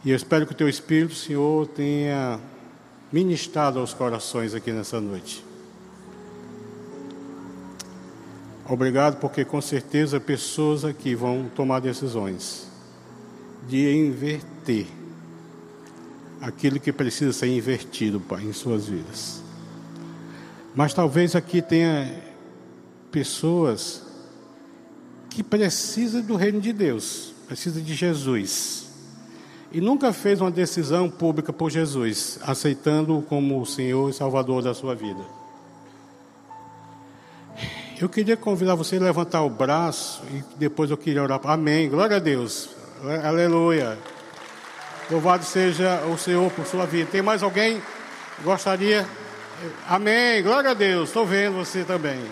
E 0.05 0.11
eu 0.11 0.17
espero 0.17 0.47
que 0.47 0.53
o 0.53 0.57
teu 0.57 0.69
Espírito, 0.69 1.15
Senhor, 1.15 1.67
tenha 1.69 2.41
ministrado 3.13 3.79
aos 3.79 3.93
corações 3.93 4.55
aqui 4.55 4.73
nessa 4.73 5.01
noite. 5.01 5.50
Obrigado, 8.71 9.17
porque 9.17 9.45
com 9.45 9.61
certeza 9.61 10.21
pessoas 10.21 10.85
aqui 10.85 11.13
vão 11.13 11.51
tomar 11.57 11.81
decisões 11.81 12.69
de 13.67 13.93
inverter 13.93 14.87
aquilo 16.41 16.79
que 16.79 16.93
precisa 16.93 17.33
ser 17.33 17.49
invertido, 17.49 18.21
Pai, 18.21 18.45
em 18.45 18.53
suas 18.53 18.87
vidas. 18.87 19.43
Mas 20.73 20.95
talvez 20.95 21.35
aqui 21.35 21.61
tenha 21.61 22.23
pessoas 23.11 24.05
que 25.29 25.43
precisam 25.43 26.23
do 26.23 26.37
reino 26.37 26.61
de 26.61 26.73
Deus, 26.73 27.35
precisam 27.49 27.83
de 27.83 27.93
Jesus 27.93 28.87
e 29.73 29.81
nunca 29.81 30.13
fez 30.13 30.41
uma 30.41 30.51
decisão 30.51 31.11
pública 31.11 31.53
por 31.53 31.73
Jesus, 31.73 32.39
aceitando-o 32.41 33.21
como 33.21 33.61
o 33.61 33.67
Senhor 33.67 34.11
e 34.11 34.13
Salvador 34.13 34.63
da 34.63 34.73
sua 34.75 34.95
vida. 34.95 35.40
Eu 38.01 38.09
queria 38.09 38.35
convidar 38.35 38.75
você 38.75 38.97
a 38.97 39.01
levantar 39.01 39.43
o 39.43 39.51
braço 39.51 40.23
e 40.33 40.43
depois 40.57 40.91
eu 40.91 40.97
queria 40.97 41.23
orar. 41.23 41.39
Amém. 41.45 41.87
Glória 41.91 42.17
a 42.17 42.19
Deus. 42.19 42.71
Aleluia. 43.23 43.99
Louvado 45.11 45.45
seja 45.45 46.01
o 46.07 46.17
Senhor 46.17 46.51
por 46.53 46.65
sua 46.65 46.87
vida. 46.87 47.11
Tem 47.11 47.21
mais 47.21 47.43
alguém 47.43 47.83
gostaria? 48.43 49.07
Amém. 49.87 50.43
Glória 50.43 50.71
a 50.71 50.75
Deus. 50.75 51.11
Estou 51.11 51.27
vendo 51.27 51.57
você 51.57 51.85
também. 51.85 52.25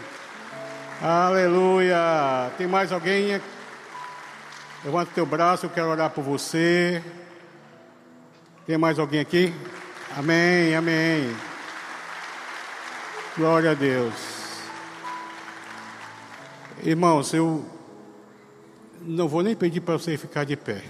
Aleluia. 1.02 2.50
Tem 2.56 2.66
mais 2.66 2.90
alguém? 2.90 3.38
Levanta 4.82 5.10
teu 5.14 5.26
braço, 5.26 5.66
eu 5.66 5.70
quero 5.70 5.88
orar 5.88 6.08
por 6.08 6.24
você. 6.24 7.02
Tem 8.66 8.78
mais 8.78 8.98
alguém 8.98 9.20
aqui? 9.20 9.52
Amém, 10.16 10.74
amém. 10.74 11.36
Glória 13.36 13.72
a 13.72 13.74
Deus. 13.74 14.37
Irmãos, 16.84 17.34
eu 17.34 17.64
não 19.02 19.26
vou 19.26 19.42
nem 19.42 19.56
pedir 19.56 19.80
para 19.80 19.98
você 19.98 20.16
ficar 20.16 20.44
de 20.44 20.56
pé, 20.56 20.84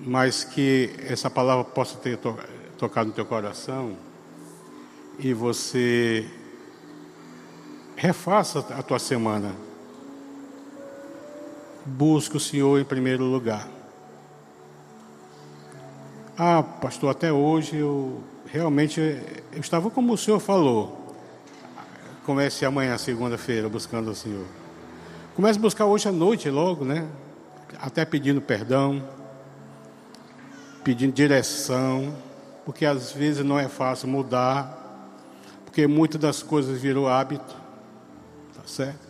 mas 0.00 0.42
que 0.42 0.90
essa 1.06 1.30
palavra 1.30 1.64
possa 1.64 1.96
ter 1.96 2.18
to 2.18 2.36
tocado 2.76 3.10
no 3.10 3.14
teu 3.14 3.26
coração 3.26 3.96
e 5.18 5.32
você 5.32 6.26
refaça 7.94 8.60
a 8.70 8.82
tua 8.82 8.98
semana. 8.98 9.54
Busque 11.84 12.36
o 12.36 12.40
Senhor 12.40 12.80
em 12.80 12.84
primeiro 12.84 13.24
lugar. 13.24 13.68
Ah, 16.36 16.62
pastor, 16.62 17.10
até 17.10 17.30
hoje 17.30 17.76
eu 17.76 18.24
realmente 18.46 18.98
eu 19.52 19.60
estava 19.60 19.90
como 19.90 20.14
o 20.14 20.18
senhor 20.18 20.40
falou. 20.40 20.99
Comece 22.24 22.64
amanhã, 22.64 22.96
segunda-feira, 22.98 23.68
buscando 23.68 24.10
o 24.10 24.14
Senhor. 24.14 24.46
Comece 25.34 25.58
a 25.58 25.62
buscar 25.62 25.86
hoje 25.86 26.08
à 26.08 26.12
noite, 26.12 26.50
logo, 26.50 26.84
né? 26.84 27.08
Até 27.80 28.04
pedindo 28.04 28.40
perdão, 28.40 29.02
pedindo 30.84 31.12
direção, 31.12 32.14
porque 32.64 32.84
às 32.84 33.12
vezes 33.12 33.44
não 33.44 33.58
é 33.58 33.68
fácil 33.68 34.08
mudar, 34.08 34.76
porque 35.64 35.86
muitas 35.86 36.20
das 36.20 36.42
coisas 36.42 36.80
virou 36.80 37.08
hábito, 37.08 37.56
tá 38.54 38.62
certo? 38.66 39.08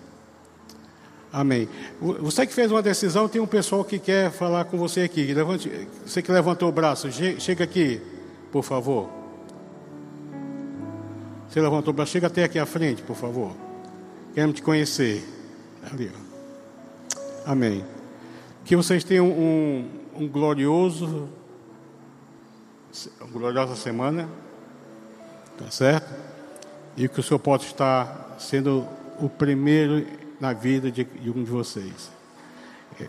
Amém. 1.33 1.69
Você 2.01 2.47
que 2.47 2.53
fez 2.53 2.71
uma 2.71 2.83
decisão, 2.83 3.29
tem 3.29 3.41
um 3.41 3.47
pessoal 3.47 3.85
que 3.85 3.99
quer 3.99 4.31
falar 4.31 4.65
com 4.65 4.77
você 4.77 5.03
aqui. 5.03 5.33
Levante, 5.33 5.89
você 6.05 6.21
que 6.21 6.31
levantou 6.31 6.69
o 6.69 6.73
braço, 6.73 7.09
chega 7.39 7.65
aqui, 7.65 8.01
por 8.51 8.63
favor. 8.63 9.20
Você 11.51 11.61
levantou 11.61 11.93
braço, 11.93 12.13
chega 12.13 12.29
até 12.29 12.45
aqui 12.45 12.61
à 12.61 12.65
frente, 12.65 13.03
por 13.03 13.17
favor. 13.17 13.53
Queremos 14.33 14.55
te 14.55 14.63
conhecer. 14.63 15.27
Ali, 15.91 16.09
ó. 16.15 17.51
Amém. 17.51 17.85
Que 18.65 18.77
vocês 18.77 19.03
tenham 19.03 19.27
um, 19.27 19.89
um 20.15 20.29
glorioso, 20.29 21.29
uma 23.21 23.31
gloriosa 23.31 23.75
semana, 23.75 24.29
tá 25.59 25.69
certo? 25.73 26.15
E 26.97 27.09
que 27.09 27.19
o 27.19 27.23
Senhor 27.23 27.41
possa 27.41 27.65
estar 27.65 28.37
sendo 28.39 28.87
o 29.19 29.29
primeiro 29.29 30.07
na 30.39 30.53
vida 30.53 30.89
de, 30.89 31.03
de 31.03 31.31
um 31.31 31.43
de 31.43 31.51
vocês. 31.51 32.13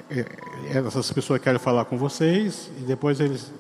É, 0.10 0.20
é, 0.20 0.78
essas 0.80 1.12
pessoas 1.12 1.39
querem 1.39 1.60
falar 1.60 1.86
com 1.86 1.96
vocês 1.96 2.72
e 2.80 2.82
depois 2.86 3.20
eles 3.20 3.52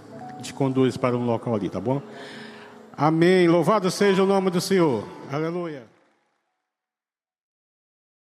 te 0.41 0.51
conduzem 0.55 0.99
para 0.99 1.15
um 1.15 1.25
local 1.25 1.53
ali, 1.53 1.69
tá 1.69 1.79
bom? 1.79 2.01
Amém. 3.01 3.47
Louvado 3.47 3.89
seja 3.89 4.21
o 4.21 4.27
nome 4.27 4.51
do 4.51 4.61
Senhor. 4.61 5.03
Aleluia. 5.31 5.90